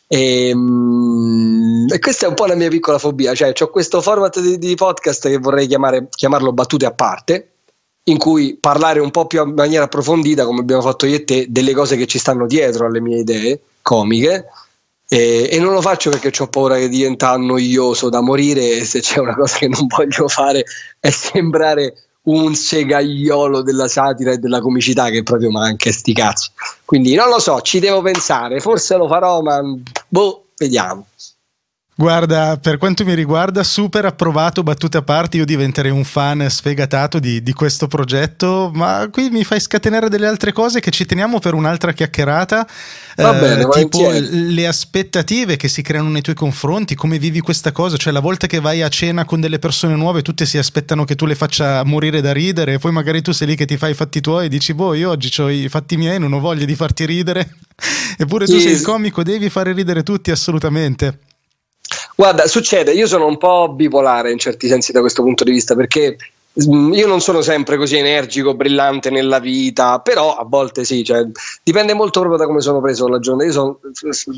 [0.07, 4.41] E, mm, e, questa è un po' la mia piccola fobia, cioè ho questo format
[4.41, 7.56] di, di podcast che vorrei chiamare, chiamarlo battute a parte,
[8.09, 11.47] in cui parlare un po' più in maniera approfondita, come abbiamo fatto io e te,
[11.49, 14.47] delle cose che ci stanno dietro alle mie idee comiche
[15.09, 19.01] e, e, non lo faccio perché ho paura che diventa noioso da morire e se
[19.01, 20.65] c'è una cosa che non voglio fare
[20.99, 26.51] è sembrare un segaiolo della satira e della comicità che proprio manca sti cazzi.
[26.85, 29.61] Quindi non lo so, ci devo pensare, forse lo farò, ma
[30.09, 31.07] boh, vediamo.
[31.99, 37.19] Guarda, per quanto mi riguarda, super approvato, battute a parte, io diventerei un fan sfegatato
[37.19, 41.39] di, di, questo progetto, ma qui mi fai scatenare delle altre cose che ci teniamo
[41.39, 42.69] per un'altra chiacchierata,
[43.17, 47.73] Va bene, eh, tipo le aspettative che si creano nei tuoi confronti, come vivi questa
[47.73, 51.05] cosa, cioè la volta che vai a cena con delle persone nuove tutte si aspettano
[51.05, 53.79] che tu le faccia morire da ridere e poi magari tu sei lì che ti
[53.79, 56.41] fai i fatti tuoi e dici, boh, io oggi ho i fatti miei, non ho
[56.41, 57.55] voglia di farti ridere,
[58.19, 61.21] eppure tu sei il comico, devi fare ridere tutti assolutamente.
[62.19, 65.75] Guarda, succede, io sono un po' bipolare in certi sensi da questo punto di vista
[65.75, 66.17] perché
[66.67, 71.27] mm, io non sono sempre così energico, brillante nella vita, però a volte sì, cioè,
[71.63, 73.45] dipende molto proprio da come sono preso la giornata.
[73.45, 73.79] Io sono,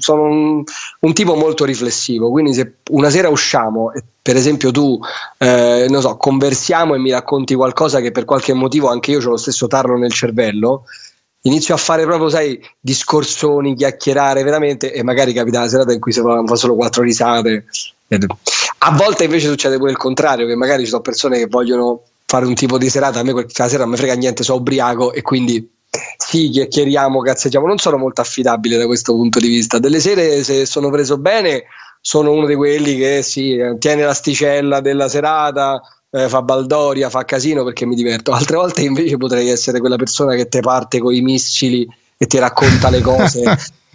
[0.00, 0.64] sono un,
[0.98, 4.98] un, tipo molto riflessivo, quindi se una sera usciamo e per esempio tu,
[5.38, 9.30] eh, non so, conversiamo e mi racconti qualcosa che per qualche motivo anche io ho
[9.30, 10.82] lo stesso tarlo nel cervello,
[11.43, 16.12] inizio a fare proprio, sai, discorsoni, chiacchierare veramente e magari capita la serata in cui
[16.12, 17.66] si fa, solo quattro risate.
[18.78, 22.47] A volte invece succede pure il contrario, che magari ci sono persone che vogliono fare
[22.47, 25.23] un tipo di serata, a me quella sera non mi frega niente, sono ubriaco e
[25.23, 25.70] quindi
[26.16, 29.78] sì, chiacchieriamo, cazzeggiamo, non sono molto affidabile da questo punto di vista.
[29.78, 31.65] Delle sere, se sono preso bene,
[32.01, 37.64] sono uno di quelli che sì, tiene l'asticella della serata, eh, fa baldoria, fa casino
[37.64, 38.32] perché mi diverto.
[38.32, 41.86] Altre volte invece potrei essere quella persona che te parte con i missili
[42.16, 43.43] e ti racconta le cose.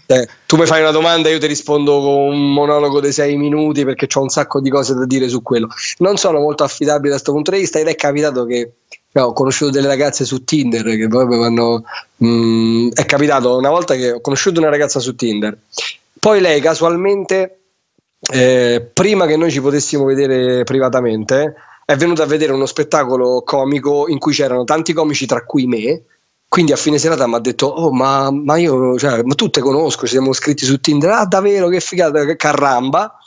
[0.06, 3.36] eh, tu mi fai una domanda e io ti rispondo con un monologo di sei
[3.36, 5.68] minuti perché ho un sacco di cose da dire su quello.
[6.00, 8.74] Non sono molto affidabile da questo punto di vista ed è capitato che
[9.16, 11.84] ho conosciuto delle ragazze su Tinder che proprio vanno.
[12.18, 15.58] Mh, è capitato una volta che ho conosciuto una ragazza su Tinder.
[16.20, 17.60] Poi lei casualmente,
[18.32, 21.54] eh, prima che noi ci potessimo vedere privatamente,
[21.86, 26.04] è venuto a vedere uno spettacolo comico in cui c'erano tanti comici, tra cui me.
[26.48, 29.60] Quindi a fine serata mi ha detto: Oh, ma, ma io, cioè, ma tu te
[29.60, 31.10] conosco, ci siamo scritti su Tinder.
[31.10, 33.18] Ah, davvero, che figata, che caramba.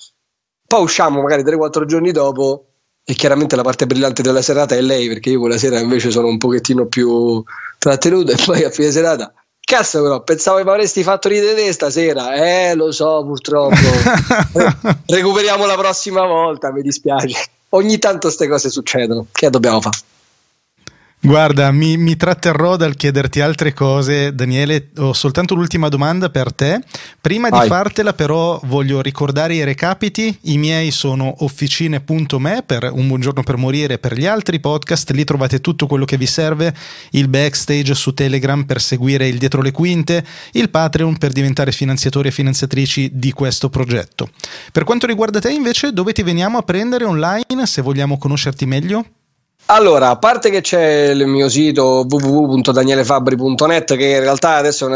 [0.67, 2.67] Poi usciamo magari 3-4 giorni dopo.
[3.09, 6.27] E chiaramente la parte brillante della serata è lei, perché io quella sera invece sono
[6.27, 7.43] un pochettino più
[7.79, 8.33] trattenuto.
[8.33, 12.35] E poi a fine serata Cazzo, però, pensavo che mi avresti fatto ridere stasera.
[12.35, 13.75] Eh, lo so, purtroppo.
[15.07, 19.27] Recuperiamo la prossima volta, mi dispiace ogni tanto queste cose succedono.
[19.33, 19.99] Che dobbiamo fare?
[21.27, 24.91] Guarda, mi, mi, tratterrò dal chiederti altre cose, Daniele.
[24.99, 26.81] Ho soltanto l'ultima domanda per te.
[27.21, 27.63] Prima Vai.
[27.63, 30.39] di fartela, però, voglio ricordare i recapiti.
[30.43, 35.11] I miei sono officine.me per Un buongiorno per morire per gli altri podcast.
[35.11, 36.73] Lì trovate tutto quello che vi serve:
[37.11, 42.29] il backstage su Telegram per seguire il dietro le quinte, il Patreon per diventare finanziatori
[42.29, 44.31] e finanziatrici di questo progetto.
[44.71, 49.05] Per quanto riguarda te, invece, dove ti veniamo a prendere online se vogliamo conoscerti meglio?
[49.69, 54.89] Allora, a parte che c'è il mio sito www.danielefabri.net che in realtà adesso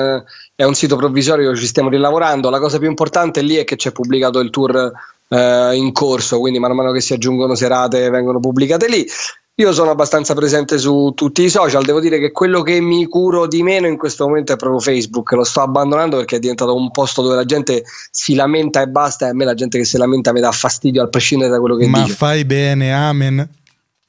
[0.55, 3.91] è un sito provvisorio, ci stiamo rilavorando, la cosa più importante lì è che c'è
[3.91, 4.93] pubblicato il tour
[5.27, 9.05] eh, in corso, quindi man mano che si aggiungono serate vengono pubblicate lì.
[9.57, 13.47] Io sono abbastanza presente su tutti i social, devo dire che quello che mi curo
[13.47, 16.91] di meno in questo momento è proprio Facebook, lo sto abbandonando perché è diventato un
[16.93, 19.99] posto dove la gente si lamenta e basta e a me la gente che si
[19.99, 22.11] lamenta mi dà fastidio al prescindere da quello che Ma dice.
[22.11, 23.49] Ma fai bene, amen.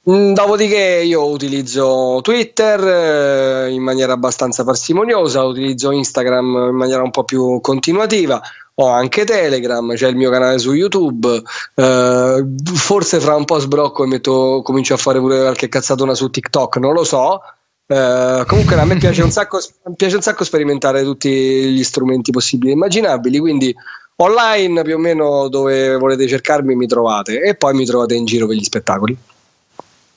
[0.10, 7.12] Mm, Dopodiché io utilizzo Twitter eh, in maniera abbastanza parsimoniosa, utilizzo Instagram in maniera un
[7.12, 8.42] po' più continuativa,
[8.76, 11.44] ho anche Telegram, c'è il mio canale su YouTube,
[11.76, 16.32] eh, forse fra un po' sbrocco e metto, comincio a fare pure qualche cazzatona su
[16.32, 17.40] TikTok, non lo so.
[17.86, 19.60] Eh, comunque a me piace un, sacco,
[19.96, 23.76] piace un sacco sperimentare tutti gli strumenti possibili e immaginabili, quindi
[24.16, 28.48] online più o meno dove volete cercarmi mi trovate e poi mi trovate in giro
[28.48, 29.16] per gli spettacoli.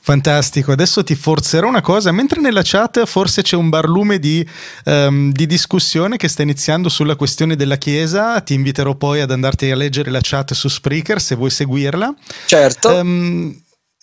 [0.06, 4.46] Fantastico, adesso ti forzerò una cosa, mentre nella chat forse c'è un barlume di,
[4.84, 9.70] um, di, discussione che sta iniziando sulla questione della Chiesa, ti inviterò poi ad andarti
[9.70, 12.14] a leggere la chat su Spreaker se vuoi seguirla.
[12.44, 12.90] Certo.
[12.90, 13.58] Um,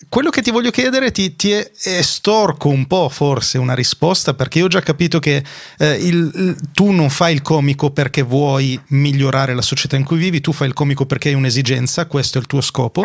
[0.08, 1.52] quello che ti voglio chiedere ti, ti
[1.84, 5.44] estorco un po' forse una risposta perché io ho già capito che
[5.78, 10.16] eh, il, il, tu non fai il comico perché vuoi migliorare la società in cui
[10.16, 13.02] vivi, tu fai il comico perché hai un'esigenza, questo è il tuo scopo.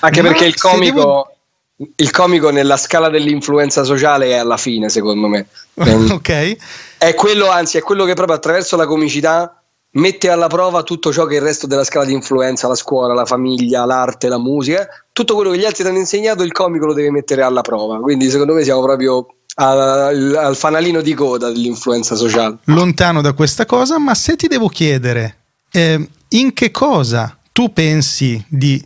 [0.00, 0.98] Anche Ma perché il comico...
[0.98, 1.33] Devo
[1.76, 5.46] il comico nella scala dell'influenza sociale è alla fine, secondo me.
[5.74, 6.56] ok.
[6.98, 9.60] È quello, anzi, è quello che proprio attraverso la comicità
[9.96, 13.26] mette alla prova tutto ciò che il resto della scala di influenza, la scuola, la
[13.26, 16.94] famiglia, l'arte, la musica, tutto quello che gli altri ti hanno insegnato, il comico lo
[16.94, 17.98] deve mettere alla prova.
[17.98, 19.26] Quindi, secondo me, siamo proprio
[19.56, 22.58] al, al fanalino di coda dell'influenza sociale.
[22.64, 25.38] Lontano da questa cosa, ma se ti devo chiedere
[25.70, 28.82] eh, in che cosa tu pensi di.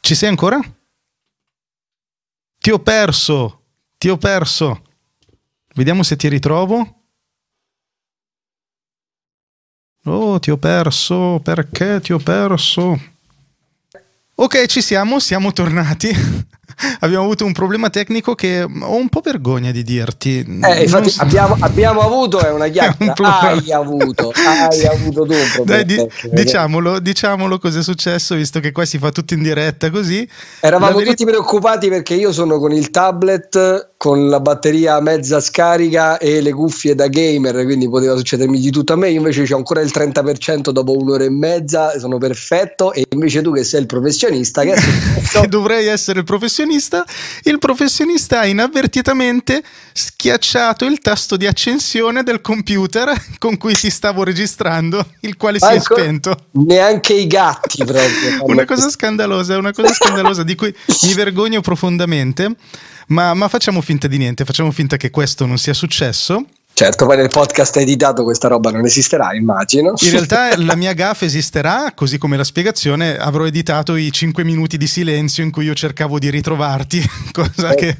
[0.00, 0.60] Ci sei ancora?
[2.66, 3.62] Ti ho perso,
[3.96, 4.82] ti ho perso.
[5.76, 7.04] Vediamo se ti ritrovo.
[10.06, 13.15] Oh, ti ho perso, perché ti ho perso?
[14.38, 16.10] Ok, ci siamo, siamo tornati.
[17.00, 20.44] abbiamo avuto un problema tecnico che ho un po' vergogna di dirti.
[20.62, 21.22] Eh, infatti so.
[21.22, 25.82] abbiamo, abbiamo, avuto, è una chiacchiera, un hai avuto, hai avuto tu un problema.
[25.82, 29.90] Dai, di, diciamolo, diciamolo cosa è successo, visto che qua si fa tutto in diretta
[29.90, 30.28] così.
[30.60, 31.14] Eravamo verità...
[31.14, 36.52] tutti preoccupati perché io sono con il tablet con la batteria mezza scarica e le
[36.52, 39.08] cuffie da gamer, quindi poteva succedermi di tutto a me.
[39.08, 42.92] Io invece c'ho ancora il 30% dopo un'ora e mezza, sono perfetto.
[42.92, 44.74] E invece tu, che sei il professionista, che,
[45.30, 47.04] che dovrei essere il professionista,
[47.44, 49.62] il professionista ha inavvertitamente
[49.92, 55.64] schiacciato il tasto di accensione del computer con cui ti stavo registrando, il quale si
[55.66, 56.36] ecco, è spento.
[56.52, 58.44] Neanche i gatti, proprio.
[58.46, 62.54] una cosa scandalosa, una cosa scandalosa di cui mi vergogno profondamente.
[63.08, 66.44] Ma, ma facciamo finta di niente, facciamo finta che questo non sia successo.
[66.78, 69.94] Certo, poi nel podcast editato questa roba non esisterà, immagino.
[69.96, 74.76] In realtà la mia gaffa esisterà, così come la spiegazione, avrò editato i 5 minuti
[74.76, 77.96] di silenzio in cui io cercavo di ritrovarti, cosa che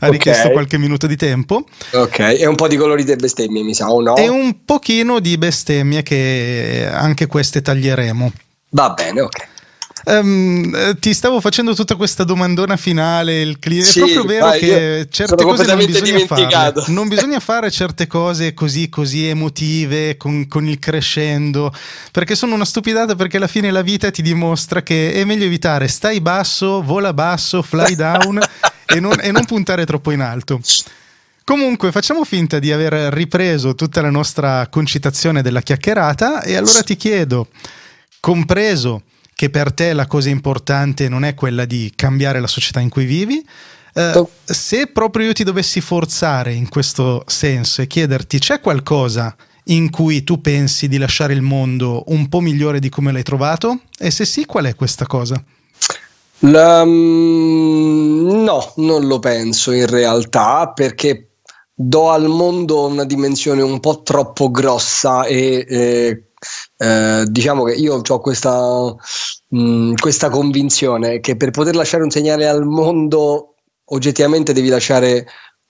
[0.00, 0.52] ha richiesto okay.
[0.52, 1.64] qualche minuto di tempo.
[1.92, 4.16] Ok, e un po' di colorite bestemmie, mi sa, o no?
[4.16, 8.32] E un pochino di bestemmie che anche queste taglieremo.
[8.70, 9.46] Va bene, ok.
[10.10, 13.42] Um, ti stavo facendo tutta questa domandona finale.
[13.42, 16.72] Il cli- sì, è proprio vero che certe cose non bisogna fare.
[16.86, 21.74] Non bisogna fare certe cose così, così emotive con, con, il crescendo
[22.10, 23.16] perché sono una stupidata.
[23.16, 27.60] Perché alla fine la vita ti dimostra che è meglio evitare stai basso, vola basso,
[27.60, 28.40] fly down
[28.86, 30.58] e, non, e non puntare troppo in alto.
[31.44, 36.96] Comunque, facciamo finta di aver ripreso tutta la nostra concitazione della chiacchierata e allora ti
[36.96, 37.48] chiedo,
[38.20, 39.02] compreso
[39.38, 43.04] che per te la cosa importante non è quella di cambiare la società in cui
[43.04, 43.40] vivi.
[43.94, 49.36] Eh, se proprio io ti dovessi forzare in questo senso e chiederti c'è qualcosa
[49.66, 53.82] in cui tu pensi di lasciare il mondo un po' migliore di come l'hai trovato?
[53.96, 55.40] E se sì, qual è questa cosa?
[56.40, 61.28] La, mm, no, non lo penso in realtà perché
[61.72, 66.27] do al mondo una dimensione un po' troppo grossa e eh,
[66.78, 68.94] eh, diciamo che io ho questa,
[69.48, 73.54] mh, mm, questa convinzione che per poter lasciare un segnale al mondo
[73.90, 75.26] oggettivamente devi lasciare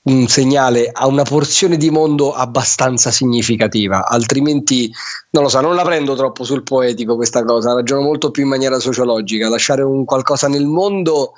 [0.08, 4.90] un segnale a una porzione di mondo abbastanza significativa, altrimenti
[5.30, 8.48] non lo so, non la prendo troppo sul poetico questa cosa, ragiono molto più in
[8.48, 11.34] maniera sociologica, lasciare un qualcosa nel mondo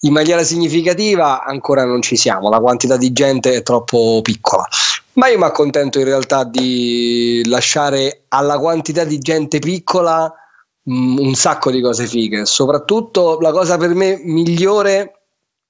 [0.00, 4.66] in maniera significativa ancora non ci siamo, la quantità di gente è troppo piccola.
[5.14, 10.32] Ma io mi accontento in realtà di lasciare alla quantità di gente piccola
[10.82, 12.46] mh, mm, un sacco di cose fighe.
[12.46, 15.20] Soprattutto la cosa per me migliore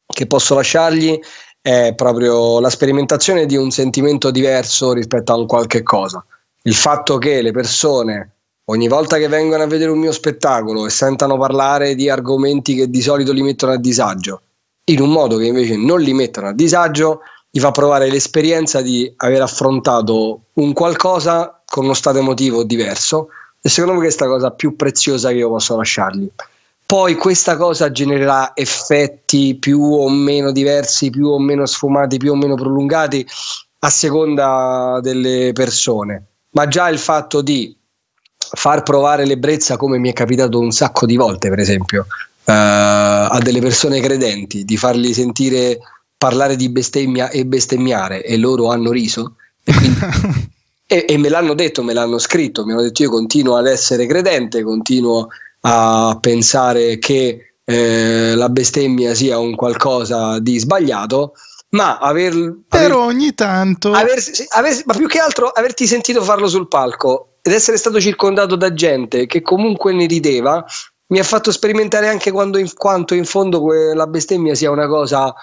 [0.06, 1.18] che posso lasciargli
[1.60, 6.24] è proprio la sperimentazione di un sentimento diverso rispetto a un qualche cosa.
[6.62, 8.34] Il fatto che le persone
[8.70, 12.88] ogni volta che vengono a vedere un mio spettacolo e sentano parlare di argomenti che
[12.88, 14.42] di solito li mettono a disagio,
[14.84, 17.20] in un modo che invece non li mettono a disagio,
[17.50, 23.28] gli fa provare l'esperienza di aver affrontato un qualcosa con uno stato emotivo diverso
[23.60, 26.30] e secondo me questa è la cosa più preziosa che io posso lasciargli
[26.90, 32.34] poi questa cosa genererà effetti più o meno diversi, più o meno sfumati, più o
[32.34, 33.24] meno prolungati
[33.78, 36.24] a seconda delle persone.
[36.50, 37.72] Ma già il fatto di
[38.52, 42.06] far provare l'ebbrezza, come mi è capitato un sacco di volte, per esempio,
[42.44, 45.78] eh, a delle persone credenti, di farli sentire
[46.16, 49.36] parlare di bestemmia e bestemmiare e loro hanno riso.
[49.62, 49.98] E, quindi,
[50.86, 54.06] e, e me l'hanno detto, me l'hanno scritto, mi hanno detto io continuo ad essere
[54.06, 55.28] credente, continuo
[55.62, 61.34] a pensare che eh, la bestemmia sia un qualcosa di sbagliato,
[61.70, 66.48] ma aver, però aver, ogni tanto aver, aver, ma più che altro averti sentito farlo
[66.48, 70.64] sul palco ed essere stato circondato da gente che comunque ne rideva
[71.10, 75.34] mi ha fatto sperimentare anche in, quanto in fondo la bestemmia sia una cosa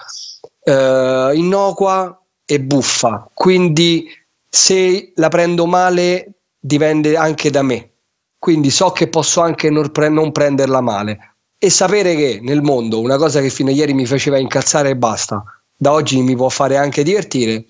[0.64, 3.28] eh, innocua e buffa.
[3.34, 4.08] Quindi
[4.48, 7.90] se la prendo male dipende anche da me.
[8.38, 11.34] Quindi so che posso anche non, pre- non prenderla male.
[11.58, 14.96] E sapere che nel mondo una cosa che fino a ieri mi faceva incazzare e
[14.96, 15.42] basta,
[15.76, 17.66] da oggi mi può fare anche divertire,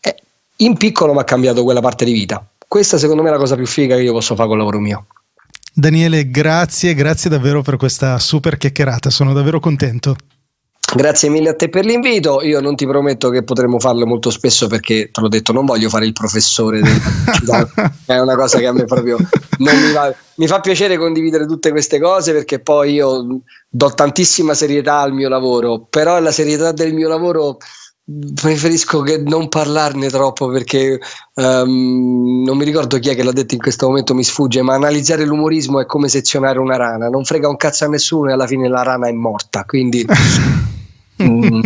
[0.00, 0.16] eh,
[0.56, 2.44] in piccolo mi ha cambiato quella parte di vita.
[2.68, 4.78] Questa secondo me è la cosa più figa che io posso fare con il lavoro
[4.78, 5.06] mio.
[5.72, 10.14] Daniele, grazie, grazie davvero per questa super chiacchierata, sono davvero contento.
[10.94, 12.42] Grazie mille a te per l'invito.
[12.42, 15.88] Io non ti prometto che potremo farlo molto spesso perché te l'ho detto, non voglio
[15.88, 16.80] fare il professore.
[16.80, 17.70] Del...
[18.06, 19.18] è una cosa che a me proprio
[19.58, 20.14] non mi va.
[20.36, 25.28] Mi fa piacere condividere tutte queste cose perché poi io do tantissima serietà al mio
[25.28, 27.58] lavoro, però la serietà del mio lavoro
[28.34, 30.98] preferisco che non parlarne troppo perché
[31.34, 34.74] um, non mi ricordo chi è che l'ha detto in questo momento mi sfugge ma
[34.74, 38.46] analizzare l'umorismo è come sezionare una rana non frega un cazzo a nessuno e alla
[38.46, 40.06] fine la rana è morta quindi
[41.22, 41.60] Mm.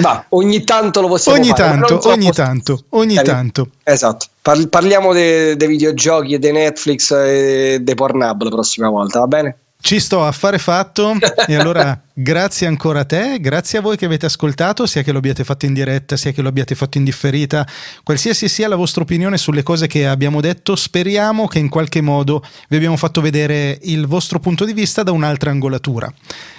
[0.00, 1.78] Va, ogni tanto lo possiamo ogni fare.
[1.78, 3.68] Tanto, ogni tanto, ogni eh, tanto.
[3.84, 4.26] Esatto.
[4.40, 9.26] Par- parliamo dei de videogiochi e dei Netflix e dei Pornhub la prossima volta, va
[9.26, 9.56] bene?
[9.84, 11.16] Ci sto a fare fatto.
[11.48, 15.18] E allora grazie ancora a te, grazie a voi che avete ascoltato, sia che lo
[15.18, 17.66] abbiate fatto in diretta, sia che lo abbiate fatto in differita,
[18.04, 22.44] qualsiasi sia la vostra opinione sulle cose che abbiamo detto, speriamo che in qualche modo
[22.68, 26.10] vi abbiamo fatto vedere il vostro punto di vista da un'altra angolatura.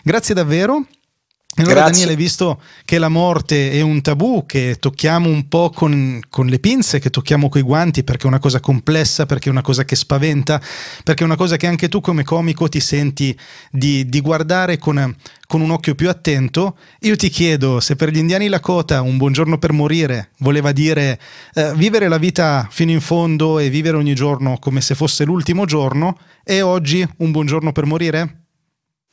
[0.03, 0.85] Grazie davvero
[1.55, 1.91] allora Grazie.
[1.91, 6.57] Daniele, visto che la morte è un tabù, che tocchiamo un po' con, con, le
[6.57, 9.95] pinze, che tocchiamo coi guanti perché è una cosa complessa, perché è una cosa che
[9.95, 10.59] spaventa,
[11.03, 13.37] perché è una cosa che anche tu come comico ti senti
[13.69, 15.15] di, di guardare con,
[15.45, 19.59] con, un occhio più attento, io ti chiedo se per gli indiani Lakota un buongiorno
[19.59, 21.19] per morire voleva dire
[21.53, 25.65] eh, vivere la vita fino in fondo e vivere ogni giorno come se fosse l'ultimo
[25.65, 28.42] giorno, e oggi un buongiorno per morire?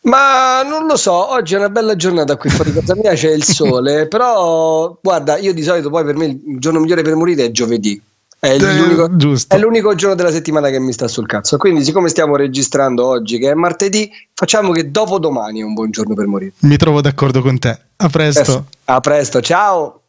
[0.02, 3.44] Ma non lo so, oggi è una bella giornata qui fuori casa mia, c'è il
[3.44, 7.50] sole, però guarda, io di solito poi per me il giorno migliore per morire è
[7.50, 8.00] giovedì.
[8.38, 9.10] È eh, l'unico,
[9.48, 11.58] è l'unico, giorno della settimana che mi sta sul cazzo.
[11.58, 15.90] Quindi, siccome stiamo registrando oggi, che è martedì, facciamo che dopo domani è un buon
[15.90, 16.52] giorno per morire.
[16.60, 17.78] Mi trovo d'accordo con te.
[17.96, 18.64] A presto.
[18.84, 19.99] A presto, ciao.